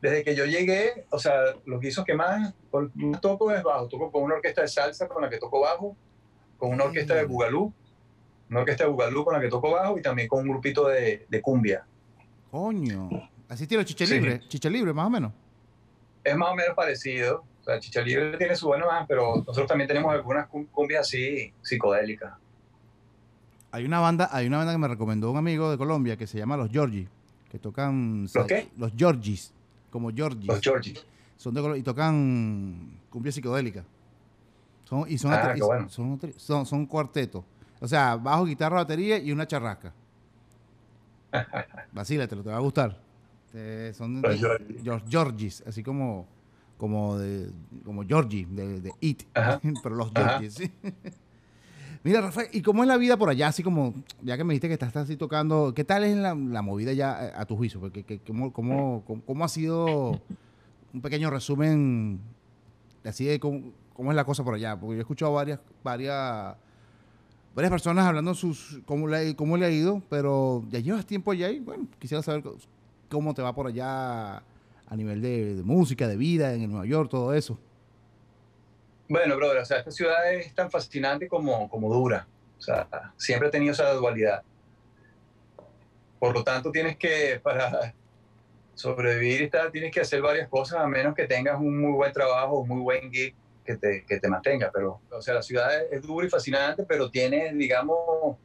desde 0.00 0.22
que 0.22 0.34
yo 0.36 0.44
llegué, 0.46 1.04
o 1.10 1.18
sea, 1.18 1.34
los 1.64 1.80
guisos 1.80 2.04
que 2.04 2.14
más, 2.14 2.54
más 2.94 3.20
toco 3.20 3.50
es 3.52 3.62
bajo. 3.62 3.88
Toco 3.88 4.10
con 4.12 4.22
una 4.22 4.36
orquesta 4.36 4.62
de 4.62 4.68
salsa 4.68 5.08
con 5.08 5.22
la 5.22 5.28
que 5.28 5.38
toco 5.38 5.60
bajo, 5.60 5.96
con 6.58 6.70
una 6.70 6.84
orquesta 6.84 7.14
de 7.14 7.24
Mm. 7.24 7.28
bugalú, 7.28 7.72
una 8.50 8.60
orquesta 8.60 8.84
de 8.84 8.90
bugalú 8.90 9.24
con 9.24 9.34
la 9.34 9.40
que 9.40 9.48
toco 9.48 9.70
bajo 9.72 9.98
y 9.98 10.02
también 10.02 10.28
con 10.28 10.42
un 10.44 10.48
grupito 10.50 10.86
de, 10.86 11.26
de 11.28 11.42
cumbia. 11.42 11.84
Coño. 12.50 13.10
Así 13.48 13.66
chiche 13.66 14.06
Sí. 14.06 14.14
libre, 14.14 14.40
chiche 14.48 14.70
libre, 14.70 14.92
más 14.92 15.06
o 15.06 15.10
menos. 15.10 15.32
es 16.24 16.36
más 16.36 16.50
o 16.50 16.54
menos 16.56 16.74
parecido. 16.74 17.44
O 17.60 17.64
sea, 17.64 17.80
Chicha 17.80 18.00
Libre 18.00 18.36
tiene 18.36 18.54
su 18.54 18.66
bueno 18.68 18.86
más, 18.86 19.06
pero 19.08 19.36
nosotros 19.38 19.66
también 19.66 19.88
tenemos 19.88 20.12
algunas 20.12 20.46
cum- 20.48 20.66
cumbias 20.66 21.00
así 21.02 21.52
psicodélicas. 21.62 22.32
Hay 23.76 23.84
una 23.84 24.00
banda, 24.00 24.30
hay 24.32 24.46
una 24.46 24.56
banda 24.56 24.72
que 24.72 24.78
me 24.78 24.88
recomendó 24.88 25.30
un 25.30 25.36
amigo 25.36 25.70
de 25.70 25.76
Colombia 25.76 26.16
que 26.16 26.26
se 26.26 26.38
llama 26.38 26.56
Los 26.56 26.70
Georgies, 26.70 27.08
que 27.50 27.58
tocan 27.58 28.26
¿Los 28.34 28.46
qué? 28.46 28.68
Los 28.78 28.90
Georgies, 28.96 29.52
como 29.90 30.10
Georgies. 30.10 30.46
Los 30.46 30.60
Georgie. 30.62 30.94
Son 31.36 31.52
de 31.52 31.78
y 31.78 31.82
tocan 31.82 32.98
cumbia 33.10 33.30
psicodélica. 33.32 33.84
Son, 34.84 35.04
y 35.06 35.18
son, 35.18 35.30
Ah, 35.34 35.52
y 35.54 35.60
bueno. 35.60 35.90
son, 35.90 36.18
son, 36.38 36.64
son 36.64 36.86
cuartetos. 36.86 37.44
O 37.78 37.86
sea, 37.86 38.16
bajo, 38.16 38.46
guitarra, 38.46 38.76
batería 38.76 39.18
y 39.18 39.30
una 39.30 39.46
charrasca. 39.46 39.92
Vacílatelo, 41.92 42.42
te 42.42 42.48
va 42.48 42.56
a 42.56 42.60
gustar. 42.60 42.98
Eh, 43.52 43.92
son 43.94 44.22
de- 44.22 44.28
Los 44.28 44.38
Georgies. 44.40 44.82
Geor- 44.84 45.02
Georgies, 45.06 45.62
así 45.66 45.82
como 45.82 46.26
como 46.78 47.18
de 47.18 47.50
como 47.84 48.04
Georgie 48.06 48.46
de, 48.50 48.80
de 48.80 48.92
It, 49.00 49.24
Ajá. 49.34 49.60
pero 49.82 49.96
los. 49.96 50.10
Georgies. 50.14 50.54
sí. 50.54 50.72
Mira, 52.06 52.20
Rafael, 52.20 52.48
¿y 52.52 52.62
cómo 52.62 52.84
es 52.84 52.88
la 52.88 52.98
vida 52.98 53.16
por 53.16 53.30
allá? 53.30 53.48
Así 53.48 53.64
como, 53.64 53.92
ya 54.22 54.36
que 54.36 54.44
me 54.44 54.52
dijiste 54.54 54.68
que 54.68 54.74
estás 54.74 54.94
así 54.94 55.16
tocando, 55.16 55.72
¿qué 55.74 55.82
tal 55.82 56.04
es 56.04 56.16
la, 56.16 56.36
movida 56.36 56.92
ya 56.92 57.32
a, 57.34 57.44
tu 57.46 57.56
juicio? 57.56 57.80
Porque, 57.80 58.04
que- 58.04 58.20
cómo, 58.20 58.52
cómo, 58.52 59.02
cómo- 59.26 59.44
ha 59.44 59.48
sido 59.48 60.20
un 60.94 61.00
pequeño 61.02 61.30
resumen 61.30 62.20
así 63.04 63.24
de 63.24 63.40
cómo, 63.40 63.72
cómo 63.92 64.12
es 64.12 64.16
la 64.16 64.24
cosa 64.24 64.44
por 64.44 64.54
allá? 64.54 64.78
Porque 64.78 64.94
yo 64.94 64.98
he 64.98 65.00
escuchado 65.00 65.32
varias, 65.32 65.58
varias, 65.82 66.54
varias 67.56 67.72
personas 67.72 68.06
hablando 68.06 68.34
sus, 68.34 68.80
cómo, 68.86 69.08
le, 69.08 69.34
cómo 69.34 69.56
le 69.56 69.66
ha 69.66 69.70
ido, 69.72 70.00
pero 70.08 70.62
ya 70.70 70.78
llevas 70.78 71.06
tiempo 71.06 71.32
allá 71.32 71.50
y 71.50 71.58
bueno, 71.58 71.88
quisiera 71.98 72.22
saber 72.22 72.44
cómo 73.10 73.34
te 73.34 73.42
va 73.42 73.52
por 73.52 73.66
allá 73.66 74.36
a 74.36 74.96
nivel 74.96 75.20
de 75.20 75.60
música, 75.64 76.06
de 76.06 76.16
vida 76.16 76.54
en 76.54 76.70
Nueva 76.70 76.86
York, 76.86 77.10
todo 77.10 77.34
eso. 77.34 77.58
Bueno, 79.08 79.36
brother, 79.36 79.58
o 79.58 79.64
sea, 79.64 79.78
esta 79.78 79.90
ciudad 79.90 80.32
es 80.32 80.54
tan 80.54 80.70
fascinante 80.70 81.28
como, 81.28 81.68
como 81.68 81.92
dura. 81.92 82.26
O 82.58 82.60
sea, 82.60 82.88
siempre 83.16 83.48
ha 83.48 83.50
tenido 83.50 83.72
esa 83.72 83.92
dualidad. 83.92 84.42
Por 86.18 86.34
lo 86.34 86.42
tanto, 86.42 86.72
tienes 86.72 86.96
que, 86.96 87.40
para 87.42 87.94
sobrevivir 88.74 89.50
tienes 89.72 89.92
que 89.92 90.00
hacer 90.00 90.20
varias 90.20 90.48
cosas, 90.48 90.80
a 90.80 90.86
menos 90.86 91.14
que 91.14 91.26
tengas 91.26 91.58
un 91.58 91.80
muy 91.80 91.92
buen 91.92 92.12
trabajo, 92.12 92.60
un 92.60 92.68
muy 92.68 92.80
buen 92.80 93.10
gig 93.12 93.34
que 93.64 93.76
te, 93.76 94.04
que 94.04 94.18
te 94.18 94.28
mantenga. 94.28 94.70
Pero, 94.72 95.00
o 95.10 95.22
sea, 95.22 95.34
la 95.34 95.42
ciudad 95.42 95.70
es, 95.90 96.02
dura 96.02 96.26
y 96.26 96.30
fascinante, 96.30 96.84
pero 96.84 97.10
tiene, 97.10 97.52
digamos, 97.54 98.36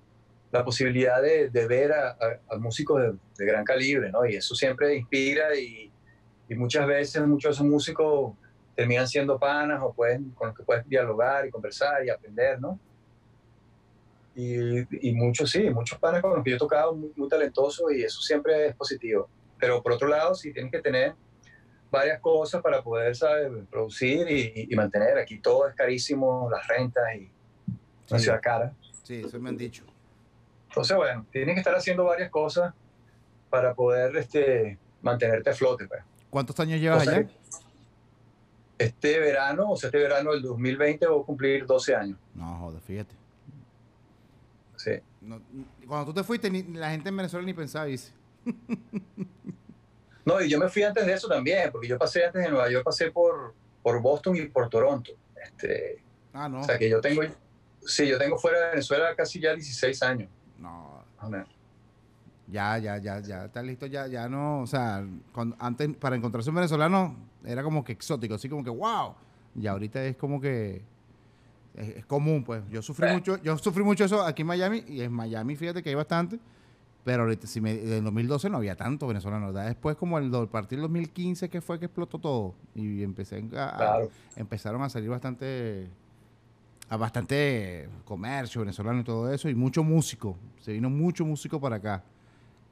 la 0.52 0.64
posibilidad 0.64 1.22
de, 1.22 1.50
de 1.50 1.68
ver 1.68 1.92
a, 1.94 2.18
músicos 2.60 3.02
de, 3.02 3.14
de 3.38 3.46
gran 3.46 3.64
calibre, 3.64 4.12
¿no? 4.12 4.26
Y 4.26 4.36
eso 4.36 4.54
siempre 4.54 4.96
inspira 4.96 5.56
y, 5.56 5.92
y 6.50 6.56
muchas 6.56 6.86
veces 6.86 7.26
muchos 7.26 7.52
de 7.52 7.54
esos 7.54 7.66
músicos 7.66 8.34
terminan 8.76 9.08
siendo 9.08 9.38
panas 9.38 9.82
o 9.84 9.94
pueden, 9.94 10.32
con 10.32 10.48
los 10.50 10.58
que 10.58 10.64
puedes 10.64 10.88
dialogar 10.88 11.46
y 11.46 11.52
conversar 11.52 12.06
y 12.06 12.10
aprender, 12.10 12.60
¿no? 12.60 12.80
Y, 14.36 15.10
y 15.10 15.14
muchos 15.14 15.52
sí, 15.52 15.70
muchos 15.70 16.00
panas 16.00 16.22
con 16.22 16.34
los 16.34 16.44
que 16.44 16.52
yo 16.52 16.56
he 16.56 16.60
tocado 16.60 16.96
muy, 16.96 17.12
muy 17.16 17.28
talentosos 17.28 17.92
y 17.94 18.02
eso 18.04 18.22
siempre 18.22 18.68
es 18.68 18.76
positivo. 18.76 19.30
Pero 19.60 19.84
por 19.84 19.92
otro 19.92 20.08
lado, 20.08 20.34
sí 20.34 20.54
tienes 20.54 20.72
que 20.72 20.80
tener 20.82 21.14
varias 21.92 22.22
cosas 22.22 22.62
para 22.62 22.82
poder, 22.82 23.14
¿sabes? 23.16 23.52
Producir 23.70 24.30
y, 24.32 24.68
y 24.72 24.76
mantener. 24.76 25.18
Aquí 25.18 25.40
todo 25.40 25.68
es 25.68 25.76
carísimo, 25.76 26.50
las 26.50 26.66
rentas 26.68 27.04
y 27.16 27.30
una 28.10 28.20
Sí. 28.20 28.24
ciudad 28.24 28.40
cara. 28.42 28.74
Sí, 29.04 29.22
eso 29.26 29.40
me 29.40 29.50
han 29.50 29.58
dicho. 29.58 29.84
Entonces, 30.70 30.96
bueno, 30.96 31.26
tienes 31.32 31.56
que 31.56 31.60
estar 31.60 31.76
haciendo 31.76 32.06
varias 32.06 32.30
cosas 32.30 32.74
para 33.50 33.74
poder 33.76 34.16
este, 34.16 34.78
mantenerte 35.02 35.50
a 35.50 35.54
flote. 35.54 35.86
Pues. 35.88 36.02
¿Cuántos 36.30 36.58
años 36.62 36.80
llevas 36.80 37.00
Cosa 37.04 37.18
allá? 37.18 37.30
Este 38.84 39.20
verano, 39.20 39.72
o 39.72 39.76
sea, 39.78 39.88
este 39.88 40.00
verano 40.00 40.32
del 40.32 40.42
2020 40.42 41.08
voy 41.08 41.22
a 41.22 41.26
cumplir 41.26 41.66
12 41.66 41.96
años. 41.96 42.18
No, 42.36 42.58
joder, 42.60 42.82
fíjate. 42.82 43.16
Sí. 44.78 44.92
No, 45.22 45.40
cuando 45.88 46.08
tú 46.08 46.14
te 46.14 46.24
fuiste, 46.24 46.50
ni- 46.50 46.64
la 46.64 46.90
gente 46.92 47.10
en 47.10 47.18
Venezuela 47.18 47.46
ni 47.46 47.54
pensaba 47.54 47.88
irse. 47.90 48.12
No, 50.24 50.40
y 50.40 50.48
yo 50.50 50.60
me 50.60 50.70
fui 50.70 50.84
antes 50.84 51.04
de 51.06 51.14
eso 51.14 51.28
también, 51.28 51.72
porque 51.72 51.88
yo 51.88 51.98
pasé 51.98 52.24
antes 52.26 52.44
de 52.44 52.50
Nueva 52.52 52.70
York, 52.70 52.86
pasé 52.86 53.10
por, 53.12 53.56
por 53.82 54.00
Boston 54.04 54.36
y 54.36 54.44
por 54.44 54.70
Toronto. 54.70 55.12
Este, 55.44 56.04
Ah, 56.34 56.48
no. 56.48 56.62
O 56.62 56.64
sea, 56.64 56.78
que 56.78 56.88
yo 56.90 57.02
tengo, 57.02 57.24
sí, 57.84 58.08
yo 58.08 58.18
tengo 58.20 58.38
fuera 58.38 58.60
de 58.60 58.70
Venezuela 58.70 59.16
casi 59.16 59.40
ya 59.40 59.54
16 59.56 60.02
años. 60.04 60.30
No, 60.60 61.04
ya, 62.48 62.78
ya, 62.78 62.98
ya, 63.00 63.20
ya, 63.20 63.46
está 63.46 63.64
listo, 63.64 63.86
ya, 63.88 64.06
ya 64.08 64.30
no, 64.30 64.62
o 64.62 64.68
sea, 64.68 65.04
cuando- 65.34 65.56
antes 65.60 65.90
para 65.98 66.16
encontrarse 66.16 66.50
un 66.50 66.56
venezolano 66.58 67.16
era 67.46 67.64
como 67.64 67.84
que 67.84 67.92
exótico, 67.94 68.36
así 68.36 68.48
como 68.50 68.64
que 68.64 68.70
wow. 68.70 69.14
Y 69.56 69.68
ahorita 69.68 70.04
es 70.06 70.16
como 70.18 70.40
que 70.40 70.82
es, 71.76 71.90
es 71.98 72.06
común, 72.06 72.44
pues. 72.44 72.62
Yo 72.70 72.82
sufrí 72.82 73.08
mucho, 73.12 73.42
yo 73.42 73.58
sufrí 73.58 73.84
mucho 73.84 74.06
eso 74.06 74.22
aquí 74.24 74.42
en 74.42 74.48
Miami 74.48 74.84
y 74.88 75.02
en 75.02 75.12
Miami, 75.12 75.56
fíjate 75.56 75.82
que 75.84 75.90
hay 75.90 75.96
bastante. 75.96 76.40
Pero 77.04 77.24
ahorita, 77.24 77.48
si 77.48 77.60
me, 77.60 77.72
en 77.72 78.04
2012 78.04 78.48
no 78.50 78.58
había 78.58 78.76
tanto 78.76 79.08
venezolano, 79.08 79.48
¿verdad? 79.48 79.66
Después, 79.66 79.96
como 79.98 80.20
el, 80.20 80.34
a 80.36 80.46
partir 80.46 80.78
del 80.78 80.84
2015, 80.84 81.50
que 81.50 81.60
fue 81.60 81.80
que 81.80 81.86
explotó 81.86 82.20
todo. 82.20 82.54
Y 82.76 83.02
empecé 83.02 83.44
a, 83.56 83.70
a- 83.70 83.78
Claro. 83.78 84.10
empezaron 84.36 84.84
a 84.84 84.90
salir 84.90 85.10
bastante 85.10 85.88
a 86.90 86.98
bastante 86.98 87.88
comercio 88.04 88.62
venezolano 88.62 89.00
y 89.00 89.04
todo 89.06 89.32
eso 89.34 89.48
y 89.48 89.56
mucho 89.56 89.82
músico 89.82 90.36
se 90.60 90.74
vino 90.74 90.90
mucho 90.90 91.24
músico 91.24 91.58
para 91.58 91.78
acá 91.78 92.04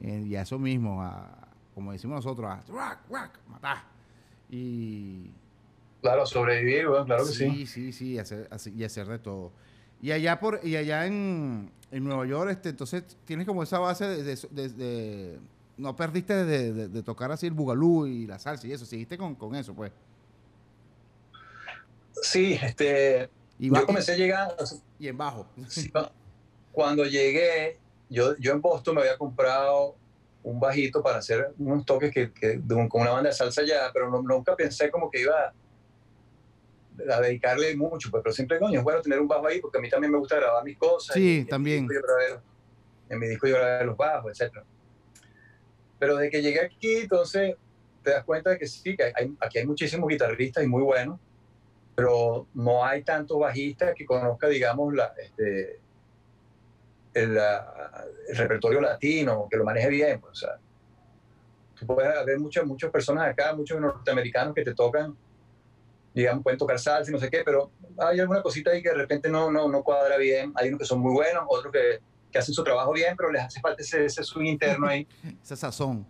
Eh, 0.02 0.26
y 0.28 0.36
a 0.36 0.42
eso 0.42 0.60
mismo 0.60 1.02
a, 1.02 1.48
como 1.74 1.94
decimos 1.94 2.18
nosotros 2.18 2.52
a 2.52 2.58
rock, 2.68 2.98
rock, 3.10 3.30
matar 3.50 3.78
y 4.50 5.32
Claro, 6.02 6.26
sobrevivir, 6.26 6.88
bueno, 6.88 7.06
claro 7.06 7.26
que 7.26 7.32
sí. 7.34 7.50
sí. 7.50 7.66
sí 7.68 7.92
sí 7.92 8.20
hacer, 8.20 8.48
así- 8.52 8.74
y 8.76 8.84
hacer 8.84 9.08
de 9.08 9.20
todo. 9.20 9.52
Y 10.02 10.12
allá 10.12 10.40
por 10.40 10.62
y 10.64 10.76
allá 10.78 11.06
en, 11.06 11.70
en 11.92 12.04
Nueva 12.04 12.26
York 12.26 12.52
este 12.52 12.70
entonces 12.70 13.04
tienes 13.26 13.46
como 13.46 13.64
esa 13.64 13.80
base 13.80 14.08
de, 14.08 14.24
de- 14.24 14.48
de- 14.52 14.70
de- 14.70 15.40
no 15.78 15.96
perdiste 15.96 16.34
de, 16.46 17.04
tocar 17.04 17.32
así 17.32 17.48
el 17.48 17.54
bugalú 17.54 18.06
y 18.06 18.28
la 18.28 18.38
salsa 18.40 18.68
y 18.68 18.72
eso 18.74 18.86
seguiste 18.86 19.18
con, 19.18 19.36
con 19.36 19.56
eso 19.56 19.74
pues. 19.74 19.92
Sí, 22.22 22.60
este, 22.62 23.30
y, 23.58 23.74
yo 23.74 23.86
comencé 23.86 24.12
a 24.14 24.18
llegar, 24.18 24.56
y 25.00 25.08
en 25.08 25.18
bajo. 25.18 25.48
Cuando 26.74 27.06
llegué, 27.06 27.78
yo, 28.10 28.36
yo 28.38 28.52
en 28.52 28.62
Boston 28.62 28.96
me 28.96 29.02
había 29.02 29.18
comprado 29.18 29.96
un 30.44 30.60
bajito 30.60 31.04
para 31.04 31.18
hacer 31.18 31.54
unos 31.58 31.86
toques 31.86 32.12
que, 32.14 32.32
que 32.32 32.62
con 32.90 33.02
una 33.02 33.12
banda 33.12 33.30
de 33.30 33.36
salsa 33.36 33.64
ya, 33.64 33.90
pero 33.94 34.10
nunca 34.22 34.56
pensé 34.56 34.90
como 34.90 35.10
que 35.10 35.22
iba 35.22 35.54
a 37.10 37.22
dedicarle 37.22 37.76
mucho, 37.76 38.10
pues, 38.12 38.24
pero 38.24 38.34
siempre, 38.34 38.60
coño, 38.60 38.80
es 38.80 38.84
bueno 38.84 39.02
tener 39.02 39.20
un 39.20 39.28
bajo 39.28 39.48
ahí 39.48 39.60
porque 39.62 39.78
a 39.78 39.82
mí 39.82 39.90
también 39.90 40.12
me 40.12 40.18
gusta 40.18 40.38
grabar 40.38 40.64
mis 40.64 40.78
cosas. 40.78 41.14
Sí, 41.14 41.46
también. 41.50 41.88
En 43.10 43.20
mi 43.20 43.28
disco 43.28 43.48
yo 43.48 43.56
grabé 43.56 43.86
los 43.86 43.98
bajos, 43.98 44.40
etc. 44.40 44.60
Pero 45.98 46.18
de 46.18 46.30
que 46.30 46.42
llegué 46.42 46.62
aquí, 46.62 46.98
entonces 46.98 47.56
te 48.04 48.12
das 48.12 48.24
cuenta 48.24 48.52
de 48.52 48.58
que 48.58 48.68
sí, 48.68 48.96
que 48.96 49.12
hay, 49.16 49.36
aquí 49.40 49.60
hay 49.60 49.66
muchísimos 49.66 50.08
guitarristas 50.10 50.64
y 50.64 50.68
muy 50.68 50.84
buenos, 50.84 51.20
pero 51.96 52.48
no 52.54 52.86
hay 52.86 53.04
tantos 53.04 53.40
bajistas 53.40 53.94
que 53.96 54.06
conozca, 54.06 54.48
digamos, 54.48 54.94
la, 54.94 55.14
este, 55.22 55.80
el, 57.14 57.38
el, 57.38 58.38
repertorio 58.38 58.82
latino, 58.82 59.48
que 59.50 59.58
lo 59.58 59.64
maneje 59.64 59.90
bien. 59.90 60.20
Pues, 60.20 60.32
o 60.32 60.36
sea, 60.36 60.60
tú 61.76 61.86
puedes 61.88 62.26
ver 62.26 62.40
muchas, 62.40 62.66
muchas 62.66 62.92
personas 62.92 63.28
acá, 63.28 63.54
muchos 63.54 63.80
norteamericanos 63.80 64.54
que 64.54 64.64
te 64.64 64.74
tocan 64.74 65.16
digamos, 66.14 66.44
pueden 66.44 66.58
tocar 66.58 66.80
salsa 66.80 67.12
y 67.12 67.14
no 67.14 67.20
sé 67.20 67.30
qué, 67.30 67.44
pero 67.46 67.72
hay 67.98 68.20
alguna 68.20 68.42
cosita 68.42 68.72
ahí 68.72 68.82
que 68.82 68.90
de 68.90 68.96
repente 68.96 69.30
no, 69.30 69.52
no, 69.52 69.68
no 69.68 69.84
cuadra 69.84 70.18
bien. 70.18 70.52
Hay 70.56 70.70
unos 70.70 70.80
que 70.80 70.86
son 70.86 71.00
muy 71.00 71.14
buenos, 71.14 71.44
otros 71.48 71.72
que, 71.72 72.00
que 72.32 72.40
hacen 72.40 72.54
su 72.54 72.64
trabajo 72.64 72.92
bien, 72.92 73.16
pero 73.16 73.32
les 73.32 73.44
hace 73.44 73.60
falta 73.60 73.82
ese, 73.82 74.06
ese 74.06 74.24
swing 74.24 74.48
interno 74.48 74.88
ahí. 74.88 75.08
Esa 75.44 75.56
sazón. 75.56 76.06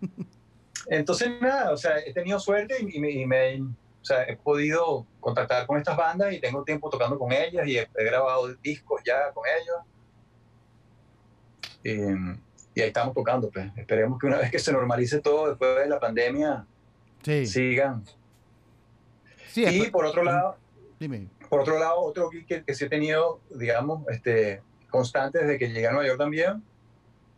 Entonces, 0.86 1.30
nada, 1.40 1.72
o 1.72 1.76
sea, 1.76 1.98
he 1.98 2.12
tenido 2.12 2.38
suerte 2.38 2.76
y, 2.80 3.22
y, 3.22 3.26
me, 3.26 3.62
o 3.62 4.04
sea, 4.04 4.24
he 4.24 4.36
podido 4.36 5.06
contactar 5.18 5.66
con 5.66 5.78
estas 5.78 5.96
bandas 5.96 6.32
y 6.32 6.40
tengo 6.40 6.62
tiempo 6.62 6.90
tocando 6.90 7.18
con 7.18 7.32
ellas 7.32 7.66
y 7.66 7.78
he, 7.78 7.88
grabado 7.94 8.54
discos 8.56 9.00
ya 9.04 9.32
con 9.32 9.44
ellos. 9.46 9.76
Y, 11.84 11.90
ahí 12.80 12.88
estamos 12.88 13.14
tocando, 13.14 13.50
pues. 13.50 13.70
Esperemos 13.76 14.18
que 14.18 14.26
una 14.26 14.38
vez 14.38 14.50
que 14.50 14.58
se 14.58 14.72
normalice 14.72 15.20
todo 15.20 15.48
después 15.48 15.76
de 15.76 15.88
la 15.88 16.00
pandemia, 16.00 16.66
sí. 17.22 17.46
sigan 17.46 18.04
y 19.56 19.90
por 19.90 20.04
otro 20.04 20.24
lado, 20.24 20.56
por 21.48 21.60
otro 21.60 21.78
lado, 21.78 22.00
otro 22.00 22.30
que, 22.30 22.64
que 22.64 22.74
sí 22.74 22.84
he 22.84 22.88
tenido, 22.88 23.40
digamos, 23.50 24.06
este, 24.08 24.62
constante 24.90 25.38
desde 25.38 25.58
que 25.58 25.68
llegué 25.68 25.86
a 25.86 25.92
Nueva 25.92 26.06
York 26.06 26.18
también, 26.18 26.62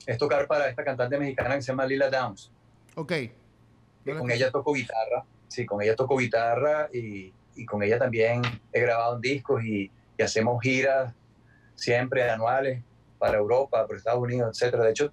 es 0.07 0.19
tocar 0.19 0.47
para 0.47 0.69
esta 0.69 0.85
cantante 0.85 1.19
mexicana 1.19 1.57
que 1.57 1.63
se 1.63 1.69
llama 1.69 1.87
Lila 1.87 2.09
Downs. 2.09 2.51
Ok. 2.95 3.13
con 4.05 4.31
ella 4.31 4.51
toco 4.51 4.73
guitarra, 4.73 5.25
sí, 5.49 5.67
con 5.67 5.83
ella 5.83 5.95
toco 5.95 6.17
guitarra 6.17 6.89
y, 6.93 7.33
y 7.57 7.67
con 7.67 7.83
ella 7.83 7.99
también 7.99 8.43
he 8.73 8.81
grabado 8.81 9.19
discos 9.19 9.63
y, 9.65 9.91
y, 10.17 10.23
hacemos 10.23 10.63
giras 10.63 11.13
siempre 11.75 12.31
anuales 12.31 12.83
para 13.19 13.39
Europa, 13.39 13.87
para 13.87 13.97
Estados 13.97 14.23
Unidos, 14.23 14.51
etcétera. 14.53 14.85
De 14.85 14.91
hecho, 14.91 15.13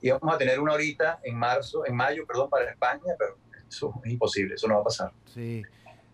íbamos 0.00 0.34
a 0.34 0.38
tener 0.38 0.60
una 0.60 0.74
horita 0.74 1.20
en 1.22 1.36
marzo, 1.36 1.86
en 1.86 1.94
mayo, 1.94 2.26
perdón, 2.26 2.50
para 2.50 2.70
España, 2.70 3.14
pero 3.18 3.36
eso 3.68 3.94
es 4.04 4.12
imposible, 4.12 4.54
eso 4.54 4.68
no 4.68 4.74
va 4.74 4.80
a 4.80 4.84
pasar. 4.84 5.12
Sí. 5.26 5.62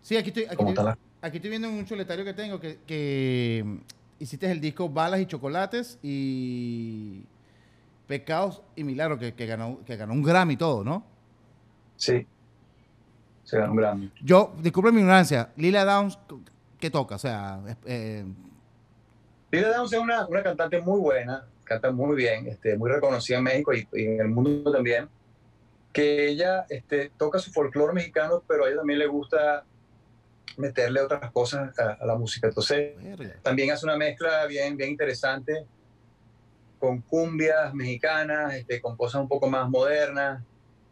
Sí, 0.01 0.17
aquí 0.17 0.29
estoy, 0.29 0.45
aquí, 0.45 1.37
estoy, 1.37 1.49
viendo 1.49 1.69
un 1.69 1.85
chuletario 1.85 2.25
que 2.25 2.33
tengo 2.33 2.59
que, 2.59 3.63
mm, 3.63 3.77
hiciste 4.19 4.51
el 4.51 4.59
disco 4.59 4.89
Balas 4.89 5.19
y 5.19 5.27
Chocolates 5.27 5.99
y 6.01 7.23
Pecados 8.07 8.63
y 8.75 8.83
Milagros, 8.83 9.19
que, 9.19 9.33
que, 9.35 9.45
ganó, 9.45 9.79
que 9.85 9.95
ganó 9.95 10.13
un 10.13 10.23
Grammy 10.23 10.57
todo, 10.57 10.83
¿no? 10.83 11.05
Sí, 11.97 12.25
se 13.43 13.59
ganó 13.59 13.73
un 13.73 13.77
Grammy. 13.77 14.11
Yo, 14.23 14.55
disculpe 14.59 14.91
mi 14.91 15.01
ignorancia, 15.01 15.51
Lila 15.55 15.85
Downs, 15.85 16.17
¿qué 16.79 16.89
toca? 16.89 17.15
O 17.15 17.19
sea, 17.19 17.61
eh, 17.85 18.25
Lila 19.51 19.69
Downs 19.75 19.93
es 19.93 19.99
una, 19.99 20.25
una, 20.27 20.43
cantante 20.43 20.79
muy 20.79 20.99
buena, 20.99 21.45
canta 21.63 21.91
muy 21.91 22.15
bien, 22.15 22.47
este, 22.47 22.77
muy 22.77 22.89
reconocida 22.89 23.37
en 23.37 23.43
México 23.43 23.73
y, 23.73 23.87
y 23.93 24.05
en 24.05 24.21
el 24.21 24.27
mundo 24.29 24.71
también 24.71 25.09
que 25.91 26.27
ella 26.27 26.65
este, 26.69 27.11
toca 27.17 27.39
su 27.39 27.51
folclore 27.51 27.93
mexicano, 27.93 28.43
pero 28.47 28.65
a 28.65 28.67
ella 28.67 28.77
también 28.77 28.99
le 28.99 29.07
gusta 29.07 29.65
meterle 30.57 31.01
otras 31.01 31.31
cosas 31.31 31.77
a, 31.79 32.05
la 32.05 32.15
música. 32.15 32.47
Entonces, 32.47 32.93
también 33.41 33.71
hace 33.71 33.85
una 33.85 33.97
mezcla 33.97 34.45
bien, 34.45 34.77
bien 34.77 34.91
interesante 34.91 35.65
con 36.79 37.01
cumbias 37.01 37.73
mexicanas, 37.73 38.55
este, 38.55 38.81
con 38.81 38.97
cosas 38.97 39.21
un 39.21 39.27
poco 39.27 39.47
más 39.47 39.69
modernas. 39.69 40.43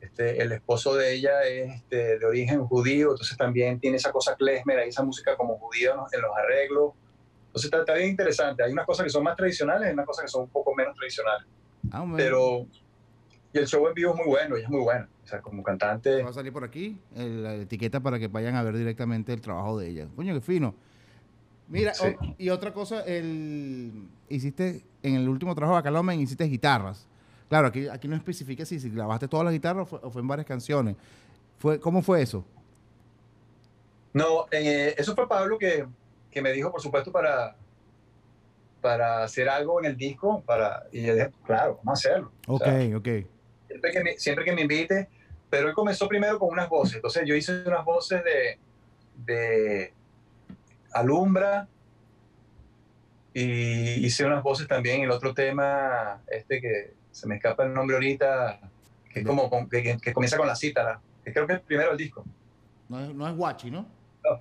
Este, 0.02 0.42
el 0.42 0.52
esposo 0.52 0.96
de 0.96 1.14
ella 1.14 1.44
es 1.44 1.76
este, 1.76 2.20
de 2.20 2.26
origen 2.26 2.66
judío, 2.66 3.12
entonces 3.12 3.36
también 3.38 3.80
tiene 3.80 3.98
esa 3.98 4.12
cosa 4.12 4.36
klezmer, 4.36 4.80
esa 4.80 5.04
música 5.04 5.36
como 5.36 5.58
judío 5.58 6.08
en 6.12 6.22
los 6.22 6.32
arreglos. 6.38 6.94
Entonces 7.50 7.72
está, 7.74 7.94
bien 7.96 8.10
interesante. 8.10 8.64
Hay 8.64 8.72
unas 8.72 8.86
cosas 8.86 9.04
que 9.04 9.10
son 9.10 9.24
más 9.24 9.36
tradicionales 9.36 9.90
y 9.90 9.94
unas 9.94 10.06
cosas 10.06 10.26
que 10.26 10.30
son 10.30 10.44
un 10.44 10.50
poco 10.50 10.74
menos 10.76 10.96
tradicionales. 10.96 11.48
Ah, 11.92 12.06
Pero 12.16 12.68
y 13.52 13.58
el 13.58 13.68
show 13.68 13.88
en 13.88 13.94
vivo 13.94 14.12
es 14.12 14.18
muy 14.18 14.28
bueno, 14.28 14.56
ella 14.56 14.66
es 14.66 14.70
muy 14.70 14.82
buena. 14.82 15.10
O 15.24 15.28
sea, 15.28 15.42
como 15.42 15.64
cantante. 15.64 16.22
Va 16.24 16.30
a 16.30 16.34
salir 16.34 16.54
por 16.54 16.64
aquí 16.64 17.00
la 17.16 17.56
etiqueta 17.56 18.00
para 18.00 18.20
que 18.20 18.28
vayan 18.28 18.56
a 18.56 18.64
ver 18.64 18.78
directamente 18.78 19.34
el 19.34 19.42
trabajo 19.42 19.80
de 19.80 19.90
ella. 19.90 20.08
Coño, 20.16 20.34
qué 20.36 20.42
fino. 20.42 20.76
Mira, 21.68 21.94
y 22.38 22.50
otra 22.50 22.74
cosa, 22.74 23.02
el, 23.02 24.08
hiciste 24.28 24.84
en 25.04 25.16
el 25.16 25.30
último 25.30 25.54
trabajo 25.54 25.76
de 25.76 25.80
Acalomen, 25.80 26.20
hiciste 26.20 26.44
guitarras. 26.46 27.08
Claro, 27.48 27.68
aquí, 27.68 27.88
aquí 27.88 28.08
no 28.08 28.16
especifica 28.16 28.66
si, 28.66 28.80
si 28.80 28.90
grabaste 28.90 29.28
todas 29.28 29.44
las 29.44 29.54
guitarras 29.54 29.88
o 29.92 30.10
fue, 30.10 30.22
en 30.22 30.28
varias 30.28 30.48
canciones. 30.48 30.96
Fue, 31.58 31.80
¿Cómo 31.80 32.02
fue 32.02 32.22
eso? 32.22 32.44
No, 34.14 34.46
eh, 34.52 34.96
eso 34.98 35.14
fue 35.14 35.28
Pablo 35.28 35.58
que, 35.60 35.86
que, 36.32 36.42
me 36.42 36.52
dijo, 36.52 36.72
por 36.72 36.82
supuesto, 36.82 37.12
para, 37.12 37.56
para 38.82 39.24
hacer 39.24 39.50
algo 39.50 39.80
en 39.80 39.86
el 39.86 39.98
disco. 39.98 40.42
Para, 40.46 40.84
y 40.92 41.04
yo 41.04 41.14
dije, 41.14 41.32
claro, 41.46 41.80
vamos 41.84 42.06
a 42.06 42.10
hacerlo. 42.10 42.32
Ok, 42.48 42.68
ok 42.96 43.08
siempre 43.70 43.92
que, 43.92 44.04
me, 44.04 44.18
siempre 44.18 44.46
que 44.46 44.54
me 44.54 44.62
invite, 44.62 45.08
pero 45.50 45.68
él 45.68 45.74
comenzó 45.74 46.08
primero 46.08 46.40
con 46.40 46.50
unas 46.50 46.68
voces. 46.68 46.96
Entonces 46.96 47.24
yo 47.26 47.36
hice 47.36 47.64
unas 47.66 47.86
voces 47.86 48.24
de, 48.24 48.60
de 49.26 49.94
Alumbra 50.92 51.68
y 53.34 54.06
hice 54.06 54.26
unas 54.26 54.44
voces 54.44 54.68
también 54.68 54.98
en 54.98 55.04
el 55.04 55.12
otro 55.12 55.34
tema, 55.34 56.22
este 56.28 56.60
que 56.60 56.94
se 57.12 57.28
me 57.28 57.36
escapa 57.36 57.64
el 57.64 57.74
nombre 57.74 57.96
ahorita, 57.96 58.60
que 59.14 59.20
es 59.20 59.26
como 59.26 59.50
que, 59.70 59.98
que, 60.02 60.14
comienza 60.14 60.38
con 60.38 60.48
la 60.48 60.56
cítara, 60.56 61.00
que 61.24 61.32
creo 61.32 61.46
que 61.46 61.54
es 61.54 61.60
primero 61.60 61.92
el 61.92 61.98
disco. 61.98 62.26
No 62.88 63.00
es, 63.00 63.14
no 63.14 63.28
es 63.28 63.36
Guachi, 63.36 63.70
¿no? 63.70 63.86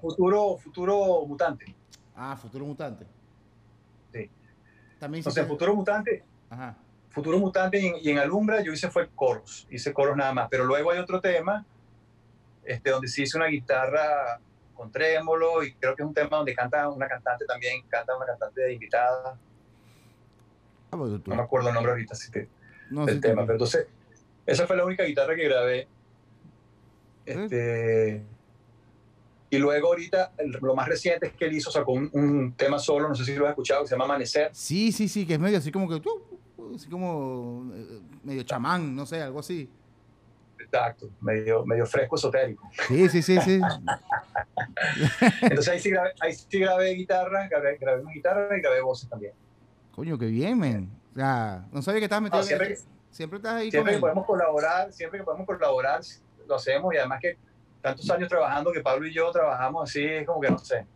Futuro, 0.01 0.57
futuro 0.57 1.25
Mutante. 1.27 1.75
Ah, 2.15 2.37
Futuro 2.37 2.65
Mutante. 2.67 3.07
Sí. 4.13 4.31
También 4.99 5.21
Entonces, 5.21 5.47
Futuro 5.47 5.75
Mutante. 5.75 6.25
Ajá 6.51 6.77
Futuro 7.11 7.39
Mutante 7.39 7.81
y 8.01 8.11
en, 8.11 8.19
Alumbra 8.19 8.63
yo 8.63 8.73
hice 8.73 8.91
fue 8.91 9.09
coros, 9.09 9.67
hice 9.71 9.93
coros 9.93 10.17
nada 10.17 10.33
más, 10.33 10.49
pero 10.49 10.65
luego 10.65 10.91
hay 10.91 10.99
otro 10.99 11.21
tema 11.21 11.65
este, 12.65 12.91
donde 12.91 13.09
sí 13.09 13.23
hice 13.23 13.37
una 13.37 13.47
guitarra 13.47 14.39
con 14.75 14.93
trémolo 14.93 15.65
y 15.65 15.73
creo 15.75 15.97
que 15.97 16.03
es 16.03 16.07
un 16.07 16.15
tema 16.15 16.37
donde 16.37 16.55
canta 16.55 16.89
una 16.89 17.09
cantante 17.09 17.45
también, 17.47 17.83
canta 17.89 18.17
una 18.17 18.27
cantante 18.27 18.61
de 18.61 18.75
invitada. 18.75 19.37
Ah, 20.91 20.97
pues 20.97 21.11
no 21.27 21.35
me 21.35 21.43
acuerdo 21.43 21.69
el 21.69 21.75
nombre 21.75 21.93
ahorita 21.93 22.13
así 22.13 22.31
que, 22.31 22.49
del 22.91 23.21
tema, 23.21 23.43
pero 23.43 23.55
entonces 23.55 23.89
esa 24.47 24.67
fue 24.67 24.77
la 24.77 24.85
única 24.85 25.03
guitarra 25.03 25.35
que 25.35 25.45
grabé. 25.45 25.89
Este, 27.27 28.25
y 29.51 29.59
luego 29.59 29.89
ahorita, 29.89 30.33
lo 30.61 30.75
más 30.75 30.89
reciente 30.89 31.29
es 31.29 31.33
que 31.33 31.47
él 31.47 31.55
hizo, 31.55 31.71
sacó 31.71 31.93
un, 31.93 32.53
tema 32.57 32.79
solo, 32.79 33.09
no 33.09 33.15
sé 33.15 33.25
si 33.25 33.35
lo 33.35 33.47
has 33.47 33.51
escuchado, 33.51 33.83
que 33.83 33.89
se 33.89 33.95
llama 33.95 34.05
Amanecer. 34.05 34.51
Sí, 34.53 34.93
sí, 34.93 35.09
sí, 35.09 35.27
que 35.27 35.35
es 35.35 35.41
medio 35.41 35.59
así 35.59 35.73
como 35.73 35.89
que 35.89 36.03
así 36.75 36.89
como 36.89 37.71
eh, 37.75 38.01
medio 38.25 38.43
chamán, 38.43 38.95
no 38.95 39.07
sé, 39.07 39.23
algo 39.23 39.41
así. 39.41 39.71
Exacto, 40.61 41.09
medio, 41.21 41.65
medio 41.65 41.87
fresco 41.87 42.17
esotérico. 42.17 42.69
Sí, 42.89 43.09
sí, 43.09 43.23
sí, 43.23 43.41
sí. 43.41 43.59
Entonces 45.43 45.69
ahí 45.69 45.81
sí 45.81 45.91
grabé, 45.91 46.11
ahí 46.21 46.35
sí 46.35 46.59
grabé 46.59 46.91
guitarra, 46.91 47.49
grabé, 47.49 47.79
grabé 47.79 48.03
una 48.03 48.13
guitarra 48.13 48.57
y 48.57 48.61
grabé 48.61 48.83
voces 48.83 49.09
también. 49.09 49.33
Coño, 49.93 50.19
qué 50.19 50.27
bien, 50.27 50.59
men. 50.59 50.91
O 51.13 51.19
sea, 51.19 51.67
no 51.73 51.81
sabía 51.81 52.01
que 52.01 52.05
estabas 52.05 52.25
metido. 52.25 52.43
siempre, 52.43 52.77
siempre 53.11 53.39
estás 53.39 53.55
ahí. 53.55 53.71
Siempre 53.71 53.95
que 53.95 53.99
podemos 53.99 54.27
colaborar, 54.27 54.93
siempre 54.93 55.21
que 55.21 55.25
podemos 55.25 55.47
colaborar, 55.47 56.03
lo 56.47 56.55
hacemos 56.55 56.93
y 56.93 56.99
además 56.99 57.21
que 57.23 57.39
tantos 57.81 58.09
años 58.11 58.29
trabajando 58.29 58.73
que 58.73 58.81
Pablo 58.81 59.07
y 59.07 59.15
yo 59.15 59.31
trabajamos 59.31 59.89
así, 59.89 60.05
es 60.05 60.27
como 60.27 60.41
que 60.41 60.51
no 60.51 60.59
sé 60.59 60.87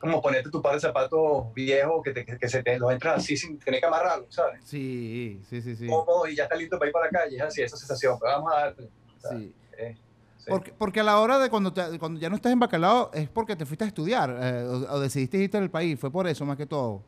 como 0.00 0.20
ponerte 0.20 0.50
tu 0.50 0.60
par 0.62 0.74
de 0.74 0.80
zapatos 0.80 1.52
viejos 1.54 2.02
que, 2.02 2.12
te, 2.12 2.24
que, 2.24 2.48
se 2.48 2.62
te 2.62 2.78
los 2.78 2.90
entras 2.90 3.18
así 3.18 3.36
sin 3.36 3.58
tener 3.58 3.80
que 3.80 3.86
amarrarlos, 3.86 4.34
¿sabes? 4.34 4.60
Sí, 4.64 5.40
sí, 5.48 5.60
sí, 5.60 5.76
sí. 5.76 5.86
y 5.86 6.34
ya 6.34 6.44
está 6.44 6.56
listo 6.56 6.78
para 6.78 6.88
ir 6.88 6.92
para 6.92 7.04
la 7.06 7.10
calle, 7.10 7.36
es 7.36 7.42
así, 7.42 7.62
esa 7.62 7.76
sensación, 7.76 8.18
pero 8.18 8.32
vamos 8.32 8.52
a 8.52 8.60
darle. 8.60 8.88
Sí. 9.30 9.54
Eh, 9.76 9.96
porque, 10.48 10.72
porque, 10.76 11.00
a 11.00 11.04
la 11.04 11.20
hora 11.20 11.38
de 11.38 11.50
cuando, 11.50 11.72
cuando 11.98 12.18
ya 12.18 12.30
no 12.30 12.36
estás 12.36 12.50
en 12.50 12.58
Bacalao 12.58 13.10
es 13.12 13.28
porque 13.28 13.54
te 13.54 13.66
fuiste 13.66 13.84
a 13.84 13.88
estudiar 13.88 14.36
eh, 14.40 14.64
o, 14.64 14.98
decidiste 14.98 15.36
irte 15.36 15.60
del 15.60 15.70
país, 15.70 16.00
fue 16.00 16.10
por 16.10 16.26
eso 16.26 16.46
más 16.46 16.56
que 16.56 16.66
todo. 16.66 17.04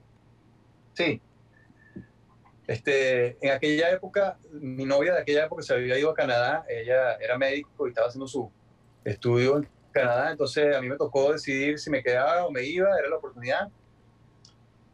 Sí. 0.92 1.20
Este, 2.66 3.38
en 3.44 3.52
aquella 3.52 3.90
época, 3.90 4.38
mi 4.52 4.84
novia 4.84 5.14
de 5.14 5.22
aquella 5.22 5.46
época 5.46 5.62
se 5.62 5.72
había 5.72 5.98
ido 5.98 6.10
a 6.10 6.14
Canadá, 6.14 6.64
ella 6.68 7.14
era 7.14 7.38
médico 7.38 7.86
y 7.86 7.88
estaba 7.88 8.08
haciendo 8.08 8.28
su 8.28 8.50
estudio 9.04 9.62
Canadá, 9.92 10.30
entonces 10.32 10.74
a 10.74 10.80
mí 10.80 10.88
me 10.88 10.96
tocó 10.96 11.32
decidir 11.32 11.78
si 11.78 11.90
me 11.90 12.02
quedaba 12.02 12.46
o 12.46 12.50
me 12.50 12.64
iba, 12.64 12.88
era 12.98 13.08
la 13.08 13.16
oportunidad. 13.16 13.68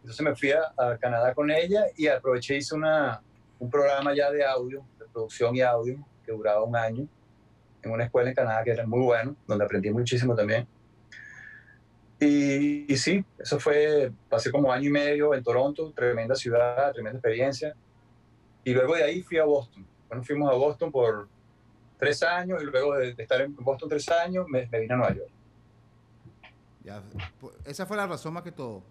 Entonces 0.00 0.20
me 0.20 0.34
fui 0.34 0.52
a, 0.52 0.98
Canadá 0.98 1.34
con 1.34 1.50
ella 1.50 1.86
y 1.96 2.08
aproveché, 2.08 2.56
hice 2.56 2.74
una, 2.74 3.22
un 3.58 3.70
programa 3.70 4.14
ya 4.14 4.30
de 4.30 4.44
audio, 4.44 4.84
de 4.98 5.06
producción 5.06 5.54
y 5.56 5.60
audio, 5.60 6.04
que 6.24 6.32
duraba 6.32 6.62
un 6.64 6.76
año, 6.76 7.06
en 7.82 7.90
una 7.90 8.04
escuela 8.04 8.28
en 8.30 8.34
Canadá 8.34 8.64
que 8.64 8.72
era 8.72 8.86
muy 8.86 9.00
bueno, 9.00 9.36
donde 9.46 9.64
aprendí 9.64 9.90
muchísimo 9.90 10.34
también. 10.34 10.66
Y, 12.20 12.92
y, 12.92 12.96
sí, 12.96 13.24
eso 13.38 13.60
fue, 13.60 14.10
pasé 14.28 14.50
como 14.50 14.72
año 14.72 14.88
y 14.88 14.92
medio 14.92 15.34
en 15.34 15.42
Toronto, 15.44 15.92
tremenda 15.92 16.34
ciudad, 16.34 16.92
tremenda 16.92 17.18
experiencia. 17.18 17.76
Y 18.64 18.72
luego 18.72 18.96
de 18.96 19.04
ahí 19.04 19.22
fui 19.22 19.38
a 19.38 19.44
Boston. 19.44 19.86
Bueno, 20.08 20.24
fuimos 20.24 20.50
a 20.50 20.54
Boston 20.54 20.90
por 20.90 21.28
tres 21.98 22.22
años 22.22 22.62
y 22.62 22.66
luego 22.66 22.96
de, 22.96 23.10
estar 23.10 23.40
en 23.40 23.54
Boston 23.56 23.88
tres 23.88 24.08
años 24.08 24.46
me, 24.48 24.66
me 24.66 24.80
vine 24.80 24.94
a 24.94 24.96
Nueva 24.96 25.14
York. 25.14 25.30
Ya, 26.84 27.02
esa 27.66 27.84
fue 27.84 27.96
la 27.96 28.06
razón 28.06 28.32
más 28.32 28.42
que 28.42 28.52
todo. 28.52 28.82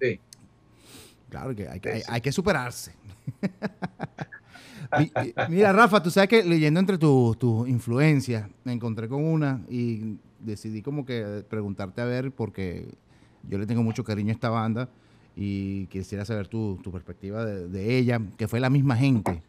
Sí. 0.00 0.20
Claro 1.30 1.54
que 1.54 1.68
hay, 1.68 1.80
que, 1.80 2.02
hay, 2.08 2.20
que 2.20 2.32
superarse. 2.32 2.94
Mira, 5.48 5.72
Rafa, 5.72 6.02
tú 6.02 6.10
sabes 6.10 6.30
que 6.30 6.42
leyendo 6.42 6.80
entre 6.80 6.96
tus 6.96 7.38
tu 7.38 7.66
influencias, 7.66 8.48
me 8.64 8.72
encontré 8.72 9.08
con 9.08 9.22
una 9.22 9.60
y 9.68 10.16
decidí 10.40 10.80
como 10.80 11.04
que 11.04 11.44
preguntarte 11.48 12.00
a 12.00 12.06
ver, 12.06 12.32
porque 12.32 12.88
yo 13.42 13.58
le 13.58 13.66
tengo 13.66 13.82
mucho 13.82 14.04
cariño 14.04 14.30
a 14.30 14.32
esta 14.32 14.48
banda 14.48 14.88
y 15.36 15.86
quisiera 15.86 16.24
saber 16.24 16.48
tu, 16.48 16.78
tu 16.82 16.90
perspectiva 16.90 17.44
de, 17.44 17.68
de, 17.68 17.98
ella, 17.98 18.20
que 18.36 18.48
fue 18.48 18.58
la 18.58 18.70
misma 18.70 18.96
gente, 18.96 19.42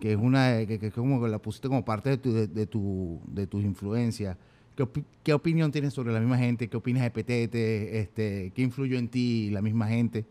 que 0.00 0.12
es 0.12 0.18
una, 0.18 0.64
que, 0.66 0.90
como 0.90 1.26
la 1.26 1.38
pusiste 1.38 1.68
como 1.68 1.84
parte 1.84 2.10
de, 2.10 2.18
tu, 2.18 2.32
de, 2.32 2.66
tu, 2.66 3.20
de 3.26 3.46
tus 3.46 3.62
influencias. 3.62 4.36
¿Qué, 4.76 4.86
¿Qué, 5.22 5.32
opinión 5.34 5.70
tienes 5.70 5.92
sobre 5.92 6.12
la 6.12 6.20
misma 6.20 6.38
gente? 6.38 6.68
¿Qué 6.68 6.76
opinas 6.76 7.02
de 7.02 7.10
Petete? 7.10 8.00
Este, 8.00 8.52
¿Qué 8.54 8.62
influyó 8.62 8.98
en 8.98 9.08
ti 9.08 9.50
la 9.50 9.60
misma 9.60 9.88
gente? 9.88 10.24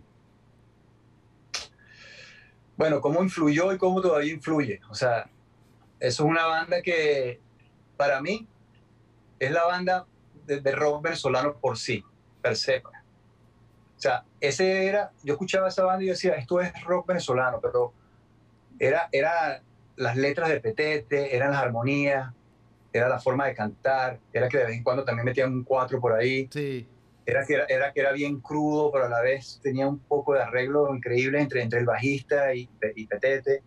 Bueno, 2.77 2.99
¿cómo 2.99 3.21
influyó 3.21 3.71
y 3.73 3.77
cómo 3.77 4.01
todavía 4.01 4.33
influye? 4.33 4.81
O 4.89 4.95
sea, 4.95 5.29
eso 5.99 6.23
es 6.23 6.29
una 6.29 6.45
banda 6.45 6.81
que 6.81 7.39
para 7.95 8.19
mí 8.21 8.47
es 9.37 9.51
la 9.51 9.65
banda 9.65 10.07
de, 10.47 10.71
rock 10.71 11.03
venezolano 11.03 11.55
por 11.57 11.77
sí, 11.77 12.03
per 12.41 12.55
se. 12.55 12.77
O 12.79 14.01
sea, 14.01 14.25
ese 14.39 14.87
era, 14.87 15.11
yo 15.23 15.33
escuchaba 15.33 15.67
esa 15.67 15.83
banda 15.83 16.03
y 16.03 16.07
decía, 16.07 16.33
esto 16.33 16.59
es 16.59 16.73
rock 16.83 17.05
venezolano, 17.05 17.59
pero 17.61 17.93
era, 18.81 19.09
era 19.11 19.61
las 19.95 20.17
letras 20.17 20.49
de 20.49 20.59
Petete, 20.59 21.35
eran 21.35 21.51
las 21.51 21.61
armonías, 21.61 22.33
era 22.91 23.07
la 23.07 23.19
forma 23.19 23.45
de 23.45 23.53
cantar, 23.53 24.19
era 24.33 24.49
que 24.49 24.57
de 24.57 24.65
vez 24.65 24.75
en 24.77 24.83
cuando 24.83 25.05
también 25.05 25.25
metían 25.25 25.53
un 25.53 25.63
cuatro 25.63 26.01
por 26.01 26.13
ahí. 26.13 26.49
Sí. 26.51 26.87
Era 27.23 27.45
que 27.45 27.53
era, 27.53 27.65
era, 27.69 27.91
era 27.93 28.11
bien 28.11 28.41
crudo, 28.41 28.91
pero 28.91 29.05
a 29.05 29.09
la 29.09 29.21
vez 29.21 29.59
tenía 29.61 29.87
un 29.87 29.99
poco 29.99 30.33
de 30.33 30.41
arreglo 30.41 30.93
increíble 30.95 31.39
entre, 31.39 31.61
entre 31.61 31.79
el 31.79 31.85
bajista 31.85 32.55
y, 32.55 32.67
y 32.95 33.05
Petete. 33.05 33.61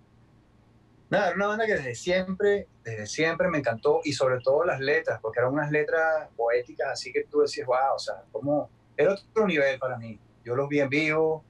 Nada, 1.10 1.28
era 1.28 1.36
una 1.36 1.46
banda 1.46 1.66
que 1.66 1.76
desde 1.76 1.94
siempre, 1.94 2.66
desde 2.82 3.06
siempre 3.06 3.46
me 3.46 3.58
encantó 3.58 4.00
y 4.02 4.12
sobre 4.12 4.40
todo 4.40 4.64
las 4.64 4.80
letras, 4.80 5.20
porque 5.22 5.38
eran 5.38 5.52
unas 5.52 5.70
letras 5.70 6.28
poéticas 6.36 6.88
así 6.90 7.12
que 7.12 7.22
tú 7.30 7.42
decías, 7.42 7.68
wow, 7.68 7.94
o 7.94 7.98
sea, 8.00 8.24
como 8.32 8.68
era 8.96 9.12
otro 9.12 9.46
nivel 9.46 9.78
para 9.78 9.96
mí. 9.96 10.18
Yo 10.44 10.56
los 10.56 10.68
vi 10.68 10.80
en 10.80 10.88
vivo 10.88 11.44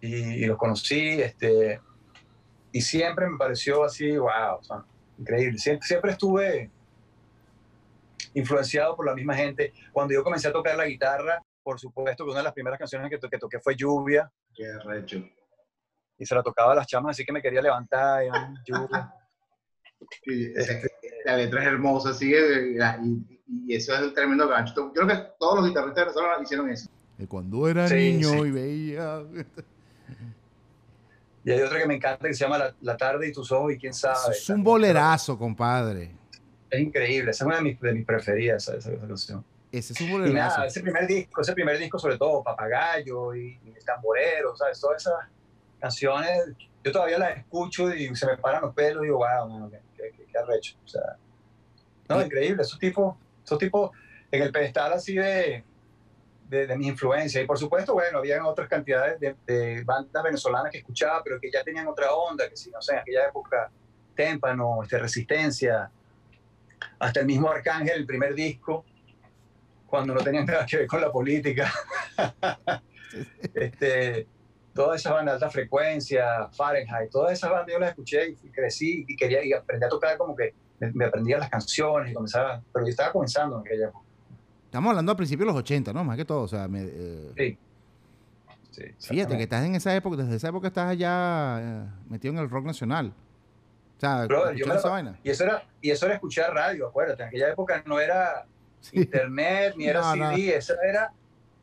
y, 0.00 0.14
y 0.14 0.46
los 0.46 0.56
conocí, 0.56 1.20
este, 1.20 1.80
y 2.78 2.80
siempre 2.80 3.28
me 3.28 3.36
pareció 3.36 3.82
así, 3.82 4.16
wow, 4.16 4.58
o 4.60 4.62
sea, 4.62 4.84
increíble. 5.18 5.58
Siempre, 5.58 5.84
siempre 5.84 6.12
estuve 6.12 6.70
influenciado 8.34 8.94
por 8.94 9.04
la 9.04 9.16
misma 9.16 9.34
gente. 9.34 9.72
Cuando 9.90 10.14
yo 10.14 10.22
comencé 10.22 10.46
a 10.46 10.52
tocar 10.52 10.76
la 10.76 10.86
guitarra, 10.86 11.42
por 11.60 11.80
supuesto 11.80 12.24
que 12.24 12.30
una 12.30 12.38
de 12.38 12.44
las 12.44 12.52
primeras 12.52 12.78
canciones 12.78 13.10
que, 13.10 13.18
to 13.18 13.28
que 13.28 13.36
toqué 13.36 13.58
fue 13.58 13.74
Lluvia. 13.74 14.30
Qué 14.54 14.78
recho. 14.84 15.28
Y 16.18 16.24
se 16.24 16.36
la 16.36 16.42
tocaba 16.44 16.70
a 16.70 16.76
las 16.76 16.86
chamas, 16.86 17.16
así 17.16 17.24
que 17.24 17.32
me 17.32 17.42
quería 17.42 17.60
levantar. 17.60 18.22
Y, 18.24 18.28
lluvia. 18.64 19.12
Sí, 20.22 20.52
este, 20.54 20.88
la 21.24 21.36
letra 21.36 21.60
es 21.60 21.66
hermosa, 21.66 22.14
sigue, 22.14 22.76
y, 22.76 23.40
y, 23.66 23.74
eso 23.74 23.92
es 23.92 24.02
un 24.02 24.14
tremendo 24.14 24.46
gancho. 24.46 24.72
Yo 24.76 24.92
creo 24.92 25.08
que 25.08 25.32
todos 25.40 25.56
los 25.56 25.68
guitarristas 25.68 26.14
de 26.14 26.42
hicieron 26.44 26.70
eso. 26.70 26.88
De 27.16 27.26
cuando 27.26 27.66
era 27.66 27.88
sí, 27.88 28.12
niño 28.12 28.28
sí. 28.28 28.38
y 28.38 28.50
veía... 28.52 29.24
Y 31.48 31.52
hay 31.52 31.62
otra 31.62 31.78
que 31.78 31.86
me 31.86 31.94
encanta 31.94 32.28
que 32.28 32.34
se 32.34 32.44
llama 32.44 32.58
La, 32.58 32.74
la 32.82 32.94
tarde 32.94 33.26
y 33.26 33.32
tus 33.32 33.50
ojos 33.50 33.72
y 33.72 33.78
quién 33.78 33.94
sabe. 33.94 34.36
Es 34.36 34.50
un 34.50 34.62
bolerazo, 34.62 35.38
compadre. 35.38 36.10
Es 36.68 36.78
increíble, 36.78 37.30
esa 37.30 37.44
es 37.44 37.46
una 37.46 37.56
de 37.56 37.62
mis, 37.62 37.80
de 37.80 37.94
mis 37.94 38.04
preferidas, 38.04 38.68
esa, 38.68 38.76
esa, 38.76 39.06
canción. 39.06 39.42
Ese 39.72 39.94
es 39.94 40.00
un 40.02 40.10
bolerazo. 40.10 40.30
Y 40.30 40.34
nada, 40.34 40.66
ese 40.66 40.82
primer 40.82 41.06
disco, 41.06 41.40
ese 41.40 41.54
primer 41.54 41.78
disco 41.78 41.98
sobre 41.98 42.18
todo, 42.18 42.42
Papagayo 42.42 43.34
y, 43.34 43.58
y 43.64 43.72
El 43.74 43.82
Tamborero, 43.82 44.54
¿sabes? 44.56 44.78
Todas 44.78 45.00
esas 45.00 45.14
canciones, 45.80 46.50
yo 46.84 46.92
todavía 46.92 47.18
las 47.18 47.38
escucho 47.38 47.94
y 47.94 48.14
se 48.14 48.26
me 48.26 48.36
paran 48.36 48.60
los 48.60 48.74
pelos 48.74 49.02
y 49.04 49.06
digo, 49.06 49.16
wow, 49.16 49.48
mano, 49.48 49.70
qué, 49.70 49.80
qué, 49.96 50.26
qué 50.30 50.38
arrecho. 50.38 50.76
O 50.84 50.88
sea, 50.88 51.16
no, 52.10 52.22
increíble, 52.22 52.60
esos 52.62 52.78
tipos, 52.78 53.16
esos 53.42 53.58
tipos 53.58 53.90
en 54.30 54.42
el 54.42 54.52
pedestal 54.52 54.92
así 54.92 55.14
de, 55.14 55.64
de, 56.48 56.66
de 56.66 56.76
mi 56.76 56.88
influencia. 56.88 57.40
Y 57.42 57.46
por 57.46 57.58
supuesto, 57.58 57.92
bueno, 57.92 58.18
había 58.18 58.44
otras 58.44 58.68
cantidades 58.68 59.20
de, 59.20 59.36
de, 59.46 59.84
bandas 59.84 60.22
venezolanas 60.22 60.72
que 60.72 60.78
escuchaba, 60.78 61.22
pero 61.22 61.38
que 61.40 61.50
ya 61.50 61.62
tenían 61.62 61.86
otra 61.86 62.12
onda, 62.12 62.48
que 62.48 62.56
si, 62.56 62.70
no 62.70 62.80
sé, 62.80 62.94
en 62.94 62.98
aquella 63.00 63.28
época, 63.28 63.70
Témpano, 64.14 64.82
este, 64.82 64.98
Resistencia, 64.98 65.90
hasta 66.98 67.20
el 67.20 67.26
mismo 67.26 67.50
Arcángel, 67.50 67.98
el 67.98 68.06
primer 68.06 68.34
disco, 68.34 68.84
cuando 69.86 70.14
no 70.14 70.20
tenían 70.20 70.46
nada 70.46 70.66
que 70.66 70.78
ver 70.78 70.86
con 70.86 71.00
la 71.00 71.12
política. 71.12 71.72
este, 73.54 74.26
todas 74.74 75.00
esas 75.00 75.12
bandas 75.12 75.32
de 75.32 75.44
alta 75.44 75.50
frecuencia, 75.50 76.48
Fahrenheit, 76.48 77.10
todas 77.10 77.32
esas 77.32 77.50
bandas 77.50 77.72
yo 77.72 77.78
las 77.78 77.90
escuché 77.90 78.30
y 78.30 78.50
crecí 78.50 79.04
y 79.06 79.16
quería 79.16 79.44
y 79.44 79.52
aprendí 79.52 79.84
a 79.84 79.88
tocar 79.88 80.16
como 80.16 80.34
que 80.34 80.54
me, 80.78 80.92
me 80.92 81.04
aprendía 81.04 81.38
las 81.38 81.50
canciones 81.50 82.10
y 82.10 82.14
comenzaba, 82.14 82.62
pero 82.72 82.86
yo 82.86 82.90
estaba 82.90 83.12
comenzando 83.12 83.56
en 83.56 83.66
aquella 83.66 83.88
época. 83.88 84.07
Estamos 84.68 84.90
hablando 84.90 85.12
a 85.12 85.16
principios 85.16 85.46
de 85.46 85.52
los 85.54 85.60
80, 85.60 85.94
¿no? 85.94 86.04
Más 86.04 86.18
que 86.18 86.26
todo, 86.26 86.42
o 86.42 86.48
sea, 86.48 86.68
me, 86.68 86.82
eh, 86.84 87.32
sí. 88.70 88.84
sí 88.98 89.08
Fíjate 89.08 89.38
que 89.38 89.44
estás 89.44 89.64
en 89.64 89.74
esa 89.74 89.96
época, 89.96 90.18
desde 90.18 90.36
esa 90.36 90.48
época 90.48 90.68
estás 90.68 90.90
allá 90.90 91.58
eh, 91.58 91.86
metido 92.10 92.34
en 92.34 92.40
el 92.40 92.50
rock 92.50 92.66
nacional. 92.66 93.14
O 93.96 94.00
sea, 94.00 94.26
Brother, 94.26 94.56
yo 94.56 94.66
esa 94.66 94.90
vaina. 94.90 95.18
Y 95.24 95.30
eso, 95.30 95.44
era, 95.44 95.66
y 95.80 95.90
eso 95.90 96.04
era 96.04 96.16
escuchar 96.16 96.52
radio, 96.52 96.88
acuérdate. 96.88 97.22
En 97.22 97.28
aquella 97.30 97.48
época 97.48 97.82
no 97.86 97.98
era 97.98 98.44
sí. 98.82 98.98
internet, 99.00 99.72
ni 99.78 99.86
era 99.86 100.02
no, 100.02 100.12
CD, 100.12 100.20
no. 100.20 100.36
eso 100.36 100.74
era 100.82 101.14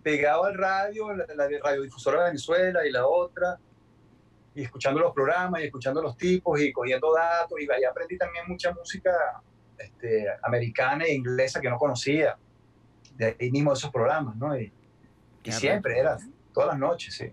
pegado 0.02 0.46
al 0.46 0.56
radio, 0.56 1.14
la, 1.14 1.28
la 1.36 1.48
radiodifusora 1.64 2.22
de 2.22 2.26
Venezuela 2.30 2.88
y 2.88 2.92
la 2.92 3.06
otra, 3.06 3.60
y 4.56 4.64
escuchando 4.64 5.00
los 5.00 5.14
programas 5.14 5.62
y 5.62 5.66
escuchando 5.66 6.02
los 6.02 6.18
tipos 6.18 6.60
y 6.60 6.74
cogiendo 6.74 7.14
datos. 7.14 7.56
Y 7.62 7.72
ahí 7.72 7.84
aprendí 7.84 8.18
también 8.18 8.46
mucha 8.48 8.74
música 8.74 9.12
este, 9.78 10.26
americana 10.42 11.06
e 11.06 11.14
inglesa 11.14 11.62
que 11.62 11.70
no 11.70 11.78
conocía, 11.78 12.36
de 13.16 13.36
ahí 13.40 13.52
mismo 13.52 13.72
de 13.72 13.78
esos 13.78 13.92
programas, 13.92 14.36
¿no? 14.36 14.58
Y, 14.58 14.72
y 15.44 15.52
siempre, 15.52 15.98
era 16.00 16.18
todas 16.54 16.70
las 16.70 16.80
noches, 16.80 17.14
sí. 17.14 17.32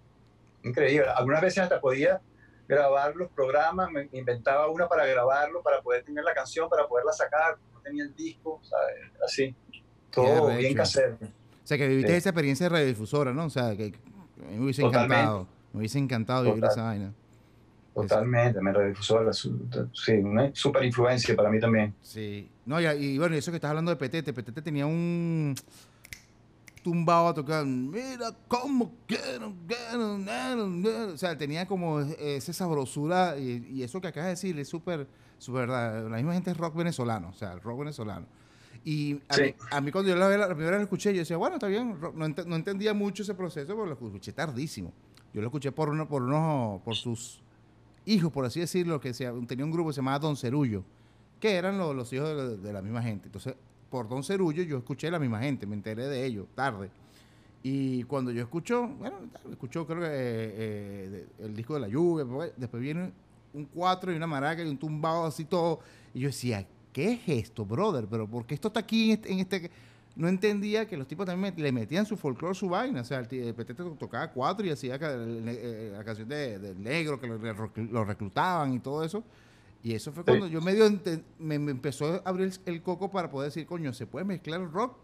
Increíble. 0.62 1.09
Algunas 1.09 1.40
veces 1.40 1.59
hasta 1.59 1.81
podía 1.81 2.21
grabar 2.68 3.14
los 3.16 3.31
programas, 3.31 3.90
me 3.90 4.09
inventaba 4.12 4.68
una 4.68 4.88
para 4.88 5.07
grabarlo, 5.07 5.62
para 5.62 5.83
poder 5.83 6.05
tener 6.05 6.25
la 6.25 6.35
canción, 6.35 6.68
para 6.68 6.87
poderla 6.87 7.12
sacar, 7.12 7.59
no 7.73 7.81
tenía 7.81 8.05
el 8.05 8.14
disco, 8.14 8.61
¿sabes? 8.62 8.95
Así, 9.25 9.55
todo 10.11 10.49
bien 10.57 10.75
casero. 10.75 11.18
O 11.21 11.66
sea, 11.66 11.79
que 11.79 11.88
viviste 11.88 12.12
sí. 12.12 12.18
esa 12.18 12.31
experiencia 12.31 12.66
de 12.66 12.71
radiodifusora, 12.71 13.33
¿no? 13.33 13.47
O 13.47 13.51
sea, 13.51 13.77
que, 13.77 13.92
me 14.37 14.61
hubiese 14.61 14.83
Totalmente. 14.83 15.14
encantado, 15.14 15.47
me 15.73 15.79
hubiese 15.79 15.99
encantado 15.99 16.40
Total. 16.45 16.55
vivir 16.55 16.71
esa 16.71 16.83
vaina. 16.83 17.14
Totalmente, 17.94 18.61
me 18.61 18.72
radiodifusora, 18.72 19.33
sí, 19.33 19.50
una 20.12 20.50
super 20.55 20.83
influencia 20.83 21.37
para 21.37 21.50
mí 21.50 21.61
también. 21.61 21.94
Sí, 22.00 22.48
no, 22.64 22.81
y, 22.81 22.87
y 22.87 23.18
bueno, 23.18 23.37
eso 23.37 23.50
que 23.50 23.57
estás 23.57 23.68
hablando 23.68 23.90
de 23.90 23.96
Petete, 23.96 24.33
Petete 24.33 24.62
tenía 24.62 24.87
un 24.87 25.55
tumbado 26.83 27.28
a 27.28 27.35
tocar, 27.35 27.64
mira 27.64 28.35
cómo 28.48 28.92
quiero, 29.07 29.55
quiero, 29.66 30.18
quiero, 30.24 31.12
o 31.12 31.16
sea, 31.16 31.37
tenía 31.37 31.66
como 31.66 32.00
esa 32.00 32.52
sabrosura 32.52 33.38
y, 33.38 33.66
y 33.70 33.83
eso 33.83 34.00
que 34.00 34.09
acabas 34.09 34.26
de 34.26 34.31
decir 34.31 34.59
es 34.59 34.68
súper, 34.68 35.07
súper 35.38 35.68
verdad, 35.68 36.09
la 36.09 36.16
misma 36.16 36.33
gente 36.35 36.50
es 36.50 36.57
rock 36.57 36.74
venezolano, 36.74 37.28
o 37.28 37.35
sea, 37.35 37.52
el 37.52 37.61
rock 37.61 37.81
venezolano. 37.81 38.26
Y 38.85 39.20
a, 39.28 39.35
sí. 39.35 39.42
mí, 39.42 39.55
a 39.70 39.81
mí, 39.81 39.92
cuando 39.92 40.11
yo 40.11 40.16
la, 40.16 40.28
la, 40.37 40.46
primera 40.48 40.72
vez 40.72 40.81
lo 40.81 40.85
escuché, 40.85 41.12
yo 41.12 41.20
decía, 41.20 41.37
bueno, 41.37 41.57
está 41.57 41.68
bien, 41.68 41.96
no, 42.14 42.26
ent 42.26 42.44
no, 42.46 42.57
entendía 42.57 42.94
mucho 42.94 43.22
ese 43.22 43.35
proceso, 43.35 43.68
pero 43.68 43.87
lo 43.87 43.92
escuché 43.92 44.33
tardísimo. 44.33 44.92
Yo 45.33 45.40
lo 45.40 45.46
escuché 45.46 45.70
por 45.70 45.88
uno, 45.88 46.09
por 46.09 46.22
unos, 46.22 46.83
por 46.83 46.96
sus 46.96 47.40
hijos, 48.07 48.33
por 48.33 48.45
así 48.45 48.61
decirlo, 48.61 49.01
que 49.01 49.15
se, 49.15 49.31
tenía 49.47 49.65
un 49.65 49.71
grupo 49.71 49.91
que 49.91 49.95
se 49.95 50.01
llamaba 50.01 50.19
Don 50.19 50.37
Cerullo, 50.37 50.85
que 51.41 51.55
eran 51.55 51.79
los, 51.79 52.12
hijos 52.12 52.62
de, 52.62 52.73
la 52.73 52.83
misma 52.83 53.03
gente. 53.03 53.27
Entonces, 53.27 53.55
por 53.91 54.09
Don 54.09 54.23
Cerullo 54.23 54.62
yo 54.62 54.79
escuché 54.79 55.11
la 55.11 55.19
misma 55.19 55.41
gente, 55.41 55.67
me 55.67 55.75
enteré 55.75 56.09
de 56.09 56.25
ellos 56.25 56.47
tarde. 56.55 56.91
Y 57.62 58.03
cuando 58.05 58.33
yo 58.33 58.43
escucho, 58.43 58.88
bueno, 58.88 59.17
escucho 59.51 59.87
creo 59.87 60.01
que 60.01 60.09
eh, 60.11 61.27
el 61.41 61.55
disco 61.55 61.75
de 61.75 61.81
la 61.81 61.88
lluvia, 61.88 62.53
después 62.57 62.83
viene 62.83 63.12
un 63.55 63.67
cuatro 63.67 64.12
y 64.12 64.17
una 64.17 64.27
maraca 64.27 64.65
y 64.65 64.69
un 64.69 64.79
tumbado 64.79 65.27
así 65.27 65.45
todo. 65.45 65.81
Y 66.12 66.21
yo 66.21 66.29
decía, 66.29 66.67
¿qué 66.93 67.12
es 67.12 67.21
esto, 67.27 67.65
brother? 67.65 68.07
Pero 68.11 68.27
¿por 68.27 68.47
qué 68.47 68.55
esto 68.55 68.69
está 68.69 68.81
aquí 68.81 69.11
en 69.11 69.11
este, 69.12 69.33
en 69.33 69.38
este? 69.38 69.71
No 70.14 70.29
entendía 70.29 70.87
que 70.87 70.96
los 70.96 71.09
tipos 71.09 71.25
también 71.25 71.55
le 71.57 71.72
metían 71.72 72.05
su 72.05 72.16
folclore, 72.16 72.55
su 72.55 72.68
vaina. 72.68 73.01
O 73.01 73.05
sea, 73.05 73.20
el, 73.20 73.33
el 73.33 73.55
Petete 73.55 73.83
tocaba 73.98 74.31
cuatro 74.31 74.66
y 74.66 74.70
hacía 74.70 74.98
eh, 75.01 75.92
la 75.96 76.05
canción 76.05 76.29
de, 76.29 76.75
negro, 76.79 77.18
que 77.18 77.27
lo, 77.27 78.05
reclutaban 78.05 78.75
y 78.75 78.81
todo 78.81 79.05
eso. 79.05 79.25
Y 79.83 79.94
eso 79.94 80.12
fue 80.12 80.25
cuando 80.25 80.46
yo 80.46 80.61
medio 80.61 80.88
me, 81.38 81.59
me, 81.59 81.70
empezó 81.72 82.22
a 82.25 82.29
abrir 82.29 82.53
el 82.66 82.83
coco 82.83 83.11
para 83.11 83.31
poder 83.31 83.48
decir, 83.48 83.66
coño, 83.66 83.92
se 83.92 84.07
puede 84.07 84.25
mezclar 84.25 84.61
el 84.61 84.70
rock 84.70 84.96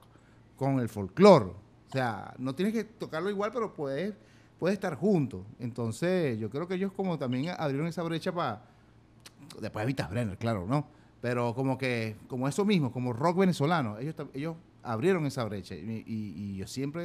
con 0.56 0.78
el 0.78 0.88
folclore. 0.88 1.46
O 1.46 1.90
sea, 1.90 2.34
no 2.38 2.54
tienes 2.54 2.74
que 2.74 2.84
tocarlo 2.84 3.30
igual, 3.30 3.50
pero 3.52 3.72
puedes, 3.74 4.14
puede 4.58 4.74
estar 4.74 4.94
juntos. 4.94 5.40
Entonces, 5.58 6.38
yo 6.38 6.50
creo 6.50 6.68
que 6.68 6.74
ellos 6.74 6.92
como 6.92 7.18
también 7.18 7.54
abrieron 7.56 7.86
esa 7.86 8.02
brecha 8.02 8.32
para... 8.32 8.62
Después 9.58 9.82
de 9.82 9.86
Vitas 9.86 10.10
Brenner, 10.10 10.36
claro, 10.36 10.66
¿no? 10.68 10.86
Pero 11.22 11.54
como 11.54 11.78
que, 11.78 12.16
como 12.28 12.46
eso 12.46 12.64
mismo, 12.66 12.92
como 12.92 13.14
rock 13.14 13.38
venezolano, 13.38 13.98
ellos, 13.98 14.14
ellos 14.34 14.56
abrieron 14.82 15.26
esa 15.26 15.44
brecha 15.44 15.74
y, 15.74 16.56
yo 16.56 16.66
siempre 16.66 17.04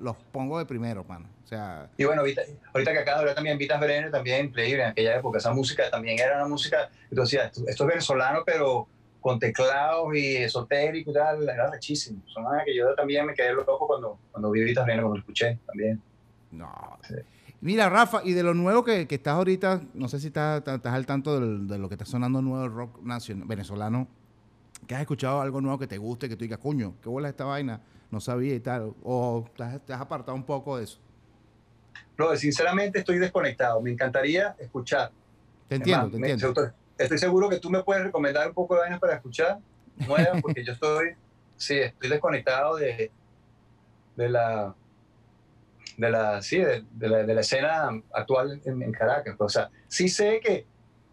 los, 0.00 0.16
pongo 0.32 0.58
de 0.58 0.66
primero, 0.66 1.04
mano. 1.04 1.26
O 1.44 1.46
sea, 1.46 1.90
y 1.96 2.04
bueno, 2.04 2.22
ahorita, 2.22 2.92
que 2.92 2.98
acá 2.98 3.22
de 3.22 3.34
también 3.34 3.58
Vitas 3.58 3.80
Brenner, 3.80 4.10
también 4.10 4.50
Player 4.50 4.80
en 4.80 4.86
aquella 4.86 5.16
época, 5.16 5.38
esa 5.38 5.52
música 5.52 5.90
también 5.90 6.18
era 6.18 6.36
una 6.36 6.48
música, 6.48 6.90
entonces 7.10 7.40
esto, 7.44 7.62
esto 7.66 7.84
es 7.84 7.88
venezolano, 7.88 8.42
pero 8.44 8.88
con 9.20 9.38
teclados 9.38 10.14
y 10.14 10.36
esotérico 10.36 11.10
y 11.10 11.14
tal, 11.14 11.48
era 11.48 11.70
rechísimo. 11.70 12.22
Son 12.26 12.44
que 12.64 12.76
yo 12.76 12.94
también 12.94 13.24
me 13.24 13.34
quedé 13.34 13.54
loco 13.54 13.86
cuando, 13.86 14.18
cuando 14.30 14.50
vi 14.50 14.62
Vitas 14.62 14.84
Brenner, 14.84 15.02
cuando 15.02 15.16
lo 15.16 15.20
escuché 15.20 15.58
también. 15.66 16.02
No. 16.50 16.98
Mira, 17.64 17.88
Rafa, 17.88 18.20
y 18.22 18.34
de 18.34 18.42
lo 18.42 18.52
nuevo 18.52 18.84
que, 18.84 19.08
que 19.08 19.14
estás 19.14 19.36
ahorita, 19.36 19.80
no 19.94 20.08
sé 20.08 20.20
si 20.20 20.26
estás, 20.26 20.58
estás 20.58 20.92
al 20.92 21.06
tanto 21.06 21.40
de, 21.40 21.78
lo 21.78 21.88
que 21.88 21.94
está 21.94 22.04
sonando 22.04 22.42
nuevo 22.42 22.68
rock 22.68 23.02
nacional, 23.02 23.48
venezolano, 23.48 24.06
que 24.86 24.94
has 24.94 25.00
escuchado 25.00 25.40
algo 25.40 25.60
nuevo 25.60 25.78
que 25.78 25.86
te 25.86 25.98
guste, 25.98 26.28
que 26.28 26.36
tú 26.36 26.44
digas, 26.44 26.58
coño, 26.58 26.94
qué 27.02 27.08
bola 27.08 27.28
esta 27.28 27.44
vaina, 27.44 27.80
no 28.10 28.20
sabía 28.20 28.54
y 28.54 28.60
tal, 28.60 28.94
o 29.02 29.44
te 29.56 29.92
has, 29.92 30.00
apartado 30.00 30.34
un 30.34 30.44
poco 30.44 30.76
de 30.78 30.84
eso. 30.84 30.98
No, 32.16 32.34
sinceramente 32.36 33.00
estoy 33.00 33.18
desconectado, 33.18 33.80
me 33.80 33.90
encantaría 33.90 34.54
escuchar. 34.58 35.10
Te 35.68 35.76
entiendo, 35.76 36.10
te 36.10 36.16
entiendo. 36.16 36.72
estoy 36.98 37.18
seguro 37.18 37.48
que 37.48 37.58
tú 37.58 37.70
me 37.70 37.82
puedes 37.82 38.04
recomendar 38.04 38.48
un 38.48 38.54
poco 38.54 38.74
de 38.74 38.82
vainas 38.82 39.00
para 39.00 39.14
escuchar, 39.14 39.58
nuevas, 40.06 40.40
porque 40.42 40.64
yo 40.64 40.72
estoy, 40.72 41.14
sí, 41.56 41.78
estoy 41.78 42.08
desconectado 42.08 42.76
de, 42.76 43.10
de 44.16 44.28
la 44.28 44.74
de 45.96 46.10
la, 46.10 46.42
sí, 46.42 46.58
de, 46.58 47.08
la, 47.08 47.22
de 47.22 47.34
la, 47.34 47.40
escena 47.40 47.88
actual 48.12 48.60
en, 48.64 48.82
en, 48.82 48.90
Caracas. 48.90 49.36
O 49.38 49.48
sea, 49.48 49.70
sí 49.86 50.08
sé 50.08 50.40
que 50.40 50.66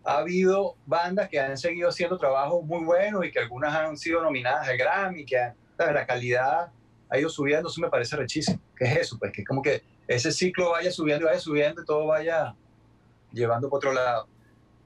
ha 0.03 0.17
habido 0.17 0.75
bandas 0.85 1.29
que 1.29 1.39
han 1.39 1.57
seguido 1.57 1.89
haciendo 1.89 2.17
trabajos 2.17 2.63
muy 2.63 2.83
buenos 2.83 3.25
y 3.25 3.31
que 3.31 3.39
algunas 3.39 3.73
han 3.75 3.97
sido 3.97 4.21
nominadas 4.21 4.67
al 4.67 4.77
Grammy, 4.77 5.25
que 5.25 5.53
la 5.77 6.05
calidad 6.05 6.71
ha 7.09 7.19
ido 7.19 7.29
subiendo, 7.29 7.69
eso 7.69 7.81
me 7.81 7.89
parece 7.89 8.15
rechísimo. 8.15 8.59
¿Qué 8.75 8.85
es 8.85 8.97
eso? 8.97 9.19
Pues 9.19 9.31
que 9.31 9.43
como 9.43 9.61
que 9.61 9.83
ese 10.07 10.31
ciclo 10.31 10.71
vaya 10.71 10.91
subiendo 10.91 11.25
y 11.25 11.27
vaya 11.27 11.39
subiendo 11.39 11.81
y 11.81 11.85
todo 11.85 12.07
vaya 12.07 12.55
llevando 13.31 13.69
por 13.69 13.77
otro 13.77 13.93
lado. 13.93 14.27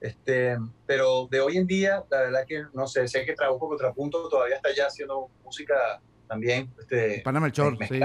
Este, 0.01 0.57
pero 0.85 1.27
de 1.31 1.39
hoy 1.39 1.57
en 1.57 1.67
día, 1.67 2.03
la 2.09 2.19
verdad 2.21 2.45
que 2.47 2.65
no 2.73 2.87
sé, 2.87 3.07
sé 3.07 3.25
que 3.25 3.33
Trabuco 3.33 3.69
Contrapunto 3.69 4.27
todavía 4.29 4.57
está 4.57 4.69
ya 4.75 4.87
haciendo 4.87 5.29
música 5.43 6.01
también. 6.27 6.73
Este, 6.79 7.21
Para 7.23 7.39
Melchor, 7.39 7.77
sí. 7.87 7.99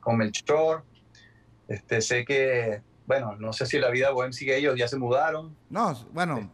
Con 0.00 0.16
Melchor. 0.16 0.84
Este, 1.68 2.00
sé 2.00 2.24
que 2.24 2.82
bueno, 3.12 3.36
no 3.38 3.52
sé 3.52 3.66
si 3.66 3.78
la 3.78 3.90
vida 3.90 4.10
bohem 4.10 4.32
sigue 4.32 4.56
ellos, 4.56 4.74
ya 4.76 4.88
se 4.88 4.96
mudaron. 4.96 5.54
No, 5.68 5.94
bueno, 6.12 6.50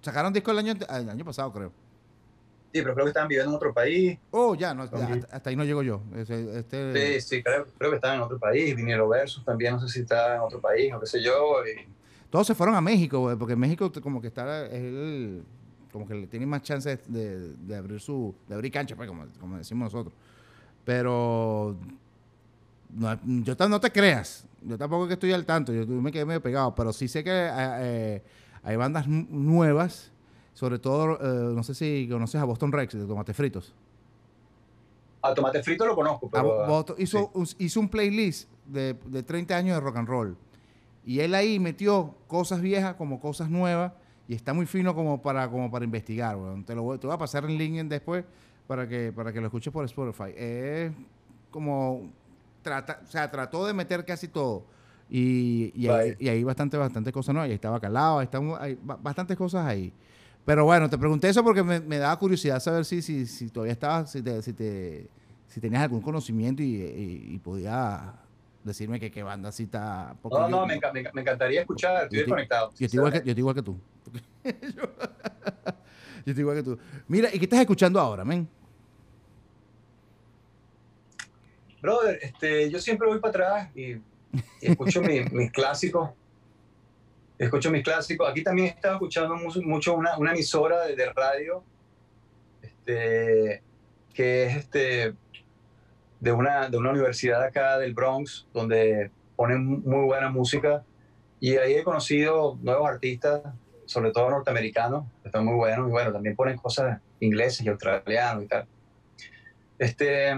sacaron 0.00 0.32
disco 0.32 0.50
el 0.50 0.58
año, 0.58 0.72
el 0.72 1.10
año 1.10 1.24
pasado, 1.24 1.52
creo. 1.52 1.72
Sí, 2.72 2.80
pero 2.80 2.94
creo 2.94 3.04
que 3.04 3.10
estaban 3.10 3.28
viviendo 3.28 3.52
en 3.52 3.56
otro 3.56 3.72
país. 3.72 4.18
Oh, 4.30 4.54
ya, 4.54 4.72
no, 4.74 4.82
hasta, 4.82 5.50
ahí 5.50 5.56
no 5.56 5.64
llego 5.64 5.82
yo. 5.82 6.02
Este... 6.16 7.20
Sí, 7.20 7.36
sí, 7.36 7.42
creo, 7.42 7.66
que 7.78 7.94
estaban 7.96 8.16
en 8.16 8.22
otro 8.22 8.38
país. 8.38 8.74
Dinero 8.74 9.08
Versus 9.08 9.44
también, 9.44 9.74
no 9.74 9.80
sé 9.80 9.88
si 9.88 10.00
está 10.00 10.36
en 10.36 10.40
otro 10.40 10.60
país 10.60 10.92
o 10.92 10.98
qué 10.98 11.06
sé 11.06 11.22
yo. 11.22 11.58
Todos 12.30 12.46
se 12.46 12.54
fueron 12.54 12.74
a 12.74 12.80
México, 12.80 13.36
porque 13.38 13.54
México 13.54 13.92
como 14.02 14.20
que 14.20 14.28
está, 14.28 14.66
el, 14.66 15.44
como 15.92 16.08
que 16.08 16.14
le 16.14 16.26
tiene 16.26 16.46
más 16.46 16.62
chances 16.62 17.00
de, 17.06 17.54
de, 17.54 17.76
abrir 17.76 18.00
su, 18.00 18.34
de 18.48 18.54
abrir 18.54 18.72
cancha, 18.72 18.96
pues, 18.96 19.06
como, 19.06 19.26
como 19.38 19.58
decimos 19.58 19.92
nosotros. 19.92 20.14
Pero 20.84 21.76
no, 22.94 23.20
yo 23.24 23.68
no 23.68 23.80
te 23.80 23.90
creas, 23.90 24.46
yo 24.64 24.78
tampoco 24.78 25.06
que 25.06 25.14
estoy 25.14 25.32
al 25.32 25.44
tanto, 25.44 25.72
yo 25.72 25.86
me 25.86 26.10
quedé 26.10 26.24
medio 26.24 26.42
pegado, 26.42 26.74
pero 26.74 26.92
sí 26.92 27.06
sé 27.08 27.22
que 27.22 27.30
eh, 27.30 27.50
eh, 27.52 28.22
hay 28.62 28.76
bandas 28.76 29.06
nuevas, 29.06 30.10
sobre 30.54 30.78
todo, 30.78 31.18
eh, 31.20 31.54
no 31.54 31.62
sé 31.62 31.74
si 31.74 32.08
conoces 32.10 32.40
a 32.40 32.44
Boston 32.44 32.72
Rex 32.72 32.94
de 32.94 33.06
Tomate 33.06 33.34
Fritos. 33.34 33.74
A 35.22 35.34
Tomate 35.34 35.62
Fritos 35.62 35.86
lo 35.86 35.94
conozco, 35.94 36.28
pero... 36.30 36.84
hizo, 36.98 37.30
hizo 37.58 37.80
un 37.80 37.88
playlist 37.88 38.50
de, 38.66 38.94
de 39.06 39.22
30 39.22 39.56
años 39.56 39.76
de 39.76 39.80
rock 39.80 39.96
and 39.96 40.08
roll. 40.08 40.36
Y 41.06 41.20
él 41.20 41.34
ahí 41.34 41.58
metió 41.58 42.14
cosas 42.26 42.60
viejas 42.62 42.94
como 42.94 43.20
cosas 43.20 43.50
nuevas 43.50 43.92
y 44.26 44.34
está 44.34 44.54
muy 44.54 44.66
fino 44.66 44.94
como 44.94 45.20
para, 45.20 45.50
como 45.50 45.70
para 45.70 45.84
investigar. 45.84 46.38
Te, 46.64 46.74
lo 46.74 46.82
voy, 46.82 46.98
te 46.98 47.06
voy 47.06 47.14
a 47.14 47.18
pasar 47.18 47.44
el 47.44 47.58
link 47.58 47.76
después 47.84 48.24
para 48.66 48.88
que, 48.88 49.12
para 49.12 49.32
que 49.32 49.40
lo 49.40 49.46
escuches 49.46 49.72
por 49.72 49.84
Spotify. 49.84 50.32
Es 50.34 50.92
como 51.50 52.10
trata, 52.64 53.00
o 53.04 53.06
sea, 53.06 53.30
trató 53.30 53.64
de 53.66 53.72
meter 53.72 54.04
casi 54.04 54.26
todo. 54.26 54.64
Y, 55.08 55.70
y, 55.76 55.86
ahí, 55.88 56.16
y 56.18 56.28
ahí, 56.28 56.42
bastante, 56.42 56.76
bastante 56.76 57.12
cosas, 57.12 57.34
¿no? 57.34 57.42
Ahí 57.42 57.52
estaba 57.52 57.78
calado, 57.78 58.18
ahí 58.18 58.28
hay 58.58 58.78
bastantes 58.82 59.36
cosas 59.36 59.64
ahí. 59.66 59.92
Pero 60.44 60.64
bueno, 60.64 60.90
te 60.90 60.98
pregunté 60.98 61.28
eso 61.28 61.44
porque 61.44 61.62
me, 61.62 61.80
me 61.80 61.98
daba 61.98 62.18
curiosidad 62.18 62.58
saber 62.60 62.84
si, 62.84 63.00
si, 63.00 63.26
si 63.26 63.48
todavía 63.48 63.72
estabas, 63.72 64.10
si, 64.10 64.22
te, 64.22 64.42
si, 64.42 64.52
te, 64.52 65.08
si 65.46 65.60
tenías 65.60 65.82
algún 65.82 66.00
conocimiento 66.00 66.62
y, 66.62 67.28
y, 67.30 67.38
podía 67.38 68.14
decirme 68.62 68.98
que 68.98 69.10
qué 69.10 69.22
banda 69.22 69.50
así 69.50 69.64
está. 69.64 70.16
No, 70.24 70.48
no, 70.48 70.66
me, 70.66 70.78
me, 71.12 71.20
encantaría 71.20 71.60
escuchar, 71.60 72.04
estoy 72.04 72.18
desconectado. 72.20 72.70
Yo 72.78 72.86
estoy, 72.86 72.98
igual 72.98 73.12
que, 73.12 73.18
yo 73.18 73.30
estoy 73.30 73.40
igual 73.40 73.54
que 73.54 73.62
tú. 73.62 73.78
yo, 74.44 74.82
estoy 76.26 76.40
igual 76.40 76.56
que 76.56 76.62
tú. 76.62 76.78
Mira, 77.08 77.28
¿y 77.32 77.38
qué 77.38 77.44
estás 77.44 77.60
escuchando 77.60 78.00
ahora, 78.00 78.24
men? 78.24 78.48
Brother, 81.84 82.18
este, 82.22 82.70
yo 82.70 82.80
siempre 82.80 83.06
voy 83.06 83.18
para 83.18 83.30
atrás 83.30 83.76
y, 83.76 84.00
escucho 84.60 85.02
mis 85.32 85.52
clásicos. 85.52 86.10
Escucho 87.38 87.70
mis 87.70 87.84
clásicos. 87.84 88.28
Aquí 88.28 88.42
también 88.42 88.68
estaba 88.68 88.94
escuchando 88.94 89.36
mucho, 89.36 89.94
una, 89.94 90.16
una, 90.16 90.32
emisora 90.32 90.86
de, 90.86 91.12
radio 91.12 91.62
este, 92.62 93.62
que 94.14 94.46
es 94.46 94.56
este, 94.56 95.14
de, 96.20 96.32
una, 96.32 96.70
de 96.70 96.78
una 96.78 96.90
universidad 96.90 97.42
acá 97.42 97.78
del 97.78 97.92
Bronx, 97.92 98.46
donde 98.54 99.10
ponen 99.36 99.82
muy 99.82 100.06
buena 100.06 100.30
música. 100.30 100.84
Y 101.38 101.56
ahí 101.56 101.74
he 101.74 101.84
conocido 101.84 102.58
nuevos 102.62 102.88
artistas, 102.88 103.42
sobre 103.84 104.10
todo 104.10 104.30
norteamericanos, 104.30 105.04
que 105.20 105.28
están 105.28 105.44
muy 105.44 105.56
buenos. 105.56 105.88
Y 105.88 105.90
bueno, 105.90 106.12
también 106.12 106.34
ponen 106.34 106.56
cosas 106.56 106.98
ingleses 107.20 107.66
y 107.66 107.68
australianos 107.68 108.44
y 108.44 108.46
tal. 108.46 108.66
Este, 109.78 110.34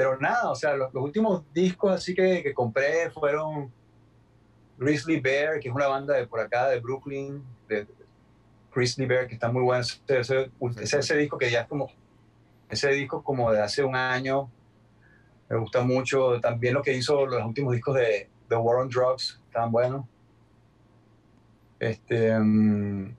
pero 0.00 0.18
nada, 0.18 0.50
o 0.50 0.54
sea, 0.54 0.74
los, 0.76 0.94
últimos 0.94 1.44
discos 1.52 1.92
así 1.92 2.14
que, 2.14 2.42
que, 2.42 2.54
compré 2.54 3.10
fueron 3.10 3.70
Grizzly 4.78 5.20
Bear, 5.20 5.60
que 5.60 5.68
es 5.68 5.74
una 5.74 5.88
banda 5.88 6.14
de 6.14 6.26
por 6.26 6.40
acá, 6.40 6.70
de 6.70 6.80
Brooklyn, 6.80 7.44
de, 7.68 7.86
Grizzly 8.74 9.04
Bear, 9.04 9.26
que 9.26 9.34
está 9.34 9.52
muy 9.52 9.62
bueno. 9.62 9.82
Ese, 9.82 10.50
ese, 10.80 11.16
disco 11.18 11.36
que 11.36 11.50
ya 11.50 11.60
es 11.60 11.68
como, 11.68 11.90
ese 12.70 12.88
disco 12.92 13.22
como 13.22 13.52
de 13.52 13.60
hace 13.60 13.84
un 13.84 13.94
año, 13.94 14.50
me 15.50 15.58
gusta 15.58 15.82
mucho. 15.82 16.40
También 16.40 16.72
lo 16.72 16.82
que 16.82 16.94
hizo 16.94 17.26
los 17.26 17.44
últimos 17.44 17.74
discos 17.74 17.96
de 17.96 18.30
The 18.48 18.56
War 18.56 18.78
on 18.78 18.88
Drugs, 18.88 19.38
estaban 19.48 19.70
buenos. 19.70 20.06
Este, 21.78 22.38
mm, 22.38 23.14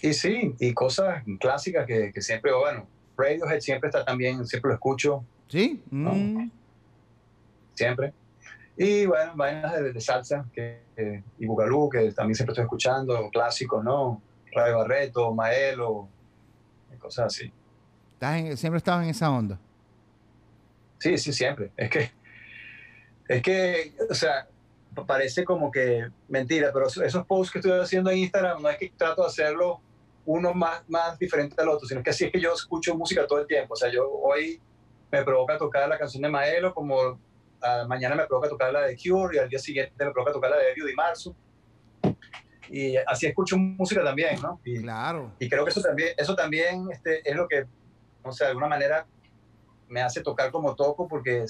y 0.00 0.14
sí, 0.14 0.54
y 0.58 0.72
cosas 0.72 1.22
clásicas 1.38 1.86
que, 1.86 2.14
que 2.14 2.22
siempre, 2.22 2.54
bueno, 2.54 2.86
Radiohead 3.14 3.60
siempre 3.60 3.90
está 3.90 4.06
también, 4.06 4.46
siempre 4.46 4.70
lo 4.70 4.74
escucho. 4.76 5.22
¿Sí? 5.48 5.82
Mm. 5.90 6.50
Siempre. 7.74 8.12
Y 8.76 9.06
bueno, 9.06 9.32
vainas 9.34 9.72
de, 9.74 10.00
salsa 10.00 10.46
que, 10.52 10.82
y 11.38 11.46
bugalú, 11.46 11.88
que 11.88 12.12
también 12.12 12.34
siempre 12.36 12.52
estoy 12.52 12.64
escuchando, 12.64 13.28
clásicos, 13.30 13.82
¿no? 13.82 14.22
Radio 14.52 14.78
Barreto, 14.78 15.34
Maelo, 15.34 16.08
cosas 16.98 17.26
así. 17.26 17.52
¿Siempre 18.56 18.78
estaba 18.78 19.02
en 19.02 19.10
esa 19.10 19.30
onda? 19.30 19.58
Sí, 20.98 21.16
sí, 21.18 21.32
siempre. 21.32 21.70
Es 21.76 21.90
que, 21.90 22.10
es 23.28 23.42
que, 23.42 23.94
o 24.08 24.14
sea, 24.14 24.48
parece 25.06 25.44
como 25.44 25.70
que 25.70 26.08
mentira, 26.28 26.70
pero 26.72 26.86
esos 26.86 27.26
posts 27.26 27.52
que 27.52 27.58
estoy 27.58 27.80
haciendo 27.80 28.10
en 28.10 28.18
Instagram 28.18 28.62
no 28.62 28.68
es 28.68 28.76
que 28.78 28.92
trato 28.96 29.22
de 29.22 29.28
hacerlo 29.28 29.80
uno 30.26 30.52
más, 30.52 30.82
más 30.88 31.18
diferente 31.18 31.60
al 31.60 31.68
otro, 31.68 31.88
sino 31.88 32.02
que 32.02 32.10
así 32.10 32.26
es 32.26 32.32
que 32.32 32.40
yo 32.40 32.52
escucho 32.52 32.94
música 32.96 33.26
todo 33.26 33.40
el 33.40 33.46
tiempo. 33.46 33.74
O 33.74 33.76
sea, 33.76 33.90
yo 33.90 34.08
hoy 34.08 34.60
me 35.10 35.22
provoca 35.24 35.58
tocar 35.58 35.88
la 35.88 35.98
canción 35.98 36.22
de 36.22 36.28
Maelo, 36.28 36.74
como 36.74 37.18
ah, 37.62 37.84
mañana 37.88 38.14
me 38.14 38.26
provoca 38.26 38.48
tocar 38.48 38.72
la 38.72 38.82
de 38.82 38.96
Cure 38.96 39.36
y 39.36 39.38
al 39.38 39.48
día 39.48 39.58
siguiente 39.58 40.04
me 40.04 40.12
provoca 40.12 40.32
tocar 40.32 40.50
la 40.50 40.58
de 40.58 40.72
Eddie 40.72 40.94
Marzo. 40.94 41.34
Y 42.70 42.96
así 42.96 43.26
escucho 43.26 43.56
música 43.56 44.04
también, 44.04 44.40
¿no? 44.42 44.60
Y, 44.64 44.82
claro. 44.82 45.32
Y 45.38 45.48
creo 45.48 45.64
que 45.64 45.70
eso 45.70 45.80
también, 45.80 46.10
eso 46.16 46.34
también 46.34 46.86
este, 46.92 47.28
es 47.28 47.34
lo 47.34 47.48
que, 47.48 47.64
no 48.24 48.32
sé, 48.32 48.44
de 48.44 48.50
alguna 48.50 48.68
manera 48.68 49.06
me 49.88 50.02
hace 50.02 50.22
tocar 50.22 50.50
como 50.50 50.74
toco 50.76 51.08
porque 51.08 51.46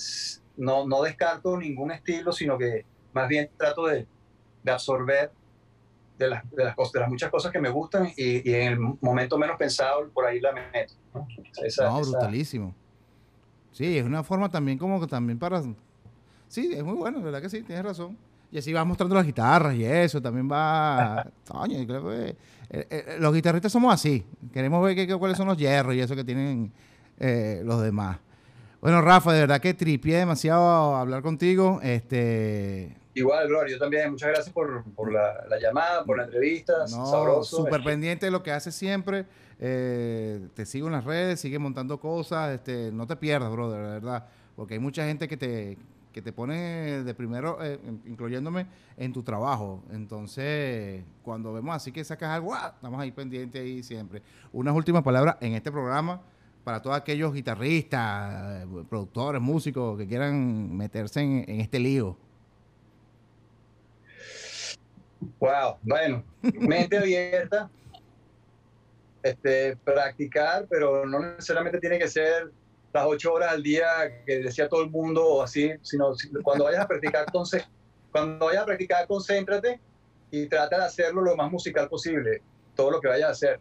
no, 0.56 0.86
no 0.86 1.02
descarto 1.02 1.56
ningún 1.56 1.90
estilo, 1.90 2.30
sino 2.32 2.56
que 2.56 2.84
más 3.12 3.26
bien 3.26 3.50
trato 3.56 3.86
de, 3.86 4.06
de 4.62 4.70
absorber 4.70 5.32
de 6.18 6.28
las, 6.28 6.50
de 6.50 6.64
las, 6.64 6.74
cosas, 6.74 6.92
de 6.92 7.00
las 7.00 7.08
muchas 7.08 7.30
cosas 7.30 7.52
que 7.52 7.60
me 7.60 7.70
gustan 7.70 8.12
y, 8.16 8.48
y, 8.48 8.54
en 8.54 8.72
el 8.72 8.78
momento 9.00 9.38
menos 9.38 9.56
pensado 9.56 10.08
por 10.10 10.26
ahí 10.26 10.40
la 10.40 10.52
meto. 10.52 10.94
¿no? 11.14 11.26
Esa, 11.64 11.84
no, 11.84 12.00
brutalísimo. 12.00 12.74
Sí, 13.72 13.98
es 13.98 14.04
una 14.04 14.22
forma 14.22 14.48
también 14.48 14.78
como 14.78 15.00
que 15.00 15.06
también 15.06 15.38
para... 15.38 15.62
Sí, 16.48 16.70
es 16.72 16.82
muy 16.82 16.94
bueno, 16.94 17.20
verdad 17.20 17.42
que 17.42 17.50
sí, 17.50 17.62
tienes 17.62 17.84
razón. 17.84 18.16
Y 18.50 18.58
así 18.58 18.72
vas 18.72 18.86
mostrando 18.86 19.14
las 19.14 19.26
guitarras 19.26 19.74
y 19.76 19.84
eso, 19.84 20.22
también 20.22 20.48
va... 20.50 21.26
Coño, 21.48 21.86
creo 21.86 22.08
que... 22.08 22.36
Eh, 22.70 22.86
eh, 22.90 23.16
los 23.18 23.32
guitarristas 23.34 23.72
somos 23.72 23.92
así. 23.92 24.24
Queremos 24.52 24.82
ver 24.82 24.94
que, 24.94 25.14
cuáles 25.16 25.36
son 25.36 25.48
los 25.48 25.56
hierros 25.56 25.94
y 25.94 26.00
eso 26.00 26.14
que 26.14 26.24
tienen 26.24 26.72
eh, 27.18 27.62
los 27.64 27.82
demás. 27.82 28.18
Bueno, 28.80 29.00
Rafa, 29.02 29.32
de 29.32 29.40
verdad 29.40 29.60
que 29.60 29.74
tripié 29.74 30.18
demasiado 30.18 30.96
hablar 30.96 31.22
contigo. 31.22 31.80
Este, 31.82 32.96
Igual, 33.18 33.48
Gloria, 33.48 33.74
yo 33.74 33.78
también. 33.78 34.10
Muchas 34.10 34.28
gracias 34.28 34.52
por, 34.52 34.84
por 34.94 35.12
la, 35.12 35.44
la, 35.48 35.58
llamada, 35.58 36.04
por 36.04 36.18
la 36.18 36.24
entrevista. 36.24 36.72
No, 36.90 37.06
sabroso. 37.06 37.56
Súper 37.58 37.82
pendiente 37.82 38.26
de 38.26 38.32
lo 38.32 38.42
que 38.42 38.52
haces 38.52 38.74
siempre. 38.74 39.26
Eh, 39.58 40.48
te 40.54 40.64
sigo 40.64 40.86
en 40.86 40.92
las 40.92 41.04
redes, 41.04 41.40
sigue 41.40 41.58
montando 41.58 41.98
cosas. 41.98 42.54
Este, 42.54 42.92
no 42.92 43.06
te 43.06 43.16
pierdas, 43.16 43.50
brother, 43.50 43.82
de 43.82 43.90
verdad. 43.90 44.26
Porque 44.54 44.74
hay 44.74 44.80
mucha 44.80 45.04
gente 45.04 45.26
que 45.26 45.36
te, 45.36 45.78
que 46.12 46.22
te 46.22 46.32
pone 46.32 47.02
de 47.02 47.14
primero, 47.14 47.58
eh, 47.60 47.78
incluyéndome, 48.06 48.66
en 48.96 49.12
tu 49.12 49.22
trabajo. 49.22 49.82
Entonces, 49.90 51.02
cuando 51.22 51.52
vemos 51.52 51.74
así 51.74 51.90
que 51.90 52.04
sacas 52.04 52.30
algo, 52.30 52.54
¡ah! 52.54 52.72
estamos 52.74 53.00
ahí 53.00 53.10
pendientes 53.10 53.60
ahí 53.60 53.82
siempre. 53.82 54.22
Unas 54.52 54.74
últimas 54.74 55.02
palabras 55.02 55.36
en 55.40 55.54
este 55.54 55.72
programa 55.72 56.20
para 56.62 56.82
todos 56.82 56.96
aquellos 56.96 57.32
guitarristas, 57.32 58.66
productores, 58.88 59.40
músicos 59.40 59.98
que 59.98 60.06
quieran 60.06 60.76
meterse 60.76 61.20
en, 61.20 61.44
en 61.48 61.60
este 61.60 61.80
lío. 61.80 62.16
Wow, 65.40 65.78
bueno, 65.82 66.24
mente 66.54 66.96
abierta, 66.96 67.68
este, 69.22 69.76
practicar, 69.76 70.66
pero 70.68 71.04
no 71.06 71.20
necesariamente 71.20 71.80
tiene 71.80 71.98
que 71.98 72.08
ser 72.08 72.50
las 72.92 73.04
ocho 73.06 73.32
horas 73.34 73.52
al 73.52 73.62
día 73.62 73.86
que 74.24 74.38
decía 74.38 74.68
todo 74.68 74.82
el 74.82 74.90
mundo 74.90 75.24
o 75.24 75.42
así, 75.42 75.72
sino 75.82 76.12
cuando 76.42 76.64
vayas 76.64 76.82
a 76.82 76.88
practicar, 76.88 77.24
entonces, 77.26 77.66
cuando 78.12 78.46
vayas 78.46 78.62
a 78.62 78.66
practicar, 78.66 79.06
concéntrate 79.06 79.80
y 80.30 80.46
trata 80.46 80.78
de 80.78 80.84
hacerlo 80.84 81.22
lo 81.22 81.36
más 81.36 81.50
musical 81.50 81.88
posible, 81.88 82.42
todo 82.74 82.90
lo 82.90 83.00
que 83.00 83.08
vayas 83.08 83.28
a 83.28 83.32
hacer. 83.32 83.60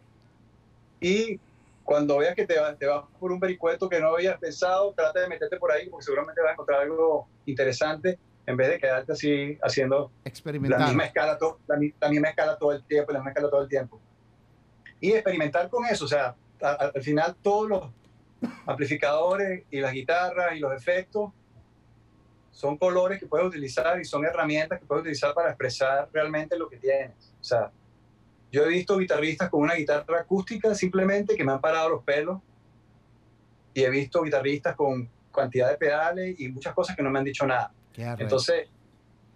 Y 1.00 1.40
cuando 1.84 2.18
veas 2.18 2.34
que 2.34 2.46
te, 2.46 2.54
te 2.78 2.86
vas 2.86 3.04
por 3.18 3.32
un 3.32 3.40
vericueto 3.40 3.88
que 3.88 4.00
no 4.00 4.14
habías 4.14 4.38
pensado, 4.38 4.92
trata 4.94 5.20
de 5.20 5.28
meterte 5.28 5.56
por 5.56 5.72
ahí 5.72 5.88
porque 5.88 6.04
seguramente 6.04 6.40
vas 6.40 6.50
a 6.50 6.52
encontrar 6.52 6.80
algo 6.82 7.26
interesante 7.46 8.18
en 8.48 8.56
vez 8.56 8.68
de 8.70 8.78
quedarte 8.78 9.12
así 9.12 9.58
haciendo 9.62 10.10
la 10.24 10.86
misma, 10.86 11.04
escala 11.04 11.38
la, 11.66 11.76
la, 12.00 12.08
misma 12.08 12.28
escala 12.30 12.56
todo 12.56 12.72
el 12.72 12.82
tiempo, 12.82 13.12
la 13.12 13.18
misma 13.18 13.30
escala 13.32 13.50
todo 13.50 13.62
el 13.62 13.68
tiempo. 13.68 14.00
Y 15.00 15.12
experimentar 15.12 15.68
con 15.68 15.84
eso, 15.84 16.06
o 16.06 16.08
sea, 16.08 16.34
al, 16.62 16.92
al 16.94 17.02
final 17.02 17.36
todos 17.42 17.68
los 17.68 17.90
amplificadores 18.64 19.64
y 19.70 19.80
las 19.80 19.92
guitarras 19.92 20.56
y 20.56 20.60
los 20.60 20.72
efectos 20.72 21.30
son 22.50 22.78
colores 22.78 23.20
que 23.20 23.26
puedes 23.26 23.46
utilizar 23.46 24.00
y 24.00 24.06
son 24.06 24.24
herramientas 24.24 24.80
que 24.80 24.86
puedes 24.86 25.02
utilizar 25.02 25.34
para 25.34 25.50
expresar 25.50 26.08
realmente 26.10 26.56
lo 26.56 26.70
que 26.70 26.78
tienes. 26.78 27.34
O 27.38 27.44
sea, 27.44 27.70
yo 28.50 28.64
he 28.64 28.68
visto 28.68 28.96
guitarristas 28.96 29.50
con 29.50 29.60
una 29.60 29.74
guitarra 29.74 30.20
acústica 30.20 30.74
simplemente 30.74 31.36
que 31.36 31.44
me 31.44 31.52
han 31.52 31.60
parado 31.60 31.90
los 31.90 32.02
pelos 32.02 32.40
y 33.74 33.82
he 33.82 33.90
visto 33.90 34.22
guitarristas 34.22 34.74
con 34.74 35.06
cantidad 35.34 35.68
de 35.68 35.76
pedales 35.76 36.40
y 36.40 36.48
muchas 36.48 36.74
cosas 36.74 36.96
que 36.96 37.02
no 37.02 37.10
me 37.10 37.18
han 37.18 37.26
dicho 37.26 37.46
nada. 37.46 37.74
Entonces, 37.98 38.68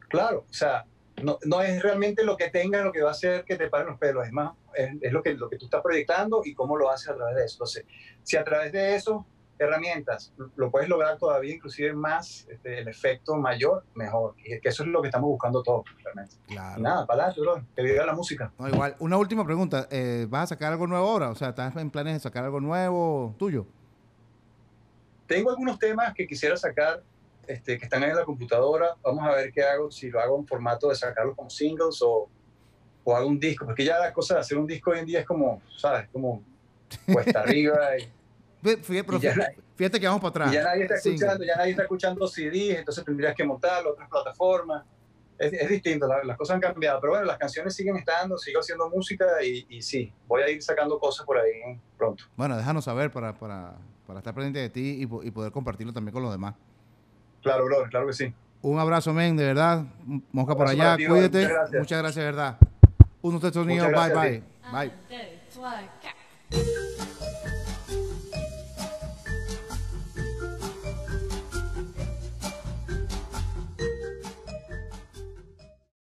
claro, 0.09 0.47
o 0.49 0.53
sea, 0.53 0.85
no, 1.23 1.39
no, 1.45 1.61
es 1.61 1.83
realmente 1.83 2.25
lo 2.25 2.37
que 2.37 2.51
tengas 2.51 2.85
lo 2.85 2.93
que 2.93 3.03
va 3.03 3.11
a 3.11 3.13
hacer 3.13 3.45
que 3.45 3.57
te 3.57 3.69
paren 3.69 3.89
los 3.89 3.99
pelos, 3.99 4.27
es 4.27 4.33
más, 4.33 4.53
es, 4.75 4.91
es, 5.01 5.13
lo, 5.13 5.23
que, 5.23 5.35
lo 5.35 5.49
que 5.49 5.57
tú 5.57 5.67
estás 5.67 5.83
proyectando 5.83 6.43
y 6.45 6.55
cómo 6.55 6.77
lo 6.77 6.91
haces 6.91 7.09
a 7.09 7.17
través 7.17 7.37
de 7.37 7.45
eso. 7.45 7.55
Entonces, 7.57 7.85
si 8.23 8.37
a 8.37 8.45
través 8.45 8.73
de 8.73 8.95
eso, 8.95 9.27
herramientas, 9.59 10.33
lo 10.57 10.71
puedes 10.71 10.89
lograr 10.89 11.19
todavía 11.19 11.55
inclusive 11.55 11.93
más, 11.93 12.47
este, 12.49 12.81
el 12.81 12.89
efecto 12.89 13.37
mayor, 13.37 13.85
mejor. 13.95 14.35
Y 14.45 14.61
que 14.61 14.69
eso 14.69 14.83
es 14.83 14.89
lo 14.89 15.01
que 15.03 15.09
estamos 15.09 15.29
buscando 15.29 15.63
todos, 15.63 15.85
realmente. 16.03 16.37
Claro. 16.47 16.81
Nada, 16.81 17.07
para 17.07 17.27
adelante, 17.27 17.67
que 17.77 17.83
viva 17.83 18.07
la 18.07 18.15
música. 18.15 18.53
No, 18.59 18.69
igual, 18.69 18.97
una 18.99 19.17
última 19.17 19.45
pregunta, 19.45 19.89
eh, 19.91 20.27
¿vas 20.29 20.45
a 20.45 20.47
sacar 20.55 20.73
algo 20.73 20.87
nuevo 20.87 21.09
ahora? 21.09 21.31
O 21.31 21.35
sea, 21.35 21.51
¿estás 21.51 21.77
en 21.77 21.91
planes 21.91 22.15
de 22.15 22.21
sacar 22.21 22.45
algo 22.45 22.61
nuevo 22.61 23.35
tuyo? 23.39 23.67
Tengo 25.27 25.51
algunos 25.51 25.79
temas 25.79 26.13
que 26.15 26.27
quisiera 26.27 26.57
sacar 26.57 27.03
este, 27.47 27.79
que 27.79 27.85
están 27.85 28.03
en 28.05 28.17
la 28.17 28.25
computadora. 28.25 28.97
Vamos 29.03 29.25
a 29.27 29.35
ver 29.35 29.53
qué 29.53 29.63
hago, 29.63 29.91
si 29.91 30.11
lo 30.11 30.21
hago 30.21 30.39
en 30.39 30.47
formato 30.47 30.89
de 30.89 30.95
sacarlo 30.95 31.35
como 31.35 31.51
singles 31.51 32.01
o, 32.03 32.29
o 33.05 33.17
hago 33.17 33.27
un 33.27 33.39
disco, 33.39 33.65
porque 33.65 33.85
ya 33.85 33.99
la 33.99 34.13
cosa 34.13 34.35
de 34.35 34.41
hacer 34.41 34.59
un 34.59 34.67
disco 34.67 34.91
hoy 34.91 35.01
en 35.01 35.07
día 35.07 35.21
es 35.21 35.27
como, 35.27 35.63
¿sabes? 35.77 36.09
Como 36.13 36.43
cuesta 37.13 37.41
arriba. 37.43 37.79
Y, 37.99 38.77
fíjate, 38.77 39.17
y 39.17 39.21
ya, 39.21 39.35
fíjate, 39.75 40.01
que 40.01 40.07
vamos 40.07 40.21
para 40.21 40.47
atrás. 40.47 40.53
ya 40.53 40.63
nadie 40.63 40.83
está 40.83 40.95
escuchando, 40.97 41.45
ya 41.45 41.57
nadie 41.57 41.71
está 41.73 41.83
escuchando 41.83 42.29
CDs, 42.29 42.79
entonces 42.79 43.05
tendrías 43.05 43.35
que 43.35 43.45
montarlo, 43.45 43.93
otras 43.93 44.09
plataformas. 44.09 44.85
Es, 45.39 45.53
es 45.53 45.69
distinto, 45.69 46.07
la, 46.07 46.23
las 46.23 46.37
cosas 46.37 46.55
han 46.55 46.61
cambiado, 46.61 47.01
pero 47.01 47.15
bueno, 47.15 47.27
las 47.27 47.39
canciones 47.39 47.75
siguen 47.75 47.97
estando, 47.97 48.39
sigo 48.39 48.61
haciendo 48.61 48.89
música 48.89 49.43
y, 49.43 49.67
y 49.69 49.83
sí, 49.83 50.13
voy 50.29 50.43
a 50.43 50.49
ir 50.49 50.63
sacando 50.63 51.01
cosas 51.01 51.27
por 51.27 51.39
ahí 51.39 51.81
pronto. 51.99 52.25
Bueno, 52.37 52.57
déjanos 52.57 52.85
saber 52.85 53.11
para, 53.11 53.37
para, 53.37 53.75
para 54.07 54.21
estar 54.21 54.33
pendiente 54.35 54.61
de 54.61 54.71
ti 54.71 54.99
y, 55.01 55.27
y 55.27 55.31
poder 55.33 55.51
compartirlo 55.51 55.93
también 55.93 56.13
con 56.13 56.23
los 56.23 56.31
demás. 56.31 56.55
Claro, 57.43 57.65
bro, 57.65 57.85
claro 57.91 58.07
que 58.07 58.13
sí. 58.13 58.33
Un 58.63 58.79
abrazo, 58.79 59.13
men, 59.13 59.37
de 59.37 59.45
verdad. 59.45 59.85
Mosca 60.33 60.55
por 60.55 60.69
allá, 60.69 60.97
ti, 60.97 61.07
cuídate. 61.07 61.41
Muchas 61.41 61.53
gracias. 61.53 61.81
muchas 61.81 61.99
gracias, 61.99 62.17
de 62.17 62.31
verdad. 62.31 62.59
Un 63.23 63.35
usted 63.35 63.53
sonido, 63.53 63.87
bye, 63.91 64.15
bye. 64.15 64.43
Bye. 64.73 64.93